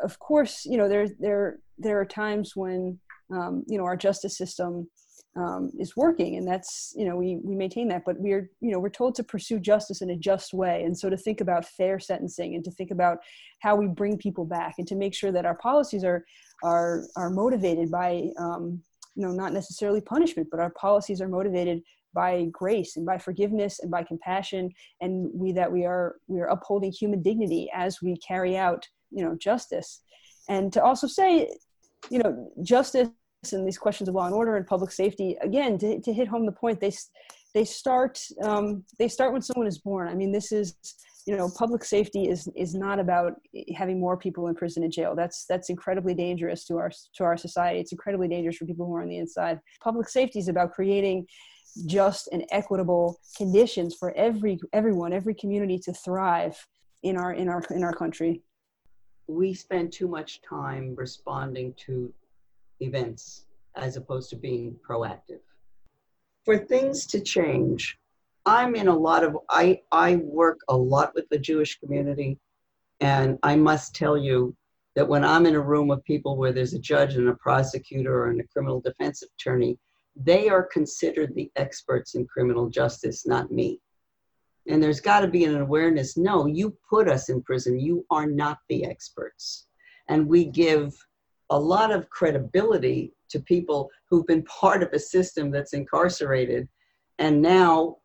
of 0.03 0.19
course 0.19 0.65
you 0.65 0.77
know 0.77 0.89
there 0.89 1.09
there 1.19 1.59
there 1.79 2.01
are 2.01 2.05
times 2.05 2.57
when 2.57 2.99
um, 3.33 3.65
you 3.67 3.79
know 3.79 3.85
our 3.85 3.97
justice 3.97 4.37
system 4.37 4.89
um, 5.37 5.71
is 5.79 5.97
working 5.97 6.37
and 6.37 6.47
that's 6.47 6.93
you 6.97 7.05
know 7.05 7.17
we 7.17 7.39
we 7.45 7.55
maintain 7.55 7.87
that 7.89 8.05
but 8.05 8.19
we're 8.19 8.51
you 8.61 8.73
know 8.73 8.81
we're 8.81 8.89
told 8.89 9.15
to 9.15 9.23
pursue 9.23 9.61
justice 9.61 10.03
in 10.03 10.11
a 10.11 10.17
just 10.17 10.53
way. 10.53 10.83
And 10.83 10.99
so 10.99 11.09
to 11.09 11.17
think 11.17 11.41
about 11.41 11.65
fair 11.65 12.01
sentencing 12.01 12.57
and 12.57 12.65
to 12.65 12.71
think 12.73 12.91
about 12.91 13.19
how 13.61 13.77
we 13.77 13.87
bring 13.87 14.19
people 14.19 14.45
back 14.45 14.75
and 14.79 14.89
to 14.89 14.97
make 14.97 15.15
sure 15.15 15.31
that 15.31 15.47
our 15.47 15.55
policies 15.55 16.03
are 16.03 16.25
are 16.65 17.05
are 17.17 17.31
motivated 17.31 17.93
by 17.93 18.31
um, 18.39 18.83
you 19.15 19.27
know 19.27 19.33
not 19.33 19.53
necessarily 19.53 20.01
punishment 20.01 20.49
but 20.51 20.61
our 20.61 20.71
policies 20.71 21.21
are 21.21 21.29
motivated 21.29 21.83
by 22.13 22.47
grace 22.51 22.97
and 22.97 23.07
by 23.07 23.17
forgiveness 23.17 23.81
and 23.81 23.91
by 23.91 24.03
compassion 24.03 24.71
and 25.01 25.31
we 25.33 25.53
that 25.53 25.71
we 25.71 25.85
are 25.85 26.17
we 26.27 26.41
are 26.41 26.47
upholding 26.47 26.91
human 26.91 27.23
dignity 27.23 27.71
as 27.75 28.03
we 28.03 28.17
carry 28.17 28.57
out 28.57 28.87
you 29.11 29.25
know 29.25 29.37
justice. 29.37 30.03
And 30.49 30.73
to 30.73 30.83
also 30.83 31.07
say 31.07 31.51
you 32.11 32.19
know 32.19 32.51
justice 32.63 33.11
and 33.53 33.67
these 33.67 33.79
questions 33.79 34.09
of 34.09 34.15
law 34.15 34.27
and 34.27 34.35
order 34.35 34.57
and 34.57 34.67
public 34.67 34.93
safety 34.93 35.37
again 35.41 35.79
to, 35.79 36.01
to 36.01 36.13
hit 36.13 36.29
home 36.29 36.47
the 36.47 36.53
point 36.53 36.81
they 36.81 36.93
they 37.55 37.65
start 37.65 38.21
um, 38.43 38.85
they 38.99 39.09
start 39.09 39.33
when 39.33 39.43
someone 39.43 39.67
is 39.67 39.79
born. 39.79 40.09
I 40.09 40.15
mean 40.15 40.33
this 40.33 40.53
is 40.53 40.77
you 41.31 41.37
know 41.37 41.49
public 41.49 41.85
safety 41.85 42.29
is 42.29 42.49
is 42.57 42.75
not 42.75 42.99
about 42.99 43.35
having 43.77 44.01
more 44.01 44.17
people 44.17 44.49
in 44.49 44.55
prison 44.57 44.83
and 44.83 44.93
jail. 44.93 45.15
That's 45.15 45.45
that's 45.45 45.71
incredibly 45.71 46.13
dangerous 46.13 46.65
to 46.65 46.77
our 46.77 46.91
to 47.15 47.23
our 47.23 47.37
society. 47.37 47.79
It's 47.79 47.93
incredibly 47.93 48.27
dangerous 48.27 48.57
for 48.57 48.67
people 48.67 48.85
who 48.85 48.97
are 48.97 49.03
on 49.03 49.09
the 49.09 49.19
inside. 49.19 49.61
Public 49.81 50.09
safety 50.09 50.41
is 50.41 50.49
about 50.49 50.73
creating 50.73 51.29
just 51.87 52.29
and 52.33 52.45
equitable 52.51 53.21
conditions 53.37 53.95
for 53.95 54.13
every 54.17 54.59
everyone 54.73 55.13
every 55.13 55.35
community 55.35 55.79
to 55.79 55.93
thrive 55.93 56.57
in 57.05 57.17
our 57.17 57.33
in 57.33 57.49
our 57.49 57.63
in 57.71 57.85
our 57.85 57.93
country. 57.93 58.43
We 59.29 59.55
spend 59.55 59.93
too 59.93 60.09
much 60.09 60.43
time 60.43 60.97
responding 60.97 61.75
to 61.87 62.13
events 62.81 63.47
as 63.77 63.97
opposed 63.97 64.31
to 64.31 64.37
being 64.37 64.75
proactive. 64.85 65.45
For 66.45 66.59
things 66.59 67.07
to 67.07 67.21
change 67.21 68.00
i'm 68.51 68.75
in 68.75 68.89
a 68.89 68.97
lot 68.97 69.25
of 69.25 69.37
i 69.49 69.81
i 69.93 70.17
work 70.17 70.59
a 70.69 70.77
lot 70.77 71.15
with 71.15 71.29
the 71.31 71.39
jewish 71.39 71.79
community 71.79 72.39
and 73.01 73.39
i 73.43 73.55
must 73.55 73.95
tell 73.95 74.17
you 74.17 74.55
that 74.95 75.09
when 75.09 75.25
i'm 75.25 75.47
in 75.47 75.55
a 75.55 75.61
room 75.61 75.91
of 75.91 76.05
people 76.05 76.37
where 76.37 76.53
there's 76.53 76.75
a 76.75 76.79
judge 76.79 77.15
and 77.15 77.29
a 77.29 77.35
prosecutor 77.35 78.27
and 78.27 78.41
a 78.41 78.49
criminal 78.49 78.81
defense 78.81 79.23
attorney 79.23 79.79
they 80.17 80.49
are 80.49 80.63
considered 80.63 81.35
the 81.35 81.51
experts 81.57 82.15
in 82.15 82.27
criminal 82.27 82.69
justice, 82.69 83.27
not 83.27 83.51
me. 83.51 83.81
And 84.69 84.83
there's 84.83 85.01
got 85.01 85.21
to 85.21 85.29
be 85.29 85.45
an 85.45 85.61
awareness 85.61 86.17
no, 86.17 86.47
you 86.47 86.77
put 86.89 87.09
us 87.09 87.29
in 87.29 87.43
prison. 87.43 87.81
You 87.81 88.05
are 88.11 88.27
not 88.27 88.59
the 88.69 88.85
experts. 88.85 89.67
And 90.09 90.27
we 90.27 90.45
give 90.45 90.95
a 91.51 91.59
lot 91.59 91.91
of 91.91 92.11
credibility 92.11 93.13
to 93.31 93.41
people 93.41 93.91
who've 94.09 94.27
been 94.27 94.45
part 94.45 94.83
of 94.83 94.93
a 94.93 94.99
system 94.99 95.51
that's 95.51 95.73
incarcerated. 95.73 96.69
And 97.19 97.41
now, 97.41 97.97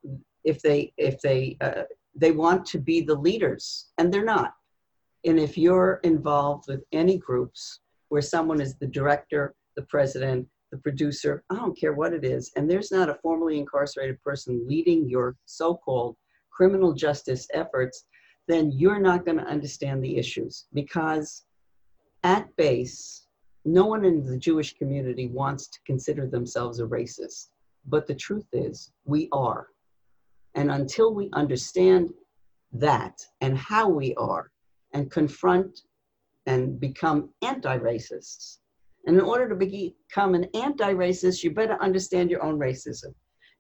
if 0.46 0.62
they, 0.62 0.94
if 0.98 1.20
they, 1.22 1.58
uh, 1.60 1.84
they 2.16 2.32
want 2.32 2.66
to 2.68 2.80
be 2.80 3.02
the 3.02 3.16
leaders, 3.16 3.88
and 3.98 4.14
they're 4.14 4.24
not. 4.24 4.54
And 5.26 5.40
if 5.40 5.58
you're 5.58 6.00
involved 6.04 6.66
with 6.68 6.84
any 6.92 7.18
groups 7.18 7.80
where 8.10 8.22
someone 8.22 8.62
is 8.62 8.76
the 8.76 8.88
director, 8.88 9.56
the 9.76 9.82
president, 9.84 10.48
the 10.72 10.78
producer, 10.78 11.44
I 11.50 11.56
don't 11.56 11.78
care 11.78 11.94
what 11.94 12.14
it 12.14 12.24
is, 12.24 12.52
and 12.56 12.70
there's 12.70 12.92
not 12.92 13.10
a 13.10 13.16
formerly 13.16 13.60
incarcerated 13.60 14.22
person 14.22 14.66
leading 14.68 15.10
your 15.10 15.36
so 15.46 15.76
called 15.76 16.16
criminal 16.52 16.94
justice 16.94 17.48
efforts, 17.54 18.06
then 18.48 18.72
you're 18.72 19.00
not 19.00 19.26
going 19.26 19.38
to 19.38 19.44
understand 19.44 20.04
the 20.04 20.18
issues 20.18 20.68
because 20.74 21.44
at 22.24 22.56
base, 22.56 23.28
no 23.66 23.86
one 23.86 24.06
in 24.06 24.24
the 24.24 24.38
Jewish 24.38 24.74
community 24.76 25.28
wants 25.28 25.68
to 25.68 25.80
consider 25.86 26.28
themselves 26.28 26.80
a 26.80 26.84
racist. 26.84 27.50
But 27.88 28.08
the 28.08 28.16
truth 28.16 28.48
is, 28.54 28.92
we 29.06 29.28
are. 29.32 29.68
And 30.56 30.72
until 30.72 31.14
we 31.14 31.30
understand 31.34 32.12
that 32.72 33.22
and 33.42 33.58
how 33.58 33.90
we 33.90 34.16
are 34.16 34.52
and 34.94 35.12
confront 35.12 35.82
and 36.46 36.80
become 36.80 37.30
anti 37.42 37.78
racists, 37.78 38.60
and 39.06 39.18
in 39.18 39.24
order 39.24 39.48
to 39.50 39.56
become 39.56 40.34
an 40.34 40.48
anti 40.54 40.94
racist, 40.94 41.44
you 41.44 41.52
better 41.52 41.82
understand 41.82 42.32
your 42.32 42.44
own 42.44 42.58
racism. 42.58 43.14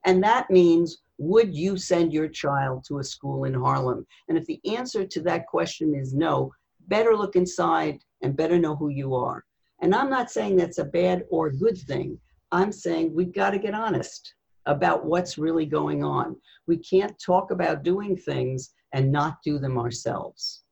And 0.05 0.23
that 0.23 0.49
means, 0.49 1.01
would 1.17 1.55
you 1.55 1.77
send 1.77 2.13
your 2.13 2.27
child 2.27 2.83
to 2.87 2.99
a 2.99 3.03
school 3.03 3.43
in 3.45 3.53
Harlem? 3.53 4.05
And 4.27 4.37
if 4.37 4.45
the 4.45 4.59
answer 4.65 5.05
to 5.05 5.21
that 5.21 5.47
question 5.47 5.95
is 5.95 6.13
no, 6.13 6.51
better 6.87 7.15
look 7.15 7.35
inside 7.35 7.99
and 8.21 8.37
better 8.37 8.57
know 8.57 8.75
who 8.75 8.89
you 8.89 9.15
are. 9.15 9.43
And 9.81 9.93
I'm 9.93 10.09
not 10.09 10.31
saying 10.31 10.55
that's 10.55 10.77
a 10.77 10.85
bad 10.85 11.23
or 11.29 11.51
good 11.51 11.77
thing. 11.77 12.19
I'm 12.51 12.71
saying 12.71 13.13
we've 13.13 13.33
got 13.33 13.51
to 13.51 13.59
get 13.59 13.73
honest 13.73 14.35
about 14.65 15.05
what's 15.05 15.37
really 15.37 15.65
going 15.65 16.03
on. 16.03 16.35
We 16.67 16.77
can't 16.77 17.17
talk 17.19 17.51
about 17.51 17.83
doing 17.83 18.17
things 18.17 18.73
and 18.93 19.11
not 19.11 19.37
do 19.43 19.59
them 19.59 19.77
ourselves. 19.77 20.63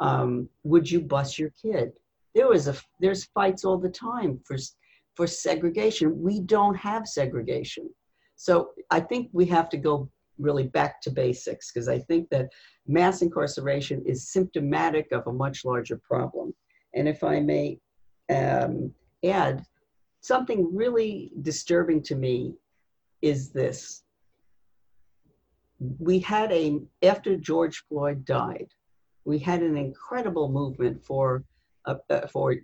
Um, 0.00 0.48
would 0.64 0.90
you 0.90 1.00
bus 1.00 1.38
your 1.38 1.50
kid? 1.60 1.92
there 2.34 2.48
was 2.48 2.68
a 2.68 2.76
there's 3.00 3.24
fights 3.26 3.64
all 3.64 3.78
the 3.78 3.90
time 3.90 4.40
for 4.44 4.56
for 5.14 5.26
segregation. 5.26 6.22
We 6.22 6.40
don't 6.40 6.76
have 6.76 7.06
segregation. 7.06 7.90
So 8.36 8.70
I 8.90 9.00
think 9.00 9.28
we 9.32 9.46
have 9.46 9.68
to 9.70 9.76
go 9.76 10.10
really 10.38 10.68
back 10.68 11.02
to 11.02 11.10
basics 11.10 11.70
because 11.70 11.88
I 11.88 11.98
think 11.98 12.30
that 12.30 12.48
mass 12.86 13.20
incarceration 13.20 14.02
is 14.06 14.32
symptomatic 14.32 15.12
of 15.12 15.26
a 15.26 15.32
much 15.32 15.64
larger 15.64 16.00
problem. 16.02 16.54
And 16.94 17.06
if 17.06 17.22
I 17.22 17.40
may 17.40 17.78
um, 18.34 18.94
add, 19.24 19.64
something 20.22 20.74
really 20.74 21.32
disturbing 21.42 22.02
to 22.04 22.14
me 22.14 22.54
is 23.22 23.50
this. 23.50 24.02
We 25.98 26.18
had 26.18 26.52
a, 26.52 26.80
after 27.02 27.36
George 27.36 27.84
Floyd 27.88 28.24
died, 28.24 28.68
we 29.24 29.38
had 29.38 29.62
an 29.62 29.76
incredible 29.76 30.50
movement 30.50 31.04
for 31.04 31.44
uh, 31.86 31.94
uh, 32.10 32.26
for 32.26 32.56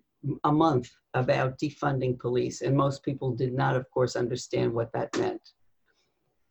a 0.45 0.53
month 0.53 0.91
about 1.15 1.59
defunding 1.59 2.19
police, 2.19 2.61
and 2.63 2.77
most 2.77 3.03
people 3.03 3.31
did 3.35 3.55
not, 3.55 3.77
of 3.77 3.91
course, 3.91 4.17
understand 4.17 4.73
what 4.73 4.93
that 4.93 5.17
meant. 5.19 5.41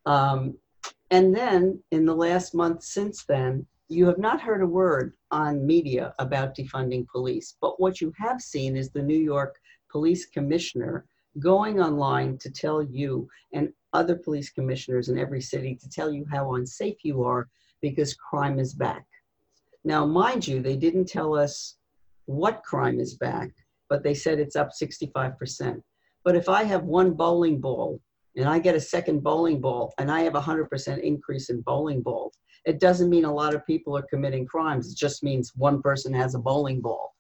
Um, 0.06 0.58
and 1.12 1.36
then, 1.36 1.84
in 1.92 2.06
the 2.06 2.16
last 2.16 2.56
month 2.56 2.84
since 2.84 3.26
then, 3.26 3.66
you 3.88 4.08
have 4.08 4.18
not 4.18 4.42
heard 4.42 4.62
a 4.62 4.68
word 4.68 5.14
on 5.32 5.66
media 5.66 6.14
about 6.18 6.56
defunding 6.56 7.08
police. 7.08 7.56
But 7.62 7.80
what 7.80 8.02
you 8.02 8.12
have 8.18 8.42
seen 8.42 8.76
is 8.76 8.90
the 8.90 9.02
New 9.02 9.18
York 9.18 9.60
police 9.92 10.26
commissioner 10.26 11.06
going 11.40 11.80
online 11.80 12.38
to 12.40 12.50
tell 12.50 12.82
you 12.82 13.28
and 13.54 13.72
other 13.96 14.16
police 14.16 14.50
commissioners 14.50 15.10
in 15.10 15.18
every 15.18 15.42
city 15.42 15.76
to 15.76 15.90
tell 15.90 16.12
you 16.12 16.26
how 16.32 16.56
unsafe 16.56 16.98
you 17.04 17.24
are 17.24 17.48
because 17.82 18.14
crime 18.14 18.60
is 18.60 18.74
back. 18.74 19.06
Now, 19.84 20.06
mind 20.06 20.48
you, 20.48 20.62
they 20.62 20.76
didn't 20.76 21.06
tell 21.06 21.36
us 21.36 21.78
what 22.26 22.64
crime 22.64 23.00
is 23.00 23.16
back, 23.16 23.52
but 23.90 24.04
they 24.04 24.14
said 24.14 24.40
it's 24.40 24.56
up 24.56 24.70
65%. 24.72 25.82
But 26.24 26.36
if 26.36 26.50
I 26.50 26.64
have 26.64 26.84
one 26.84 27.14
bowling 27.14 27.62
ball 27.62 28.02
and 28.36 28.50
I 28.50 28.60
get 28.60 28.76
a 28.76 28.80
second 28.80 29.24
bowling 29.24 29.62
ball 29.62 29.94
and 29.98 30.12
I 30.12 30.22
have 30.22 30.36
a 30.36 30.42
100% 30.42 31.00
increase 31.02 31.50
in 31.50 31.62
bowling 31.62 32.02
balls, 32.02 32.34
it 32.66 32.80
doesn't 32.80 33.12
mean 33.12 33.26
a 33.26 33.34
lot 33.34 33.54
of 33.54 33.66
people 33.66 33.96
are 33.96 34.08
committing 34.10 34.46
crimes. 34.46 34.92
It 34.92 34.98
just 34.98 35.24
means 35.24 35.54
one 35.56 35.82
person 35.82 36.14
has 36.14 36.34
a 36.36 36.40
bowling 36.40 36.82
ball. 36.82 37.15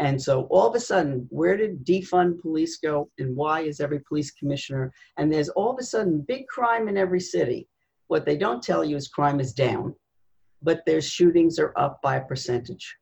And 0.00 0.20
so 0.20 0.44
all 0.50 0.66
of 0.66 0.74
a 0.74 0.80
sudden, 0.80 1.26
where 1.30 1.56
did 1.56 1.84
defund 1.84 2.40
police 2.40 2.78
go 2.78 3.08
and 3.18 3.36
why 3.36 3.60
is 3.60 3.80
every 3.80 4.00
police 4.00 4.32
commissioner? 4.32 4.92
And 5.16 5.32
there's 5.32 5.50
all 5.50 5.70
of 5.70 5.78
a 5.78 5.84
sudden 5.84 6.24
big 6.26 6.48
crime 6.48 6.88
in 6.88 6.96
every 6.96 7.20
city. 7.20 7.68
What 8.08 8.26
they 8.26 8.36
don't 8.36 8.62
tell 8.62 8.82
you 8.82 8.96
is 8.96 9.06
crime 9.06 9.38
is 9.38 9.52
down, 9.52 9.94
but 10.62 10.82
their 10.84 11.00
shootings 11.00 11.58
are 11.58 11.72
up 11.76 12.00
by 12.02 12.16
a 12.16 12.24
percentage 12.24 12.96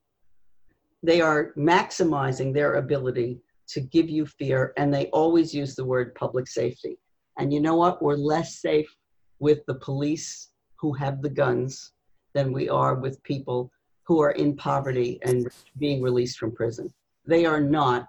they 1.03 1.20
are 1.20 1.53
maximizing 1.57 2.53
their 2.53 2.74
ability 2.74 3.40
to 3.68 3.80
give 3.80 4.09
you 4.09 4.26
fear, 4.26 4.72
and 4.76 4.92
they 4.92 5.07
always 5.07 5.55
use 5.55 5.74
the 5.74 5.84
word 5.84 6.14
public 6.14 6.49
safety. 6.49 6.99
And 7.38 7.53
you 7.53 7.61
know 7.61 7.76
what? 7.76 8.03
We're 8.03 8.16
less 8.16 8.61
safe 8.61 8.92
with 9.38 9.61
the 9.66 9.76
police 9.76 10.49
who 10.76 10.92
have 10.94 11.22
the 11.22 11.30
guns 11.30 11.92
than 12.34 12.53
we 12.53 12.68
are 12.68 12.94
with 12.94 13.22
people 13.22 13.70
who 14.09 14.20
are 14.22 14.32
in 14.32 14.56
poverty 14.56 15.20
and 15.22 15.46
being 15.76 16.02
released 16.02 16.38
from 16.38 16.50
prison. 16.50 16.92
They 17.26 17.44
are 17.44 17.61
not 17.61 18.09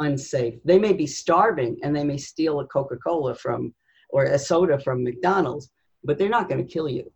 unsafe. 0.00 0.54
They 0.64 0.80
may 0.80 0.92
be 0.92 1.06
starving 1.06 1.78
and 1.84 1.94
they 1.94 2.02
may 2.02 2.18
steal 2.18 2.58
a 2.58 2.66
Coca 2.66 2.96
Cola 2.96 3.36
from 3.36 3.72
or 4.10 4.24
a 4.24 4.38
soda 4.38 4.80
from 4.80 5.04
McDonald's, 5.04 5.70
but 6.02 6.18
they're 6.18 6.28
not 6.28 6.48
going 6.48 6.66
to 6.66 6.72
kill 6.72 6.88
you 6.88 7.10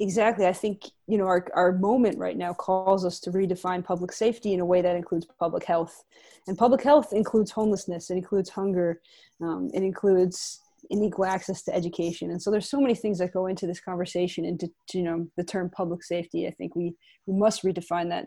exactly 0.00 0.46
i 0.46 0.52
think 0.52 0.84
you 1.06 1.18
know 1.18 1.26
our, 1.26 1.46
our 1.54 1.72
moment 1.72 2.18
right 2.18 2.38
now 2.38 2.54
calls 2.54 3.04
us 3.04 3.20
to 3.20 3.30
redefine 3.30 3.84
public 3.84 4.10
safety 4.12 4.54
in 4.54 4.60
a 4.60 4.64
way 4.64 4.80
that 4.80 4.96
includes 4.96 5.26
public 5.38 5.62
health 5.62 6.04
and 6.48 6.56
public 6.56 6.82
health 6.82 7.12
includes 7.12 7.50
homelessness 7.50 8.10
it 8.10 8.14
includes 8.14 8.48
hunger 8.48 9.00
um, 9.42 9.70
it 9.74 9.82
includes 9.82 10.62
unequal 10.90 11.26
access 11.26 11.62
to 11.64 11.74
education. 11.74 12.30
And 12.30 12.40
so 12.40 12.50
there's 12.50 12.70
so 12.70 12.80
many 12.80 12.94
things 12.94 13.18
that 13.18 13.32
go 13.32 13.46
into 13.46 13.66
this 13.66 13.80
conversation 13.80 14.44
into 14.44 14.70
you 14.94 15.02
know 15.02 15.26
the 15.36 15.44
term 15.44 15.70
public 15.70 16.02
safety 16.02 16.46
i 16.46 16.50
think 16.50 16.74
we 16.74 16.94
we 17.26 17.34
must 17.38 17.64
redefine 17.64 18.08
that. 18.08 18.26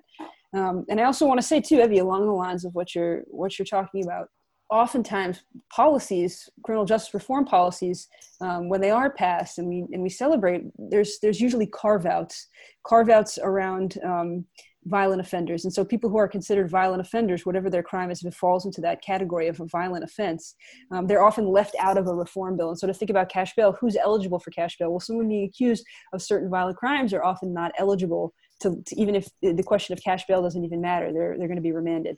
Um, 0.58 0.86
and 0.89 0.99
i 0.99 1.04
also 1.04 1.26
want 1.26 1.39
to 1.39 1.47
say 1.47 1.60
too 1.60 1.82
evie 1.82 1.99
along 1.99 2.26
the 2.26 2.32
lines 2.32 2.66
of 2.66 2.74
what 2.76 2.93
you're 2.93 3.24
what 3.28 3.58
you're 3.58 3.66
talking 3.66 4.04
about 4.04 4.28
oftentimes 4.74 5.43
policies, 5.72 6.49
criminal 6.64 6.86
justice 6.86 7.14
reform 7.14 7.45
policies, 7.45 8.08
um, 8.41 8.70
when 8.70 8.82
they 8.82 8.89
are 8.89 9.12
passed 9.12 9.60
and 9.60 9.68
we 9.68 9.86
and 9.91 10.01
we 10.01 10.10
celebrate, 10.10 10.64
there's 10.78 11.20
there's 11.22 11.39
usually 11.39 11.68
carve 11.68 12.06
outs, 12.06 12.47
carve 12.86 13.10
outs 13.10 13.38
around 13.41 13.99
um, 14.04 14.45
violent 14.86 15.21
offenders. 15.21 15.65
And 15.65 15.73
so 15.73 15.86
people 15.86 16.09
who 16.09 16.17
are 16.17 16.27
considered 16.27 16.69
violent 16.69 17.01
offenders, 17.01 17.45
whatever 17.45 17.69
their 17.69 17.84
crime 17.84 18.11
is, 18.11 18.21
if 18.21 18.27
it 18.27 18.36
falls 18.36 18.65
into 18.65 18.81
that 18.81 19.01
category 19.01 19.47
of 19.47 19.59
a 19.59 19.65
violent 19.65 20.03
offense, 20.03 20.55
um, 20.91 21.07
they're 21.07 21.23
often 21.23 21.47
left 21.47 21.75
out 21.79 21.97
of 21.97 22.07
a 22.07 22.13
reform 22.13 22.57
bill. 22.57 22.69
And 22.69 22.79
so 22.79 22.88
to 22.88 22.93
think 22.93 23.09
about 23.09 23.29
cash 23.29 23.53
bail, 23.55 23.75
who's 23.79 23.95
eligible 23.95 24.39
for 24.39 24.51
cash 24.51 24.77
bail? 24.77 24.91
Well, 24.91 24.99
someone 24.99 25.27
being 25.27 25.45
accused 25.45 25.86
of 26.13 26.21
certain 26.21 26.49
violent 26.49 26.77
crimes 26.77 27.13
are 27.13 27.23
often 27.23 27.53
not 27.53 27.71
eligible 27.77 28.34
to, 28.61 28.81
to 28.86 28.99
even 28.99 29.15
if 29.15 29.27
the 29.41 29.63
question 29.63 29.93
of 29.93 30.03
cash 30.03 30.25
bail 30.27 30.41
doesn't 30.41 30.63
even 30.63 30.81
matter, 30.81 31.11
they're, 31.11 31.38
they're 31.38 31.47
going 31.47 31.57
to 31.57 31.61
be 31.61 31.71
remanded. 31.71 32.17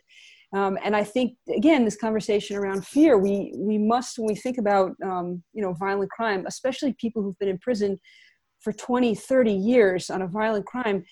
Um, 0.53 0.77
and 0.83 0.95
I 0.95 1.03
think 1.03 1.33
again, 1.53 1.83
this 1.83 1.97
conversation 1.97 2.55
around 2.55 2.85
fear, 2.85 3.17
we 3.17 3.53
we 3.57 3.77
must 3.77 4.17
when 4.17 4.27
we 4.27 4.35
think 4.35 4.57
about 4.57 4.91
um, 5.03 5.43
you 5.53 5.61
know 5.61 5.73
violent 5.73 6.11
crime, 6.11 6.45
especially 6.47 6.93
people 6.93 7.21
who've 7.21 7.37
been 7.39 7.49
in 7.49 7.57
prison 7.57 7.99
for 8.61 8.71
20, 8.71 9.13
30 9.15 9.51
years 9.51 10.09
on 10.09 10.21
a 10.21 10.27
violent 10.27 10.65
crime, 10.65 11.03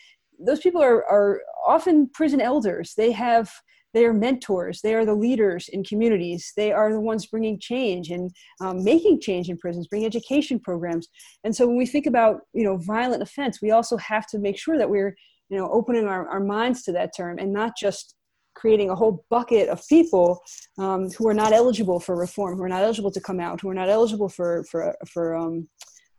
those 0.46 0.60
people 0.60 0.82
are, 0.82 1.04
are 1.06 1.42
often 1.66 2.10
prison 2.14 2.42
elders. 2.42 2.94
They 2.96 3.12
have 3.12 3.52
they 3.94 4.06
are 4.06 4.14
mentors. 4.14 4.82
They 4.82 4.96
are 4.96 5.06
the 5.06 5.14
leaders 5.14 5.70
in 5.70 5.84
communities. 5.84 6.52
They 6.58 6.72
are 6.72 6.92
the 6.92 7.00
ones 7.00 7.28
bringing 7.28 7.60
change 7.60 8.10
and 8.10 8.32
um, 8.60 8.84
making 8.84 9.22
change 9.22 9.50
in 9.50 9.58
prisons, 9.58 9.88
bringing 9.88 10.08
education 10.08 10.60
programs. 10.60 11.08
And 11.44 11.56
so 11.56 11.68
when 11.68 11.78
we 11.78 11.86
think 11.86 12.08
about 12.08 12.42
you 12.54 12.64
know 12.64 12.78
violent 12.78 13.22
offense, 13.22 13.62
we 13.62 13.72
also 13.72 13.98
have 13.98 14.28
to 14.28 14.40
make 14.40 14.58
sure 14.58 14.78
that 14.78 14.90
we're 14.90 15.16
you 15.50 15.58
know 15.58 15.70
opening 15.72 16.06
our, 16.06 16.28
our 16.28 16.40
minds 16.40 16.84
to 16.84 16.92
that 16.94 17.12
term 17.16 17.38
and 17.38 17.54
not 17.54 17.74
just 17.78 18.16
creating 18.56 18.90
a 18.90 18.96
whole 18.96 19.26
bucket 19.30 19.68
of 19.70 19.82
people 19.88 20.40
um, 20.78 21.10
who 21.18 21.28
are 21.28 21.34
not 21.34 21.54
eligible 21.54 22.00
for 22.00 22.16
reform, 22.16 22.58
who 22.58 22.64
are 22.64 22.70
not 22.70 22.84
eligible 22.84 23.12
to 23.12 23.22
come 23.22 23.40
out, 23.40 23.60
who 23.62 23.70
are 23.70 23.74
not 23.74 23.90
eligible 23.90 24.30
for 24.30 24.64
for 24.66 24.96
for 25.08 25.36
um, 25.36 25.68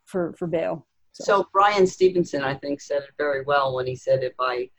for, 0.07 0.35
for 0.39 0.47
bail. 0.47 0.87
So. 1.15 1.25
so 1.25 1.49
Bryan 1.53 1.87
Stevenson, 1.87 2.43
I 2.43 2.55
think, 2.55 2.81
said 2.81 3.03
it 3.03 3.15
very 3.17 3.45
well 3.45 3.75
when 3.75 3.87
he 3.87 3.97
said, 3.97 4.23
"If 4.23 4.35
I 4.39 4.71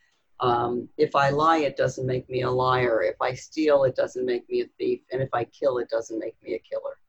um, 0.42 0.90
if 0.98 1.16
I 1.16 1.30
lie, 1.30 1.60
it 1.60 1.78
doesn't 1.78 2.06
make 2.06 2.30
me 2.30 2.42
a 2.42 2.52
liar. 2.52 3.02
If 3.02 3.16
I 3.22 3.34
steal, 3.34 3.86
it 3.86 3.96
doesn't 3.96 4.26
make 4.26 4.48
me 4.50 4.62
a 4.62 4.68
thief. 4.78 5.02
And 5.12 5.22
if 5.22 5.30
I 5.34 5.46
kill, 5.46 5.78
it 5.78 5.90
doesn't 5.90 6.20
make 6.20 6.36
me 6.44 6.54
a 6.56 6.60
killer." 6.60 7.00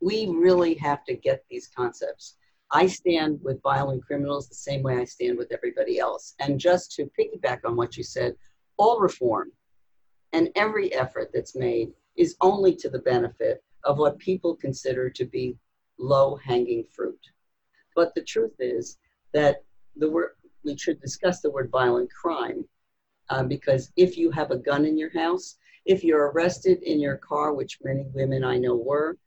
We 0.00 0.28
really 0.28 0.74
have 0.74 1.04
to 1.04 1.14
get 1.14 1.44
these 1.50 1.68
concepts. 1.68 2.36
I 2.70 2.86
stand 2.86 3.40
with 3.42 3.62
violent 3.62 4.04
criminals 4.04 4.48
the 4.48 4.54
same 4.54 4.82
way 4.82 4.98
I 4.98 5.04
stand 5.04 5.38
with 5.38 5.52
everybody 5.52 5.98
else. 5.98 6.34
And 6.38 6.60
just 6.60 6.92
to 6.92 7.10
piggyback 7.18 7.60
on 7.64 7.76
what 7.76 7.96
you 7.96 8.02
said, 8.02 8.36
all 8.76 9.00
reform 9.00 9.52
and 10.32 10.50
every 10.54 10.92
effort 10.94 11.30
that's 11.32 11.56
made 11.56 11.92
is 12.16 12.36
only 12.40 12.74
to 12.76 12.90
the 12.90 12.98
benefit 12.98 13.62
of 13.84 13.98
what 13.98 14.18
people 14.18 14.54
consider 14.54 15.08
to 15.08 15.24
be 15.24 15.56
low 15.98 16.36
hanging 16.36 16.84
fruit. 16.84 17.18
But 17.98 18.14
the 18.14 18.22
truth 18.22 18.54
is 18.60 18.96
that 19.32 19.64
the 19.96 20.08
word 20.08 20.36
we 20.62 20.78
should 20.78 21.00
discuss 21.00 21.40
the 21.40 21.50
word 21.50 21.68
violent 21.68 22.08
crime 22.12 22.64
um, 23.28 23.48
because 23.48 23.90
if 23.96 24.16
you 24.16 24.30
have 24.30 24.52
a 24.52 24.56
gun 24.56 24.84
in 24.84 24.96
your 24.96 25.10
house, 25.18 25.56
if 25.84 26.04
you're 26.04 26.30
arrested 26.30 26.80
in 26.84 27.00
your 27.00 27.16
car, 27.16 27.52
which 27.54 27.80
many 27.82 28.04
women 28.14 28.44
I 28.44 28.56
know 28.56 28.76
were, 28.76 29.18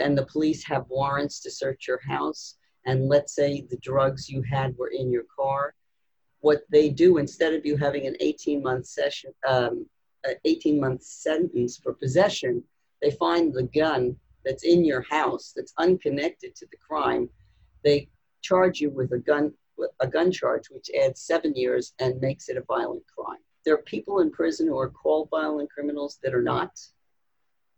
and 0.00 0.16
the 0.16 0.24
police 0.24 0.64
have 0.64 0.88
warrants 0.88 1.40
to 1.40 1.50
search 1.50 1.86
your 1.86 2.00
house, 2.08 2.56
and 2.86 3.06
let's 3.06 3.34
say 3.34 3.66
the 3.68 3.76
drugs 3.82 4.30
you 4.30 4.40
had 4.50 4.74
were 4.78 4.92
in 5.00 5.12
your 5.12 5.26
car, 5.38 5.74
what 6.40 6.62
they 6.70 6.88
do 6.88 7.18
instead 7.18 7.52
of 7.52 7.66
you 7.66 7.76
having 7.76 8.06
an 8.06 8.16
18 8.20 8.62
month 8.62 8.86
session, 8.86 9.30
um, 9.46 9.84
18 10.46 10.80
month 10.80 11.02
sentence 11.02 11.76
for 11.76 11.92
possession, 11.92 12.64
they 13.02 13.10
find 13.10 13.52
the 13.52 13.68
gun 13.78 14.16
that's 14.42 14.64
in 14.64 14.86
your 14.86 15.02
house 15.02 15.52
that's 15.54 15.74
unconnected 15.76 16.56
to 16.56 16.66
the 16.70 16.78
crime 16.78 17.28
they 17.86 18.08
charge 18.42 18.80
you 18.80 18.90
with 18.90 19.12
a 19.12 19.18
gun 19.18 19.52
a 20.00 20.06
gun 20.06 20.32
charge 20.32 20.70
which 20.70 20.90
adds 20.98 21.20
seven 21.20 21.54
years 21.54 21.92
and 21.98 22.20
makes 22.20 22.48
it 22.48 22.56
a 22.56 22.62
violent 22.62 23.02
crime. 23.14 23.38
There 23.64 23.74
are 23.74 23.82
people 23.82 24.20
in 24.20 24.30
prison 24.30 24.66
who 24.66 24.78
are 24.78 24.88
called 24.88 25.28
violent 25.30 25.70
criminals 25.70 26.18
that 26.22 26.34
are 26.34 26.42
not. 26.42 26.72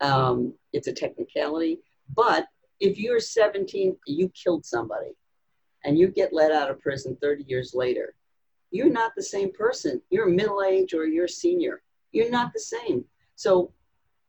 Um, 0.01 0.55
it's 0.73 0.87
a 0.87 0.93
technicality. 0.93 1.81
But 2.15 2.47
if 2.79 2.99
you're 2.99 3.21
17 3.21 3.97
you 4.07 4.29
killed 4.31 4.65
somebody 4.65 5.13
and 5.85 5.99
you 5.99 6.09
get 6.09 6.33
let 6.33 6.53
out 6.53 6.71
of 6.71 6.81
prison 6.81 7.19
30 7.21 7.45
years 7.49 7.73
later 7.75 8.15
you're 8.71 8.91
not 8.91 9.13
the 9.17 9.23
same 9.23 9.53
person. 9.53 10.01
You're 10.11 10.29
middle 10.29 10.63
age 10.63 10.95
or 10.95 11.07
you're 11.07 11.29
senior. 11.29 11.83
You're 12.13 12.31
not 12.31 12.53
the 12.53 12.61
same. 12.61 13.05
So 13.35 13.73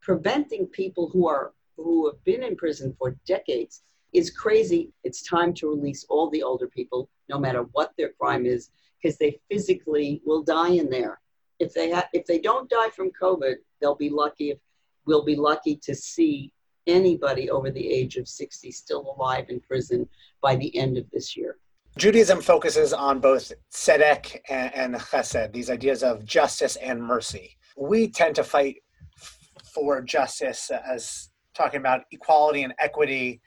preventing 0.00 0.66
people 0.66 1.08
who 1.12 1.28
are 1.28 1.52
who 1.76 2.06
have 2.08 2.22
been 2.24 2.42
in 2.42 2.56
prison 2.56 2.94
for 2.98 3.16
decades 3.26 3.82
is 4.12 4.30
crazy. 4.30 4.90
It's 5.04 5.22
time 5.22 5.54
to 5.54 5.68
release 5.68 6.04
all 6.08 6.30
the 6.30 6.42
older 6.42 6.68
people, 6.68 7.08
no 7.28 7.38
matter 7.38 7.62
what 7.72 7.92
their 7.96 8.10
crime 8.20 8.46
is, 8.46 8.70
because 9.02 9.18
they 9.18 9.40
physically 9.50 10.20
will 10.24 10.42
die 10.42 10.70
in 10.70 10.90
there. 10.90 11.20
If 11.58 11.74
they 11.74 11.90
ha- 11.92 12.08
if 12.12 12.26
they 12.26 12.40
don't 12.40 12.68
die 12.70 12.90
from 12.90 13.10
COVID, 13.20 13.56
they'll 13.80 13.94
be 13.94 14.10
lucky. 14.10 14.50
If 14.50 14.58
we'll 15.06 15.24
be 15.24 15.36
lucky 15.36 15.76
to 15.76 15.94
see 15.94 16.52
anybody 16.86 17.50
over 17.50 17.70
the 17.70 17.88
age 17.88 18.16
of 18.16 18.28
60 18.28 18.70
still 18.70 19.14
alive 19.16 19.46
in 19.48 19.60
prison 19.60 20.08
by 20.42 20.56
the 20.56 20.76
end 20.76 20.98
of 20.98 21.08
this 21.10 21.36
year. 21.36 21.56
Judaism 21.98 22.40
focuses 22.40 22.92
on 22.92 23.20
both 23.20 23.52
tzedek 23.72 24.40
and, 24.48 24.74
and 24.74 24.94
chesed, 24.94 25.52
these 25.52 25.70
ideas 25.70 26.02
of 26.02 26.24
justice 26.24 26.76
and 26.76 27.02
mercy. 27.02 27.56
We 27.76 28.08
tend 28.08 28.36
to 28.36 28.44
fight 28.44 28.76
for 29.74 30.00
justice 30.00 30.70
as 30.70 31.30
talking 31.54 31.80
about 31.80 32.02
equality 32.12 32.62
and 32.62 32.74
equity 32.78 33.40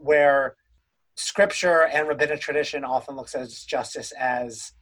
where 0.00 0.56
scripture 1.16 1.86
and 1.86 2.08
rabbinic 2.08 2.40
tradition 2.40 2.84
often 2.84 3.16
looks 3.16 3.34
at 3.34 3.48
justice 3.66 4.12
as 4.12 4.72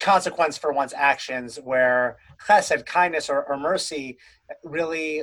consequence 0.00 0.58
for 0.58 0.72
one's 0.72 0.92
actions, 0.92 1.56
where 1.56 2.18
chesed, 2.46 2.86
kindness, 2.86 3.30
or, 3.30 3.44
or 3.44 3.56
mercy 3.56 4.18
really 4.62 5.22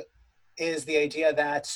is 0.58 0.84
the 0.84 0.98
idea 0.98 1.32
that 1.32 1.70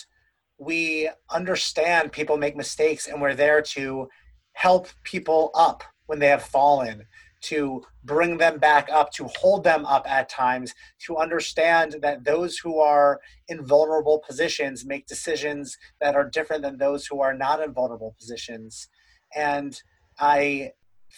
we 0.58 1.08
understand 1.30 2.12
people 2.12 2.36
make 2.36 2.56
mistakes 2.56 3.06
and 3.06 3.20
we're 3.20 3.34
there 3.34 3.62
to 3.62 4.08
help 4.54 4.88
people 5.04 5.50
up 5.54 5.84
when 6.06 6.18
they 6.18 6.28
have 6.28 6.42
fallen 6.42 7.04
to 7.48 7.82
bring 8.04 8.38
them 8.38 8.58
back 8.58 8.88
up, 8.92 9.12
to 9.12 9.28
hold 9.38 9.64
them 9.64 9.84
up 9.86 10.08
at 10.10 10.28
times, 10.28 10.74
to 11.06 11.16
understand 11.16 11.96
that 12.02 12.24
those 12.24 12.58
who 12.58 12.78
are 12.78 13.20
in 13.48 13.64
vulnerable 13.64 14.22
positions 14.26 14.84
make 14.84 15.06
decisions 15.06 15.76
that 16.00 16.14
are 16.14 16.28
different 16.28 16.62
than 16.62 16.78
those 16.78 17.06
who 17.06 17.20
are 17.20 17.34
not 17.34 17.62
in 17.62 17.72
vulnerable 17.72 18.14
positions. 18.18 18.88
And 19.34 19.80
I 20.18 20.72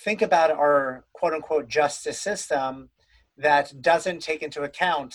think 0.04 0.22
about 0.22 0.50
our 0.50 1.04
quote 1.12 1.34
unquote 1.34 1.68
justice 1.68 2.20
system 2.20 2.90
that 3.36 3.80
doesn't 3.80 4.20
take 4.20 4.42
into 4.42 4.62
account 4.62 5.14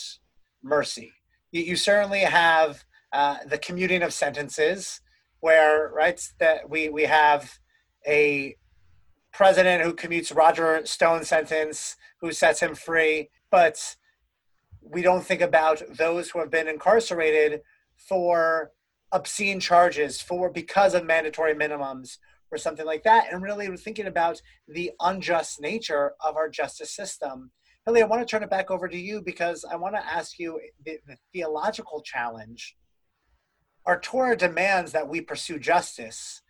mercy. 0.63 1.13
You, 1.51 1.75
certainly 1.75 2.21
have 2.21 2.83
uh, 3.11 3.37
the 3.45 3.59
commuting 3.59 4.01
of 4.01 4.11
sentences 4.13 5.01
where, 5.41 5.91
right, 5.93 6.19
that 6.39 6.69
we, 6.69 6.89
we 6.89 7.03
have 7.03 7.59
a 8.07 8.55
president 9.33 9.83
who 9.83 9.93
commutes 9.93 10.35
Roger 10.35 10.85
Stone's 10.85 11.27
sentence, 11.27 11.95
who 12.21 12.31
sets 12.31 12.59
him 12.59 12.75
free, 12.75 13.29
but 13.49 13.95
we 14.81 15.01
don't 15.01 15.25
think 15.25 15.41
about 15.41 15.81
those 15.89 16.29
who 16.29 16.39
have 16.39 16.51
been 16.51 16.67
incarcerated 16.67 17.61
for 17.95 18.71
obscene 19.11 19.59
charges 19.59 20.21
for 20.21 20.49
because 20.49 20.93
of 20.93 21.05
mandatory 21.05 21.53
minimums 21.53 22.17
or 22.51 22.57
something 22.57 22.85
like 22.85 23.03
that 23.03 23.31
and 23.31 23.41
really 23.43 23.75
thinking 23.77 24.07
about 24.07 24.41
the 24.67 24.91
unjust 24.99 25.59
nature 25.59 26.13
of 26.23 26.35
our 26.35 26.49
justice 26.49 26.95
system. 26.95 27.51
Hilly, 27.85 28.01
I 28.01 28.05
want 28.05 28.21
to 28.21 28.29
turn 28.29 28.43
it 28.43 28.49
back 28.49 28.71
over 28.71 28.87
to 28.87 28.97
you 28.97 29.21
because 29.21 29.65
I 29.69 29.75
want 29.75 29.95
to 29.95 30.05
ask 30.05 30.39
you 30.39 30.59
the, 30.85 30.99
the 31.07 31.17
theological 31.33 32.01
challenge. 32.01 32.75
Our 33.85 33.99
Torah 33.99 34.37
demands 34.37 34.93
that 34.93 35.09
we 35.09 35.19
pursue 35.19 35.59
justice, 35.59 36.41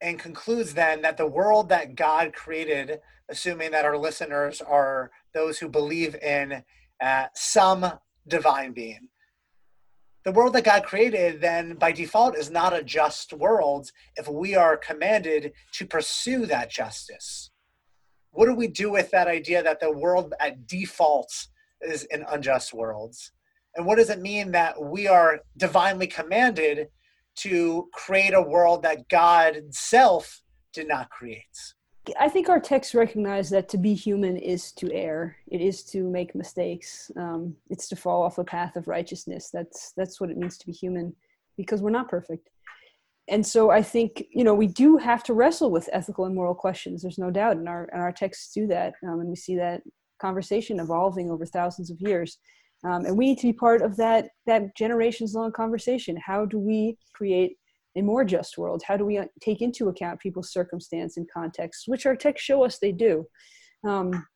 and 0.00 0.18
concludes 0.18 0.74
then 0.74 1.02
that 1.02 1.16
the 1.16 1.26
world 1.26 1.68
that 1.70 1.94
God 1.94 2.32
created, 2.34 3.00
assuming 3.28 3.70
that 3.70 3.84
our 3.84 3.96
listeners 3.96 4.60
are 4.60 5.10
those 5.34 5.58
who 5.58 5.68
believe 5.68 6.14
in 6.16 6.62
uh, 7.02 7.26
some 7.34 7.92
divine 8.28 8.72
being, 8.72 9.08
the 10.26 10.32
world 10.32 10.54
that 10.54 10.64
God 10.64 10.82
created 10.82 11.40
then 11.40 11.76
by 11.76 11.92
default 11.92 12.36
is 12.36 12.50
not 12.50 12.76
a 12.76 12.82
just 12.82 13.32
world 13.32 13.92
if 14.16 14.26
we 14.26 14.56
are 14.56 14.76
commanded 14.76 15.52
to 15.74 15.86
pursue 15.86 16.46
that 16.46 16.68
justice. 16.68 17.52
What 18.32 18.46
do 18.46 18.54
we 18.56 18.66
do 18.66 18.90
with 18.90 19.12
that 19.12 19.28
idea 19.28 19.62
that 19.62 19.78
the 19.78 19.92
world 19.92 20.34
at 20.40 20.66
default 20.66 21.32
is 21.80 22.08
an 22.10 22.24
unjust 22.28 22.74
world? 22.74 23.14
And 23.76 23.86
what 23.86 23.98
does 23.98 24.10
it 24.10 24.20
mean 24.20 24.50
that 24.50 24.82
we 24.82 25.06
are 25.06 25.42
divinely 25.56 26.08
commanded 26.08 26.88
to 27.36 27.88
create 27.92 28.34
a 28.34 28.42
world 28.42 28.82
that 28.82 29.08
God 29.08 29.54
Himself 29.54 30.40
did 30.72 30.88
not 30.88 31.10
create. 31.10 31.44
I 32.20 32.28
think 32.28 32.48
our 32.48 32.60
texts 32.60 32.94
recognize 32.94 33.50
that 33.50 33.68
to 33.70 33.78
be 33.78 33.92
human 33.94 34.36
is 34.36 34.70
to 34.72 34.92
err. 34.92 35.36
It 35.48 35.60
is 35.60 35.82
to 35.84 36.08
make 36.08 36.36
mistakes. 36.36 37.10
Um, 37.16 37.56
it's 37.68 37.88
to 37.88 37.96
fall 37.96 38.22
off 38.22 38.38
a 38.38 38.44
path 38.44 38.76
of 38.76 38.86
righteousness. 38.86 39.50
That's 39.52 39.92
that's 39.96 40.20
what 40.20 40.30
it 40.30 40.36
means 40.36 40.56
to 40.58 40.66
be 40.66 40.72
human, 40.72 41.14
because 41.56 41.82
we're 41.82 41.90
not 41.90 42.08
perfect. 42.08 42.48
And 43.28 43.44
so 43.44 43.70
I 43.70 43.82
think 43.82 44.24
you 44.30 44.44
know 44.44 44.54
we 44.54 44.68
do 44.68 44.98
have 44.98 45.24
to 45.24 45.34
wrestle 45.34 45.72
with 45.72 45.88
ethical 45.92 46.26
and 46.26 46.34
moral 46.34 46.54
questions. 46.54 47.02
There's 47.02 47.18
no 47.18 47.30
doubt, 47.30 47.56
and 47.56 47.68
our 47.68 47.88
and 47.92 48.00
our 48.00 48.12
texts 48.12 48.52
do 48.52 48.68
that, 48.68 48.94
um, 49.02 49.18
and 49.20 49.28
we 49.28 49.36
see 49.36 49.56
that 49.56 49.82
conversation 50.20 50.78
evolving 50.78 51.30
over 51.30 51.44
thousands 51.44 51.90
of 51.90 52.00
years. 52.00 52.38
Um, 52.86 53.04
and 53.04 53.16
we 53.16 53.26
need 53.26 53.38
to 53.38 53.48
be 53.48 53.52
part 53.52 53.82
of 53.82 53.96
that 53.96 54.30
that 54.46 54.76
generations 54.76 55.34
long 55.34 55.50
conversation. 55.52 56.16
How 56.16 56.46
do 56.46 56.58
we 56.58 56.96
create 57.12 57.56
a 57.96 58.02
more 58.02 58.24
just 58.24 58.58
world? 58.58 58.82
How 58.86 58.96
do 58.96 59.04
we 59.04 59.18
uh, 59.18 59.24
take 59.40 59.60
into 59.60 59.88
account 59.88 60.20
people's 60.20 60.52
circumstance 60.52 61.16
and 61.16 61.26
context, 61.32 61.84
which 61.86 62.06
our 62.06 62.14
texts 62.14 62.44
show 62.44 62.64
us 62.64 62.78
they 62.78 62.92
do? 62.92 63.26
Um, 63.84 64.26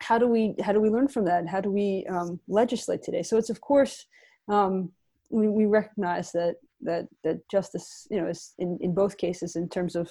how 0.00 0.18
do 0.18 0.28
we 0.28 0.54
how 0.62 0.72
do 0.72 0.80
we 0.80 0.90
learn 0.90 1.08
from 1.08 1.24
that? 1.24 1.48
How 1.48 1.60
do 1.60 1.70
we 1.70 2.06
um, 2.08 2.38
legislate 2.48 3.02
today? 3.02 3.22
So 3.22 3.36
it's 3.36 3.50
of 3.50 3.60
course 3.60 4.06
um, 4.48 4.92
we, 5.30 5.48
we 5.48 5.66
recognize 5.66 6.30
that 6.32 6.56
that 6.82 7.08
that 7.24 7.38
justice 7.50 8.06
you 8.10 8.20
know 8.20 8.28
is 8.28 8.54
in, 8.58 8.78
in 8.80 8.94
both 8.94 9.16
cases 9.16 9.56
in 9.56 9.68
terms 9.68 9.96
of 9.96 10.08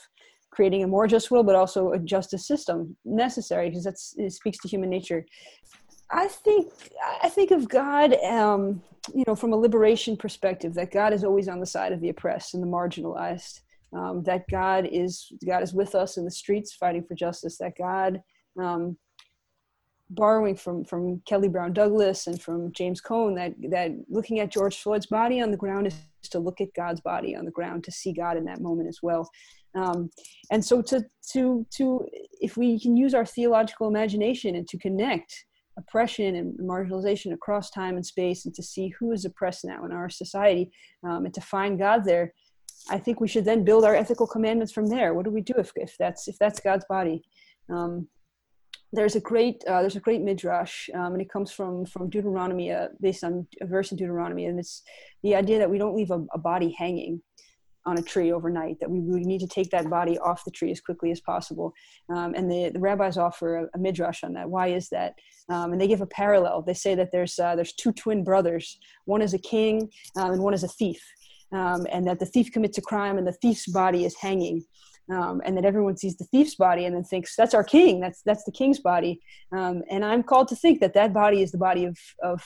creating 0.51 0.83
a 0.83 0.87
more 0.87 1.07
just 1.07 1.31
world, 1.31 1.45
but 1.45 1.55
also 1.55 1.91
a 1.91 1.99
justice 1.99 2.45
system 2.45 2.97
necessary 3.05 3.69
because 3.69 3.85
that's 3.85 4.13
it 4.17 4.31
speaks 4.31 4.57
to 4.59 4.67
human 4.67 4.89
nature. 4.89 5.25
I 6.11 6.27
think 6.27 6.71
I 7.23 7.29
think 7.29 7.51
of 7.51 7.69
God, 7.69 8.13
um, 8.23 8.81
you 9.13 9.23
know, 9.27 9.35
from 9.35 9.53
a 9.53 9.57
liberation 9.57 10.17
perspective, 10.17 10.73
that 10.73 10.91
God 10.91 11.13
is 11.13 11.23
always 11.23 11.47
on 11.47 11.59
the 11.59 11.65
side 11.65 11.93
of 11.93 12.01
the 12.01 12.09
oppressed 12.09 12.53
and 12.53 12.61
the 12.61 12.67
marginalized. 12.67 13.61
Um, 13.93 14.23
that 14.23 14.45
God 14.49 14.87
is 14.89 15.31
God 15.45 15.63
is 15.63 15.73
with 15.73 15.95
us 15.95 16.17
in 16.17 16.25
the 16.25 16.31
streets 16.31 16.73
fighting 16.73 17.03
for 17.03 17.15
justice. 17.15 17.57
That 17.57 17.73
God, 17.77 18.21
um, 18.59 18.97
borrowing 20.09 20.55
from 20.55 20.83
from 20.85 21.21
Kelly 21.25 21.47
Brown 21.47 21.73
Douglas 21.73 22.27
and 22.27 22.41
from 22.41 22.71
James 22.73 23.01
Cone, 23.01 23.35
that 23.35 23.53
that 23.69 23.91
looking 24.09 24.39
at 24.39 24.51
George 24.51 24.77
Floyd's 24.77 25.07
body 25.07 25.41
on 25.41 25.51
the 25.51 25.57
ground 25.57 25.87
is 25.87 25.95
to 26.29 26.39
look 26.39 26.61
at 26.61 26.73
God's 26.73 27.01
body 27.01 27.35
on 27.35 27.45
the 27.45 27.51
ground 27.51 27.83
to 27.85 27.91
see 27.91 28.13
God 28.13 28.37
in 28.37 28.45
that 28.45 28.61
moment 28.61 28.87
as 28.87 28.99
well. 29.01 29.29
Um, 29.75 30.09
and 30.51 30.63
so 30.63 30.81
to 30.83 31.03
to 31.31 31.65
to 31.71 32.05
if 32.41 32.57
we 32.57 32.79
can 32.79 32.95
use 32.97 33.13
our 33.13 33.25
theological 33.25 33.87
imagination 33.87 34.55
and 34.55 34.67
to 34.67 34.77
connect 34.77 35.45
oppression 35.77 36.35
and 36.35 36.57
marginalization 36.59 37.33
across 37.33 37.69
time 37.69 37.95
and 37.95 38.05
space 38.05 38.45
and 38.45 38.53
to 38.53 38.63
see 38.63 38.89
who 38.99 39.11
is 39.11 39.25
oppressed 39.25 39.65
now 39.65 39.85
in 39.85 39.91
our 39.91 40.09
society 40.09 40.71
um, 41.07 41.25
and 41.25 41.33
to 41.33 41.41
find 41.41 41.79
god 41.79 42.03
there 42.03 42.33
i 42.89 42.97
think 42.97 43.21
we 43.21 43.27
should 43.27 43.45
then 43.45 43.63
build 43.63 43.85
our 43.85 43.95
ethical 43.95 44.27
commandments 44.27 44.73
from 44.73 44.87
there. 44.87 45.13
What 45.13 45.25
do 45.25 45.31
we 45.31 45.41
do 45.41 45.53
if, 45.57 45.71
if 45.75 45.95
that's 45.97 46.27
if 46.27 46.37
that's 46.39 46.59
god's 46.59 46.85
body? 46.89 47.23
Um, 47.69 48.07
there's 48.93 49.15
a 49.15 49.21
great 49.21 49.63
uh, 49.67 49.81
there's 49.81 49.95
a 49.95 50.01
great 50.01 50.21
midrash 50.21 50.89
um, 50.93 51.13
and 51.13 51.21
it 51.21 51.31
comes 51.31 51.51
from 51.51 51.85
from 51.85 52.09
deuteronomy 52.09 52.71
uh, 52.71 52.87
based 52.99 53.23
on 53.23 53.47
a 53.61 53.65
verse 53.65 53.91
in 53.91 53.97
deuteronomy 53.97 54.45
and 54.45 54.59
it's 54.59 54.83
the 55.23 55.35
idea 55.35 55.59
that 55.59 55.69
we 55.69 55.77
don't 55.77 55.95
leave 55.95 56.11
a, 56.11 56.25
a 56.33 56.37
body 56.37 56.75
hanging 56.77 57.21
on 57.85 57.97
a 57.97 58.01
tree 58.01 58.31
overnight, 58.31 58.79
that 58.79 58.89
we, 58.89 58.99
we 58.99 59.21
need 59.21 59.39
to 59.39 59.47
take 59.47 59.69
that 59.71 59.89
body 59.89 60.17
off 60.19 60.45
the 60.45 60.51
tree 60.51 60.71
as 60.71 60.79
quickly 60.79 61.11
as 61.11 61.19
possible. 61.19 61.73
Um, 62.09 62.33
and 62.35 62.49
the, 62.49 62.69
the 62.69 62.79
rabbis 62.79 63.17
offer 63.17 63.57
a, 63.57 63.67
a, 63.73 63.77
midrash 63.79 64.23
on 64.23 64.33
that. 64.33 64.49
Why 64.49 64.67
is 64.67 64.89
that? 64.89 65.15
Um, 65.49 65.71
and 65.71 65.81
they 65.81 65.87
give 65.87 66.01
a 66.01 66.05
parallel. 66.05 66.61
They 66.61 66.73
say 66.73 66.95
that 66.95 67.11
there's, 67.11 67.39
uh, 67.39 67.55
there's 67.55 67.73
two 67.73 67.91
twin 67.91 68.23
brothers. 68.23 68.79
One 69.05 69.21
is 69.21 69.33
a 69.33 69.39
king 69.39 69.89
um, 70.15 70.31
and 70.31 70.43
one 70.43 70.53
is 70.53 70.63
a 70.63 70.67
thief. 70.67 71.01
Um, 71.51 71.85
and 71.91 72.07
that 72.07 72.19
the 72.19 72.25
thief 72.25 72.51
commits 72.51 72.77
a 72.77 72.81
crime 72.81 73.17
and 73.17 73.27
the 73.27 73.33
thief's 73.33 73.67
body 73.67 74.05
is 74.05 74.15
hanging. 74.15 74.63
Um, 75.11 75.41
and 75.43 75.57
that 75.57 75.65
everyone 75.65 75.97
sees 75.97 76.15
the 76.15 76.25
thief's 76.25 76.55
body 76.55 76.85
and 76.85 76.95
then 76.95 77.03
thinks 77.03 77.35
that's 77.35 77.53
our 77.53 77.65
king 77.65 77.99
that's 77.99 78.21
that's 78.21 78.45
the 78.45 78.51
king's 78.51 78.79
body 78.79 79.19
um, 79.51 79.81
and 79.89 80.05
i'm 80.05 80.23
called 80.23 80.47
to 80.49 80.55
think 80.55 80.79
that 80.79 80.93
that 80.93 81.11
body 81.11 81.41
is 81.41 81.51
the 81.51 81.57
body 81.57 81.83
of 81.83 81.97
of 82.23 82.41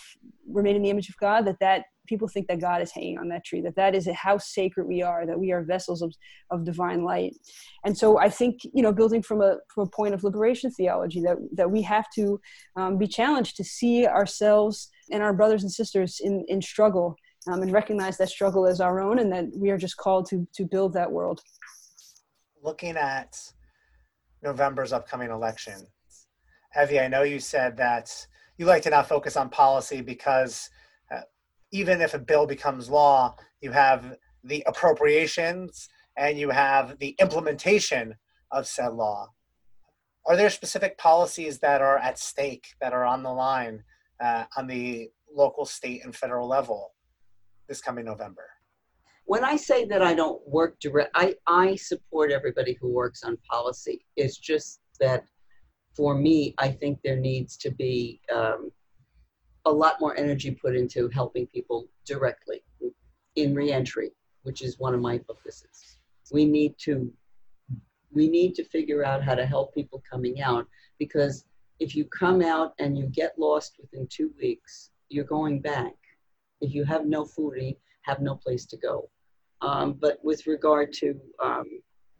remain 0.47 0.77
in 0.77 0.81
the 0.81 0.89
image 0.89 1.09
of 1.09 1.17
god 1.17 1.45
that 1.45 1.59
that 1.59 1.83
people 2.05 2.27
think 2.27 2.47
that 2.47 2.59
God 2.59 2.81
is 2.81 2.91
hanging 2.91 3.17
on 3.17 3.27
that 3.29 3.45
tree, 3.45 3.61
that 3.61 3.75
that 3.75 3.95
is 3.95 4.07
how 4.13 4.37
sacred 4.37 4.87
we 4.87 5.01
are, 5.01 5.25
that 5.25 5.39
we 5.39 5.51
are 5.51 5.63
vessels 5.63 6.01
of, 6.01 6.13
of 6.51 6.63
divine 6.63 7.03
light. 7.03 7.35
And 7.83 7.97
so 7.97 8.19
I 8.19 8.29
think, 8.29 8.61
you 8.73 8.81
know, 8.81 8.91
building 8.91 9.21
from 9.21 9.41
a, 9.41 9.57
from 9.73 9.87
a 9.87 9.89
point 9.89 10.13
of 10.13 10.23
liberation 10.23 10.71
theology, 10.71 11.21
that, 11.21 11.37
that 11.53 11.71
we 11.71 11.81
have 11.83 12.05
to 12.15 12.39
um, 12.75 12.97
be 12.97 13.07
challenged 13.07 13.57
to 13.57 13.63
see 13.63 14.07
ourselves 14.07 14.89
and 15.11 15.21
our 15.21 15.33
brothers 15.33 15.63
and 15.63 15.71
sisters 15.71 16.19
in, 16.23 16.45
in 16.47 16.61
struggle 16.61 17.15
um, 17.47 17.61
and 17.61 17.71
recognize 17.71 18.17
that 18.17 18.29
struggle 18.29 18.65
as 18.65 18.81
our 18.81 18.99
own 18.99 19.19
and 19.19 19.31
that 19.31 19.45
we 19.55 19.69
are 19.69 19.77
just 19.77 19.97
called 19.97 20.27
to, 20.29 20.47
to 20.55 20.65
build 20.65 20.93
that 20.93 21.11
world. 21.11 21.41
Looking 22.63 22.97
at 22.97 23.37
November's 24.41 24.93
upcoming 24.93 25.29
election, 25.29 25.85
Evie, 26.79 26.99
I 26.99 27.07
know 27.07 27.23
you 27.23 27.39
said 27.39 27.77
that 27.77 28.27
you 28.57 28.65
like 28.65 28.83
to 28.83 28.89
not 28.89 29.07
focus 29.07 29.37
on 29.37 29.49
policy 29.49 30.01
because 30.01 30.69
even 31.75 31.99
if 31.99 32.13
a 32.13 32.19
bill 32.19 32.47
becomes 32.47 32.89
law, 32.89 33.35
you 33.59 33.71
have 33.71 34.15
the 34.45 34.63
appropriations 34.65 35.89
and 36.17 36.39
you 36.39 36.49
have 36.49 36.97
the 36.99 37.13
implementation 37.19 38.15
of 38.51 38.65
said 38.65 38.93
law. 38.93 39.27
Are 40.25 40.37
there 40.37 40.49
specific 40.49 40.97
policies 40.97 41.59
that 41.59 41.81
are 41.81 41.97
at 41.97 42.17
stake, 42.17 42.67
that 42.79 42.93
are 42.93 43.03
on 43.03 43.23
the 43.23 43.31
line 43.31 43.83
uh, 44.23 44.45
on 44.55 44.67
the 44.67 45.09
local, 45.35 45.65
state, 45.65 46.05
and 46.05 46.15
federal 46.15 46.47
level 46.47 46.93
this 47.67 47.81
coming 47.81 48.05
November? 48.05 48.47
When 49.25 49.43
I 49.43 49.57
say 49.57 49.83
that 49.85 50.01
I 50.01 50.13
don't 50.13 50.41
work 50.47 50.79
direct, 50.79 51.11
I, 51.13 51.35
I 51.45 51.75
support 51.75 52.31
everybody 52.31 52.77
who 52.79 52.89
works 52.89 53.23
on 53.23 53.37
policy. 53.51 54.05
It's 54.15 54.37
just 54.37 54.79
that 55.01 55.25
for 55.93 56.15
me, 56.15 56.55
I 56.57 56.69
think 56.69 56.99
there 57.03 57.17
needs 57.17 57.57
to 57.57 57.69
be 57.71 58.21
um, 58.33 58.71
a 59.65 59.71
lot 59.71 59.99
more 59.99 60.17
energy 60.17 60.51
put 60.51 60.75
into 60.75 61.09
helping 61.09 61.47
people 61.47 61.87
directly 62.05 62.63
in 63.35 63.55
reentry, 63.55 64.11
which 64.43 64.61
is 64.61 64.79
one 64.79 64.93
of 64.93 65.01
my 65.01 65.17
focuses. 65.19 65.97
We 66.31 66.45
need 66.45 66.77
to 66.79 67.11
we 68.11 68.29
need 68.29 68.55
to 68.55 68.63
figure 68.63 69.03
out 69.03 69.21
how 69.21 69.35
to 69.35 69.45
help 69.45 69.73
people 69.73 70.01
coming 70.09 70.41
out 70.41 70.65
because 70.99 71.43
if 71.79 71.95
you 71.95 72.05
come 72.05 72.41
out 72.41 72.73
and 72.79 72.97
you 72.97 73.07
get 73.07 73.37
lost 73.37 73.75
within 73.81 74.07
two 74.07 74.31
weeks, 74.41 74.91
you're 75.09 75.25
going 75.25 75.59
back. 75.59 75.93
If 76.61 76.73
you 76.73 76.85
have 76.85 77.05
no 77.05 77.25
food, 77.25 77.75
have 78.03 78.21
no 78.21 78.35
place 78.35 78.65
to 78.67 78.77
go. 78.77 79.09
Um, 79.61 79.93
but 79.93 80.19
with 80.23 80.47
regard 80.47 80.93
to, 80.93 81.19
um, 81.43 81.65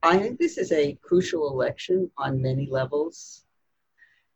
I 0.03 0.17
think 0.17 0.37
this 0.37 0.57
is 0.57 0.73
a 0.73 0.97
crucial 1.01 1.49
election 1.49 2.11
on 2.17 2.41
many 2.41 2.67
levels 2.69 3.44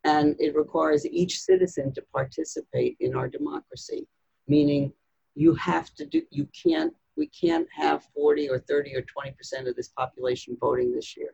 and 0.04 0.34
it 0.38 0.54
requires 0.54 1.06
each 1.06 1.38
citizen 1.40 1.92
to 1.92 2.02
participate 2.12 2.96
in 3.00 3.14
our 3.14 3.28
democracy 3.28 4.06
meaning 4.48 4.92
you 5.34 5.54
have 5.54 5.94
to 5.94 6.04
do 6.04 6.22
you 6.30 6.46
can't 6.64 6.92
we 7.16 7.26
can't 7.28 7.68
have 7.76 8.04
40 8.14 8.48
or 8.48 8.58
30 8.58 8.96
or 8.96 9.02
20 9.02 9.32
percent 9.32 9.68
of 9.68 9.76
this 9.76 9.88
population 9.88 10.56
voting 10.58 10.94
this 10.94 11.16
year. 11.16 11.32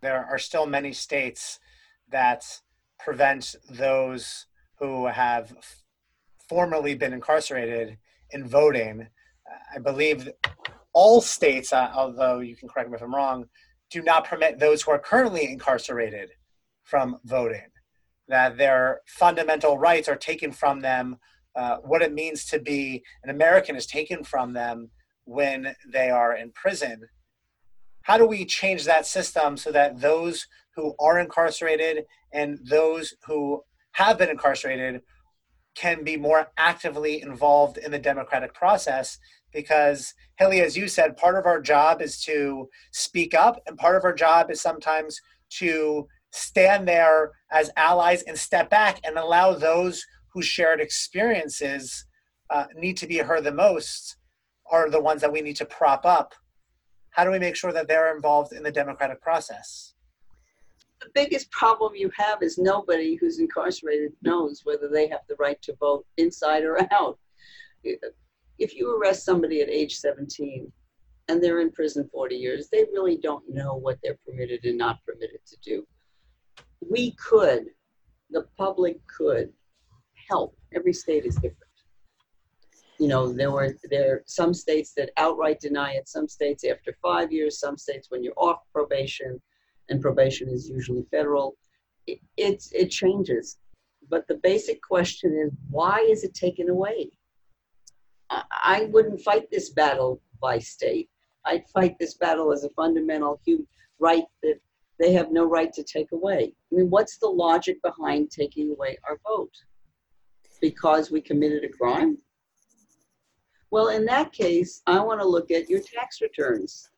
There 0.00 0.26
are 0.26 0.38
still 0.38 0.66
many 0.66 0.92
states 0.92 1.60
that 2.10 2.44
prevent 2.98 3.54
those 3.70 4.46
who 4.76 5.06
have 5.06 5.54
formerly 6.48 6.94
been 6.94 7.12
incarcerated 7.12 7.98
in 8.30 8.48
voting. 8.48 9.06
I 9.74 9.78
believe 9.78 10.28
all 10.92 11.20
states 11.20 11.72
uh, 11.72 11.90
although 11.94 12.40
you 12.40 12.54
can 12.54 12.68
correct 12.68 12.90
me 12.90 12.96
if 12.96 13.02
i'm 13.02 13.14
wrong 13.14 13.46
do 13.90 14.02
not 14.02 14.26
permit 14.26 14.58
those 14.58 14.82
who 14.82 14.90
are 14.90 14.98
currently 14.98 15.50
incarcerated 15.50 16.28
from 16.84 17.18
voting 17.24 17.71
that 18.32 18.56
their 18.56 19.02
fundamental 19.06 19.76
rights 19.76 20.08
are 20.08 20.16
taken 20.16 20.52
from 20.52 20.80
them. 20.80 21.18
Uh, 21.54 21.76
what 21.84 22.00
it 22.00 22.14
means 22.14 22.46
to 22.46 22.58
be 22.58 23.02
an 23.22 23.28
American 23.28 23.76
is 23.76 23.84
taken 23.86 24.24
from 24.24 24.54
them 24.54 24.88
when 25.24 25.76
they 25.86 26.08
are 26.08 26.34
in 26.34 26.50
prison. 26.52 27.02
How 28.04 28.16
do 28.16 28.26
we 28.26 28.46
change 28.46 28.84
that 28.84 29.04
system 29.06 29.58
so 29.58 29.70
that 29.72 30.00
those 30.00 30.46
who 30.74 30.94
are 30.98 31.20
incarcerated 31.20 32.04
and 32.32 32.58
those 32.64 33.12
who 33.26 33.62
have 33.92 34.16
been 34.16 34.30
incarcerated 34.30 35.02
can 35.74 36.02
be 36.02 36.16
more 36.16 36.48
actively 36.56 37.20
involved 37.20 37.76
in 37.76 37.90
the 37.90 37.98
democratic 37.98 38.54
process? 38.54 39.18
Because, 39.52 40.14
Hilly, 40.38 40.62
as 40.62 40.74
you 40.74 40.88
said, 40.88 41.18
part 41.18 41.36
of 41.36 41.44
our 41.44 41.60
job 41.60 42.00
is 42.00 42.18
to 42.24 42.70
speak 42.92 43.34
up, 43.34 43.60
and 43.66 43.76
part 43.76 43.96
of 43.96 44.04
our 44.04 44.14
job 44.14 44.50
is 44.50 44.62
sometimes 44.62 45.20
to 45.58 46.08
stand 46.32 46.88
there 46.88 47.32
as 47.50 47.70
allies 47.76 48.22
and 48.22 48.36
step 48.36 48.70
back 48.70 49.00
and 49.04 49.16
allow 49.16 49.54
those 49.54 50.04
whose 50.32 50.46
shared 50.46 50.80
experiences 50.80 52.06
uh, 52.50 52.64
need 52.74 52.96
to 52.96 53.06
be 53.06 53.18
heard 53.18 53.44
the 53.44 53.52
most 53.52 54.16
are 54.70 54.90
the 54.90 55.00
ones 55.00 55.20
that 55.20 55.32
we 55.32 55.42
need 55.42 55.56
to 55.56 55.66
prop 55.66 56.04
up. 56.06 56.34
How 57.10 57.24
do 57.24 57.30
we 57.30 57.38
make 57.38 57.56
sure 57.56 57.72
that 57.72 57.86
they're 57.86 58.14
involved 58.14 58.54
in 58.54 58.62
the 58.62 58.72
democratic 58.72 59.20
process? 59.20 59.94
The 61.02 61.10
biggest 61.14 61.50
problem 61.50 61.94
you 61.94 62.10
have 62.16 62.42
is 62.42 62.56
nobody 62.56 63.16
who's 63.16 63.38
incarcerated 63.38 64.12
knows 64.22 64.62
whether 64.64 64.88
they 64.88 65.08
have 65.08 65.20
the 65.28 65.36
right 65.38 65.60
to 65.62 65.74
vote 65.78 66.06
inside 66.16 66.64
or 66.64 66.78
out. 66.92 67.18
If 68.58 68.74
you 68.74 68.96
arrest 68.96 69.24
somebody 69.24 69.60
at 69.60 69.68
age 69.68 69.96
17 69.96 70.72
and 71.28 71.42
they're 71.42 71.60
in 71.60 71.72
prison 71.72 72.08
40 72.10 72.36
years, 72.36 72.68
they 72.70 72.84
really 72.92 73.18
don't 73.18 73.44
know 73.48 73.74
what 73.74 73.98
they're 74.02 74.18
permitted 74.24 74.64
and 74.64 74.78
not 74.78 75.04
permitted 75.04 75.40
to 75.46 75.56
do 75.62 75.86
we 76.90 77.12
could, 77.12 77.66
the 78.30 78.46
public 78.56 78.98
could 79.06 79.52
help. 80.28 80.56
Every 80.74 80.92
state 80.92 81.24
is 81.26 81.34
different. 81.36 81.58
You 82.98 83.08
know, 83.08 83.32
there 83.32 83.50
were 83.50 83.74
there 83.90 84.14
are 84.14 84.22
some 84.26 84.54
states 84.54 84.92
that 84.96 85.10
outright 85.16 85.60
deny 85.60 85.92
it, 85.92 86.08
some 86.08 86.28
states 86.28 86.64
after 86.64 86.96
five 87.02 87.32
years, 87.32 87.58
some 87.58 87.76
states 87.76 88.10
when 88.10 88.22
you're 88.22 88.34
off 88.36 88.60
probation, 88.72 89.40
and 89.88 90.00
probation 90.00 90.48
is 90.48 90.68
usually 90.68 91.04
federal. 91.10 91.56
It, 92.06 92.20
it's 92.36 92.70
it 92.72 92.90
changes. 92.90 93.58
but 94.08 94.26
the 94.28 94.36
basic 94.36 94.80
question 94.82 95.32
is 95.44 95.52
why 95.70 95.98
is 96.10 96.24
it 96.24 96.34
taken 96.34 96.68
away? 96.68 97.10
I, 98.30 98.42
I 98.64 98.84
wouldn't 98.92 99.20
fight 99.22 99.50
this 99.50 99.70
battle 99.70 100.20
by 100.40 100.58
state. 100.58 101.08
I'd 101.44 101.68
fight 101.70 101.96
this 101.98 102.14
battle 102.14 102.52
as 102.52 102.64
a 102.64 102.70
fundamental 102.70 103.40
human 103.44 103.66
right 103.98 104.24
that 104.42 104.60
they 104.98 105.12
have 105.12 105.32
no 105.32 105.44
right 105.44 105.72
to 105.72 105.82
take 105.82 106.12
away. 106.12 106.52
I 106.72 106.74
mean, 106.74 106.90
what's 106.90 107.18
the 107.18 107.28
logic 107.28 107.80
behind 107.82 108.30
taking 108.30 108.70
away 108.70 108.98
our 109.08 109.18
vote? 109.26 109.54
Because 110.60 111.10
we 111.10 111.20
committed 111.20 111.64
a 111.64 111.68
crime? 111.68 112.18
Well, 113.70 113.88
in 113.88 114.04
that 114.06 114.32
case, 114.32 114.82
I 114.86 115.00
want 115.00 115.20
to 115.20 115.26
look 115.26 115.50
at 115.50 115.68
your 115.68 115.80
tax 115.80 116.20
returns. 116.20 116.90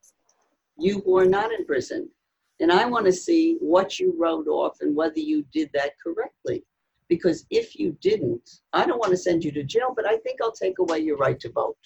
You 0.77 1.03
who 1.05 1.17
are 1.17 1.25
not 1.27 1.53
in 1.53 1.65
prison. 1.65 2.11
And 2.61 2.71
I 2.73 2.85
want 2.85 3.07
to 3.07 3.13
see 3.13 3.57
what 3.61 3.99
you 3.99 4.15
wrote 4.19 4.49
off 4.49 4.79
and 4.81 4.95
whether 4.95 5.19
you 5.19 5.45
did 5.53 5.71
that 5.75 5.93
correctly. 6.03 6.65
Because 7.09 7.47
if 7.51 7.79
you 7.79 7.97
didn't, 8.01 8.49
I 8.73 8.87
don't 8.87 8.99
want 8.99 9.11
to 9.11 9.17
send 9.17 9.45
you 9.45 9.53
to 9.53 9.63
jail, 9.63 9.93
but 9.95 10.07
I 10.07 10.17
think 10.19 10.41
I'll 10.43 10.53
take 10.53 10.79
away 10.79 10.99
your 11.01 11.17
right 11.17 11.39
to 11.41 11.51
vote. 11.51 11.77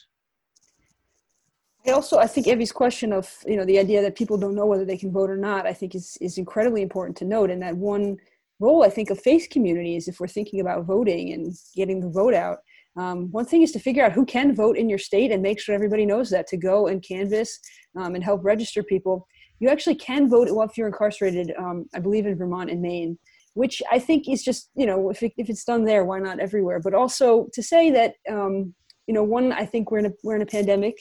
I 1.86 1.90
also, 1.92 2.18
I 2.18 2.26
think 2.26 2.46
Evie's 2.46 2.72
question 2.72 3.12
of, 3.12 3.32
you 3.46 3.56
know, 3.56 3.64
the 3.64 3.78
idea 3.78 4.02
that 4.02 4.16
people 4.16 4.36
don't 4.36 4.54
know 4.54 4.66
whether 4.66 4.84
they 4.84 4.96
can 4.96 5.12
vote 5.12 5.30
or 5.30 5.36
not, 5.36 5.66
I 5.66 5.72
think 5.72 5.94
is, 5.94 6.18
is 6.20 6.36
incredibly 6.36 6.82
important 6.82 7.16
to 7.18 7.24
note. 7.24 7.50
And 7.50 7.62
that 7.62 7.76
one 7.76 8.18
role, 8.60 8.82
I 8.84 8.90
think, 8.90 9.10
of 9.10 9.20
faith 9.20 9.48
communities, 9.50 10.08
if 10.08 10.20
we're 10.20 10.28
thinking 10.28 10.60
about 10.60 10.84
voting 10.84 11.32
and 11.32 11.54
getting 11.74 12.00
the 12.00 12.10
vote 12.10 12.34
out, 12.34 12.58
um, 12.96 13.30
one 13.30 13.44
thing 13.44 13.62
is 13.62 13.70
to 13.72 13.78
figure 13.78 14.04
out 14.04 14.12
who 14.12 14.26
can 14.26 14.54
vote 14.54 14.76
in 14.76 14.88
your 14.88 14.98
state 14.98 15.30
and 15.30 15.40
make 15.40 15.60
sure 15.60 15.74
everybody 15.74 16.04
knows 16.04 16.30
that 16.30 16.48
to 16.48 16.56
go 16.56 16.88
and 16.88 17.02
canvass 17.02 17.58
um, 17.96 18.14
and 18.16 18.24
help 18.24 18.44
register 18.44 18.82
people. 18.82 19.26
You 19.60 19.68
actually 19.68 19.94
can 19.94 20.28
vote 20.28 20.48
if 20.48 20.76
you're 20.76 20.88
incarcerated, 20.88 21.52
um, 21.58 21.86
I 21.94 22.00
believe 22.00 22.26
in 22.26 22.36
Vermont 22.36 22.70
and 22.70 22.82
Maine, 22.82 23.18
which 23.54 23.82
I 23.90 23.98
think 23.98 24.28
is 24.28 24.42
just, 24.42 24.70
you 24.74 24.84
know, 24.84 25.10
if, 25.10 25.22
it, 25.22 25.32
if 25.36 25.48
it's 25.48 25.64
done 25.64 25.84
there, 25.84 26.04
why 26.04 26.18
not 26.18 26.40
everywhere? 26.40 26.80
But 26.80 26.94
also 26.94 27.48
to 27.54 27.62
say 27.62 27.90
that, 27.92 28.14
um, 28.28 28.74
you 29.06 29.14
know, 29.14 29.22
one, 29.22 29.52
I 29.52 29.64
think 29.64 29.90
we're 29.90 30.00
in 30.00 30.06
a, 30.06 30.12
we're 30.24 30.36
in 30.36 30.42
a 30.42 30.46
pandemic 30.46 30.96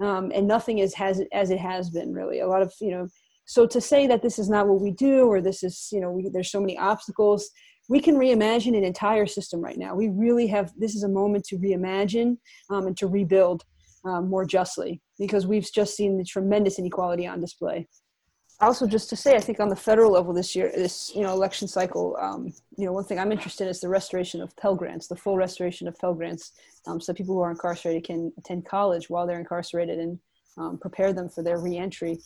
um, 0.00 0.30
and 0.34 0.46
nothing 0.46 0.78
is 0.78 0.94
has 0.94 1.22
as 1.32 1.50
it 1.50 1.58
has 1.58 1.90
been 1.90 2.12
really. 2.12 2.40
A 2.40 2.46
lot 2.46 2.62
of, 2.62 2.72
you 2.80 2.90
know, 2.90 3.08
so 3.46 3.66
to 3.66 3.80
say 3.80 4.06
that 4.06 4.22
this 4.22 4.38
is 4.38 4.50
not 4.50 4.68
what 4.68 4.80
we 4.80 4.90
do 4.90 5.26
or 5.26 5.40
this 5.40 5.62
is, 5.62 5.88
you 5.92 6.00
know, 6.00 6.10
we, 6.10 6.28
there's 6.28 6.50
so 6.50 6.60
many 6.60 6.76
obstacles, 6.76 7.48
we 7.88 8.00
can 8.00 8.16
reimagine 8.16 8.76
an 8.76 8.84
entire 8.84 9.26
system 9.26 9.60
right 9.60 9.78
now. 9.78 9.94
We 9.94 10.08
really 10.08 10.48
have, 10.48 10.72
this 10.76 10.96
is 10.96 11.04
a 11.04 11.08
moment 11.08 11.44
to 11.46 11.58
reimagine 11.58 12.36
um, 12.70 12.88
and 12.88 12.96
to 12.96 13.06
rebuild 13.06 13.64
um, 14.04 14.28
more 14.28 14.44
justly 14.44 15.00
because 15.18 15.46
we've 15.46 15.68
just 15.72 15.96
seen 15.96 16.18
the 16.18 16.24
tremendous 16.24 16.78
inequality 16.78 17.26
on 17.26 17.40
display. 17.40 17.86
Also, 18.60 18.86
just 18.86 19.10
to 19.10 19.16
say, 19.16 19.36
I 19.36 19.40
think 19.40 19.60
on 19.60 19.68
the 19.68 19.76
federal 19.76 20.12
level 20.12 20.32
this 20.32 20.56
year, 20.56 20.72
this 20.74 21.14
you 21.14 21.20
know 21.22 21.32
election 21.32 21.68
cycle, 21.68 22.16
um, 22.18 22.54
you 22.78 22.86
know, 22.86 22.92
one 22.92 23.04
thing 23.04 23.18
I'm 23.18 23.32
interested 23.32 23.64
in 23.64 23.70
is 23.70 23.80
the 23.80 23.88
restoration 23.88 24.40
of 24.40 24.56
Pell 24.56 24.74
Grants, 24.74 25.08
the 25.08 25.16
full 25.16 25.36
restoration 25.36 25.86
of 25.86 25.98
Pell 25.98 26.14
Grants, 26.14 26.52
um, 26.86 27.00
so 27.00 27.12
people 27.12 27.34
who 27.34 27.42
are 27.42 27.50
incarcerated 27.50 28.04
can 28.04 28.32
attend 28.38 28.64
college 28.64 29.10
while 29.10 29.26
they're 29.26 29.38
incarcerated 29.38 29.98
and 29.98 30.18
um, 30.56 30.78
prepare 30.78 31.12
them 31.12 31.28
for 31.28 31.42
their 31.42 31.58
reentry. 31.58 32.18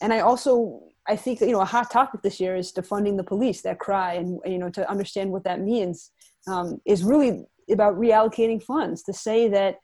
And 0.00 0.12
I 0.12 0.20
also, 0.20 0.82
I 1.06 1.16
think 1.16 1.40
that, 1.40 1.46
you 1.46 1.52
know, 1.52 1.60
a 1.60 1.66
hot 1.66 1.90
topic 1.90 2.22
this 2.22 2.40
year 2.40 2.56
is 2.56 2.72
defunding 2.72 3.18
the 3.18 3.24
police. 3.24 3.60
That 3.60 3.78
cry, 3.78 4.14
and 4.14 4.40
you 4.46 4.58
know, 4.58 4.70
to 4.70 4.90
understand 4.90 5.30
what 5.30 5.44
that 5.44 5.60
means, 5.60 6.10
um, 6.46 6.80
is 6.86 7.04
really 7.04 7.44
about 7.70 7.98
reallocating 7.98 8.62
funds. 8.62 9.02
To 9.02 9.12
say 9.12 9.48
that 9.48 9.76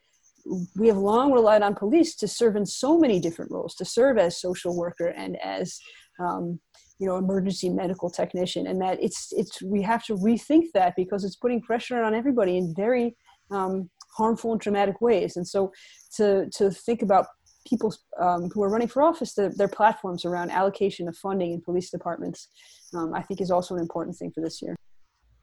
we 0.75 0.87
have 0.87 0.97
long 0.97 1.31
relied 1.31 1.61
on 1.61 1.75
police 1.75 2.15
to 2.15 2.27
serve 2.27 2.55
in 2.55 2.65
so 2.65 2.97
many 2.97 3.19
different 3.19 3.51
roles, 3.51 3.75
to 3.75 3.85
serve 3.85 4.17
as 4.17 4.39
social 4.39 4.75
worker 4.75 5.07
and 5.07 5.37
as 5.41 5.79
um, 6.19 6.59
you 6.99 7.07
know 7.07 7.17
emergency 7.17 7.69
medical 7.69 8.09
technician, 8.09 8.67
and 8.67 8.81
that 8.81 9.01
it's 9.01 9.31
it's 9.31 9.61
we 9.61 9.81
have 9.81 10.03
to 10.05 10.15
rethink 10.15 10.65
that 10.73 10.93
because 10.95 11.23
it's 11.23 11.35
putting 11.35 11.61
pressure 11.61 12.03
on 12.03 12.13
everybody 12.13 12.57
in 12.57 12.73
very 12.75 13.15
um, 13.51 13.89
harmful 14.15 14.51
and 14.51 14.61
traumatic 14.61 15.01
ways. 15.01 15.37
And 15.37 15.47
so 15.47 15.71
to 16.17 16.49
to 16.57 16.71
think 16.71 17.01
about 17.01 17.27
people 17.67 17.95
um, 18.21 18.49
who 18.53 18.61
are 18.63 18.69
running 18.69 18.89
for 18.89 19.01
office, 19.01 19.33
the, 19.33 19.49
their 19.55 19.69
platforms 19.69 20.25
around 20.25 20.51
allocation 20.51 21.07
of 21.07 21.17
funding 21.17 21.53
in 21.53 21.61
police 21.61 21.89
departments, 21.89 22.49
um, 22.93 23.13
I 23.13 23.21
think 23.21 23.41
is 23.41 23.51
also 23.51 23.75
an 23.75 23.81
important 23.81 24.17
thing 24.17 24.31
for 24.31 24.41
this 24.41 24.61
year. 24.61 24.75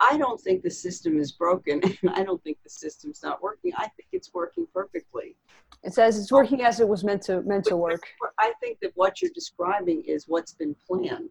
I 0.00 0.16
don't 0.16 0.40
think 0.40 0.62
the 0.62 0.70
system 0.70 1.18
is 1.18 1.32
broken, 1.32 1.80
and 2.02 2.10
I 2.10 2.24
don't 2.24 2.42
think 2.42 2.58
the 2.64 2.70
system's 2.70 3.22
not 3.22 3.42
working. 3.42 3.72
I 3.76 3.88
think 3.96 4.08
it's 4.12 4.32
working 4.32 4.66
perfectly. 4.72 5.36
It 5.82 5.94
says 5.94 6.18
it's 6.18 6.32
working 6.32 6.62
as 6.62 6.80
it 6.80 6.88
was 6.88 7.04
meant 7.04 7.22
to 7.22 7.42
meant 7.42 7.64
to 7.66 7.76
work. 7.76 8.02
I 8.38 8.52
think 8.60 8.78
that 8.80 8.92
what 8.94 9.20
you're 9.20 9.30
describing 9.34 10.02
is 10.06 10.24
what's 10.26 10.52
been 10.52 10.74
planned, 10.86 11.30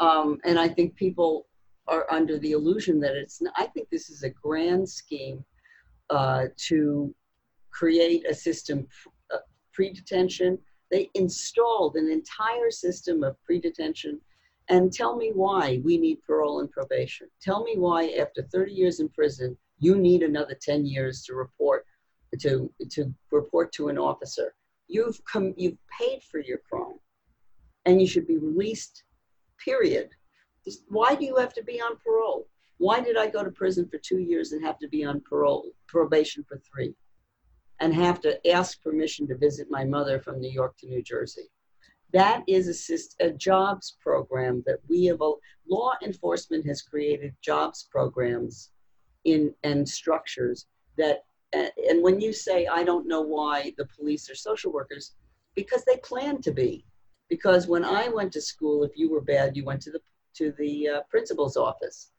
um, 0.00 0.38
and 0.44 0.58
I 0.58 0.68
think 0.68 0.94
people 0.96 1.46
are 1.88 2.06
under 2.10 2.38
the 2.38 2.52
illusion 2.52 3.00
that 3.00 3.14
it's. 3.14 3.42
I 3.56 3.66
think 3.66 3.88
this 3.90 4.08
is 4.08 4.22
a 4.22 4.30
grand 4.30 4.88
scheme 4.88 5.44
uh, 6.10 6.44
to 6.68 7.14
create 7.70 8.28
a 8.28 8.34
system 8.34 8.86
uh, 9.32 9.38
pre-detention. 9.72 10.58
They 10.90 11.08
installed 11.14 11.96
an 11.96 12.10
entire 12.10 12.70
system 12.70 13.24
of 13.24 13.42
pre-detention 13.44 14.20
and 14.68 14.92
tell 14.92 15.16
me 15.16 15.32
why 15.34 15.80
we 15.84 15.98
need 15.98 16.22
parole 16.26 16.60
and 16.60 16.70
probation. 16.70 17.28
Tell 17.40 17.64
me 17.64 17.76
why 17.76 18.10
after 18.20 18.42
30 18.42 18.72
years 18.72 19.00
in 19.00 19.08
prison, 19.08 19.56
you 19.78 19.96
need 19.96 20.22
another 20.22 20.56
10 20.60 20.86
years 20.86 21.22
to 21.24 21.34
report 21.34 21.86
to, 22.40 22.72
to 22.90 23.14
report 23.30 23.72
to 23.72 23.88
an 23.88 23.98
officer. 23.98 24.54
You've 24.88 25.20
come 25.24 25.54
you've 25.56 25.78
paid 25.98 26.22
for 26.22 26.40
your 26.40 26.58
crime 26.58 26.98
and 27.84 28.00
you 28.00 28.06
should 28.06 28.26
be 28.26 28.38
released, 28.38 29.04
period. 29.62 30.10
Why 30.88 31.14
do 31.14 31.24
you 31.24 31.36
have 31.36 31.52
to 31.54 31.64
be 31.64 31.80
on 31.80 31.96
parole? 32.04 32.48
Why 32.78 33.00
did 33.00 33.16
I 33.16 33.28
go 33.28 33.44
to 33.44 33.50
prison 33.50 33.88
for 33.88 33.98
two 33.98 34.18
years 34.18 34.52
and 34.52 34.64
have 34.64 34.78
to 34.78 34.88
be 34.88 35.04
on 35.04 35.20
parole, 35.20 35.70
probation 35.86 36.44
for 36.48 36.58
three, 36.58 36.94
and 37.80 37.94
have 37.94 38.20
to 38.22 38.50
ask 38.50 38.82
permission 38.82 39.26
to 39.28 39.36
visit 39.36 39.68
my 39.70 39.84
mother 39.84 40.20
from 40.20 40.40
New 40.40 40.50
York 40.50 40.76
to 40.78 40.86
New 40.86 41.02
Jersey? 41.02 41.50
That 42.12 42.42
is 42.46 43.10
a, 43.20 43.26
a 43.26 43.30
jobs 43.32 43.96
program 44.00 44.62
that 44.66 44.78
we 44.88 45.06
have, 45.06 45.20
law 45.20 45.92
enforcement 46.04 46.66
has 46.66 46.82
created 46.82 47.34
jobs 47.40 47.88
programs 47.90 48.70
in 49.24 49.54
and 49.62 49.88
structures 49.88 50.66
that, 50.98 51.24
and 51.52 52.02
when 52.02 52.20
you 52.20 52.32
say, 52.32 52.66
I 52.66 52.84
don't 52.84 53.08
know 53.08 53.22
why 53.22 53.72
the 53.76 53.86
police 53.96 54.28
are 54.30 54.34
social 54.34 54.72
workers, 54.72 55.14
because 55.54 55.84
they 55.84 55.96
plan 55.98 56.40
to 56.42 56.52
be. 56.52 56.84
Because 57.28 57.66
when 57.66 57.84
I 57.84 58.08
went 58.08 58.32
to 58.34 58.42
school, 58.42 58.84
if 58.84 58.92
you 58.94 59.10
were 59.10 59.22
bad, 59.22 59.56
you 59.56 59.64
went 59.64 59.80
to 59.82 59.90
the 59.90 60.00
to 60.34 60.52
the 60.58 60.88
uh, 60.88 61.00
principal's 61.10 61.56
office. 61.56 62.10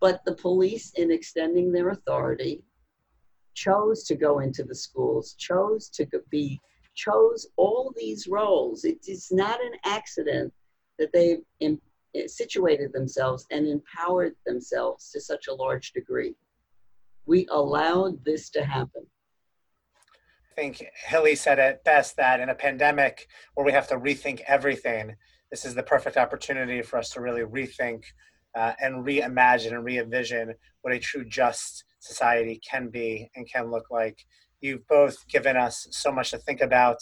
But 0.00 0.24
the 0.24 0.34
police, 0.34 0.92
in 0.96 1.10
extending 1.10 1.72
their 1.72 1.90
authority, 1.90 2.62
chose 3.54 4.04
to 4.04 4.14
go 4.14 4.40
into 4.40 4.62
the 4.64 4.74
schools, 4.74 5.34
chose 5.34 5.88
to 5.90 6.06
be 6.30 6.60
chose 6.94 7.46
all 7.56 7.92
these 7.96 8.26
roles. 8.26 8.84
It 8.84 8.98
is 9.08 9.28
not 9.30 9.62
an 9.64 9.72
accident 9.84 10.52
that 10.98 11.12
they've 11.12 11.40
in, 11.60 11.80
situated 12.26 12.92
themselves 12.92 13.46
and 13.50 13.66
empowered 13.66 14.34
themselves 14.46 15.10
to 15.10 15.20
such 15.20 15.48
a 15.48 15.54
large 15.54 15.92
degree. 15.92 16.34
We 17.26 17.46
allowed 17.50 18.24
this 18.24 18.50
to 18.50 18.64
happen. 18.64 19.06
I 20.52 20.54
think 20.54 20.84
Hilly 21.06 21.34
said 21.34 21.58
it 21.58 21.82
best 21.84 22.16
that 22.16 22.40
in 22.40 22.50
a 22.50 22.54
pandemic 22.54 23.26
where 23.54 23.64
we 23.64 23.72
have 23.72 23.88
to 23.88 23.98
rethink 23.98 24.40
everything, 24.46 25.16
this 25.50 25.64
is 25.64 25.74
the 25.74 25.82
perfect 25.82 26.18
opportunity 26.18 26.82
for 26.82 26.98
us 26.98 27.10
to 27.10 27.22
really 27.22 27.42
rethink 27.42 28.04
uh, 28.54 28.72
and 28.80 29.06
reimagine 29.06 29.72
and 29.72 29.84
re-envision 29.84 30.54
what 30.82 30.92
a 30.92 30.98
true 30.98 31.24
just 31.24 31.84
society 32.00 32.60
can 32.68 32.88
be 32.88 33.30
and 33.34 33.50
can 33.50 33.70
look 33.70 33.90
like 33.90 34.26
You've 34.62 34.86
both 34.86 35.28
given 35.28 35.56
us 35.56 35.88
so 35.90 36.10
much 36.12 36.30
to 36.30 36.38
think 36.38 36.60
about 36.62 36.98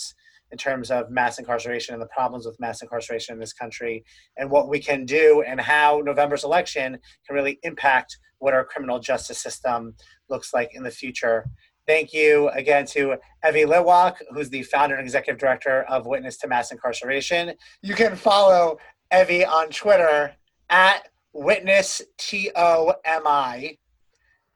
in 0.50 0.58
terms 0.58 0.90
of 0.90 1.10
mass 1.10 1.38
incarceration 1.38 1.94
and 1.94 2.02
the 2.02 2.08
problems 2.08 2.46
with 2.46 2.58
mass 2.58 2.82
incarceration 2.82 3.34
in 3.34 3.38
this 3.38 3.52
country 3.52 4.02
and 4.36 4.50
what 4.50 4.68
we 4.68 4.80
can 4.80 5.04
do 5.04 5.44
and 5.46 5.60
how 5.60 6.02
November's 6.04 6.42
election 6.42 6.98
can 7.26 7.36
really 7.36 7.60
impact 7.62 8.18
what 8.38 8.54
our 8.54 8.64
criminal 8.64 8.98
justice 8.98 9.38
system 9.38 9.94
looks 10.28 10.52
like 10.52 10.70
in 10.74 10.82
the 10.82 10.90
future. 10.90 11.44
Thank 11.86 12.12
you 12.12 12.48
again 12.48 12.86
to 12.86 13.16
Evie 13.46 13.64
Litwok, 13.64 14.16
who's 14.30 14.48
the 14.50 14.62
founder 14.64 14.96
and 14.96 15.04
executive 15.04 15.38
director 15.38 15.82
of 15.82 16.06
Witness 16.06 16.38
to 16.38 16.48
Mass 16.48 16.72
Incarceration. 16.72 17.52
You 17.82 17.94
can 17.94 18.16
follow 18.16 18.78
Evie 19.12 19.44
on 19.44 19.68
Twitter 19.68 20.32
at 20.70 21.08
Witness 21.32 22.02
T 22.18 22.50
O 22.56 22.94
M 23.04 23.22
I. 23.26 23.76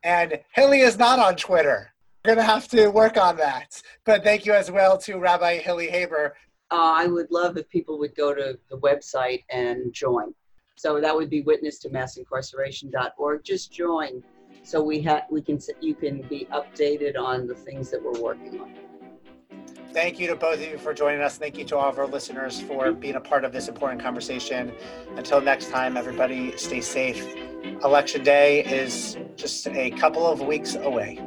And 0.02 0.40
Hilly 0.54 0.80
is 0.80 0.98
not 0.98 1.18
on 1.18 1.36
Twitter 1.36 1.93
going 2.24 2.38
to 2.38 2.42
have 2.42 2.66
to 2.68 2.88
work 2.88 3.18
on 3.18 3.36
that. 3.36 3.82
But 4.04 4.24
thank 4.24 4.46
you 4.46 4.54
as 4.54 4.70
well 4.70 4.96
to 4.98 5.18
Rabbi 5.18 5.58
Hilly 5.58 5.88
Haber. 5.88 6.34
Uh, 6.70 6.94
I 6.96 7.06
would 7.06 7.30
love 7.30 7.58
if 7.58 7.68
people 7.68 7.98
would 7.98 8.14
go 8.16 8.34
to 8.34 8.58
the 8.70 8.78
website 8.78 9.44
and 9.50 9.92
join. 9.92 10.34
So 10.76 11.00
that 11.00 11.14
would 11.14 11.28
be 11.28 11.42
witness 11.42 11.78
to 11.80 11.90
massincarceration.org. 11.90 13.44
Just 13.44 13.72
join 13.72 14.22
so 14.62 14.82
we 14.82 15.00
have 15.02 15.24
we 15.30 15.42
can 15.42 15.58
you 15.80 15.94
can 15.94 16.22
be 16.22 16.48
updated 16.50 17.18
on 17.18 17.46
the 17.46 17.54
things 17.54 17.90
that 17.90 18.02
we're 18.02 18.18
working 18.18 18.58
on. 18.60 18.72
Thank 19.92 20.18
you 20.18 20.26
to 20.28 20.34
both 20.34 20.54
of 20.54 20.62
you 20.62 20.78
for 20.78 20.94
joining 20.94 21.20
us. 21.20 21.36
Thank 21.36 21.58
you 21.58 21.64
to 21.66 21.76
all 21.76 21.90
of 21.90 21.98
our 21.98 22.06
listeners 22.06 22.60
for 22.62 22.90
being 22.90 23.14
a 23.14 23.20
part 23.20 23.44
of 23.44 23.52
this 23.52 23.68
important 23.68 24.02
conversation. 24.02 24.72
Until 25.16 25.40
next 25.40 25.70
time, 25.70 25.96
everybody 25.96 26.56
stay 26.56 26.80
safe. 26.80 27.36
Election 27.84 28.24
day 28.24 28.64
is 28.64 29.18
just 29.36 29.68
a 29.68 29.90
couple 29.90 30.26
of 30.26 30.40
weeks 30.40 30.74
away. 30.74 31.20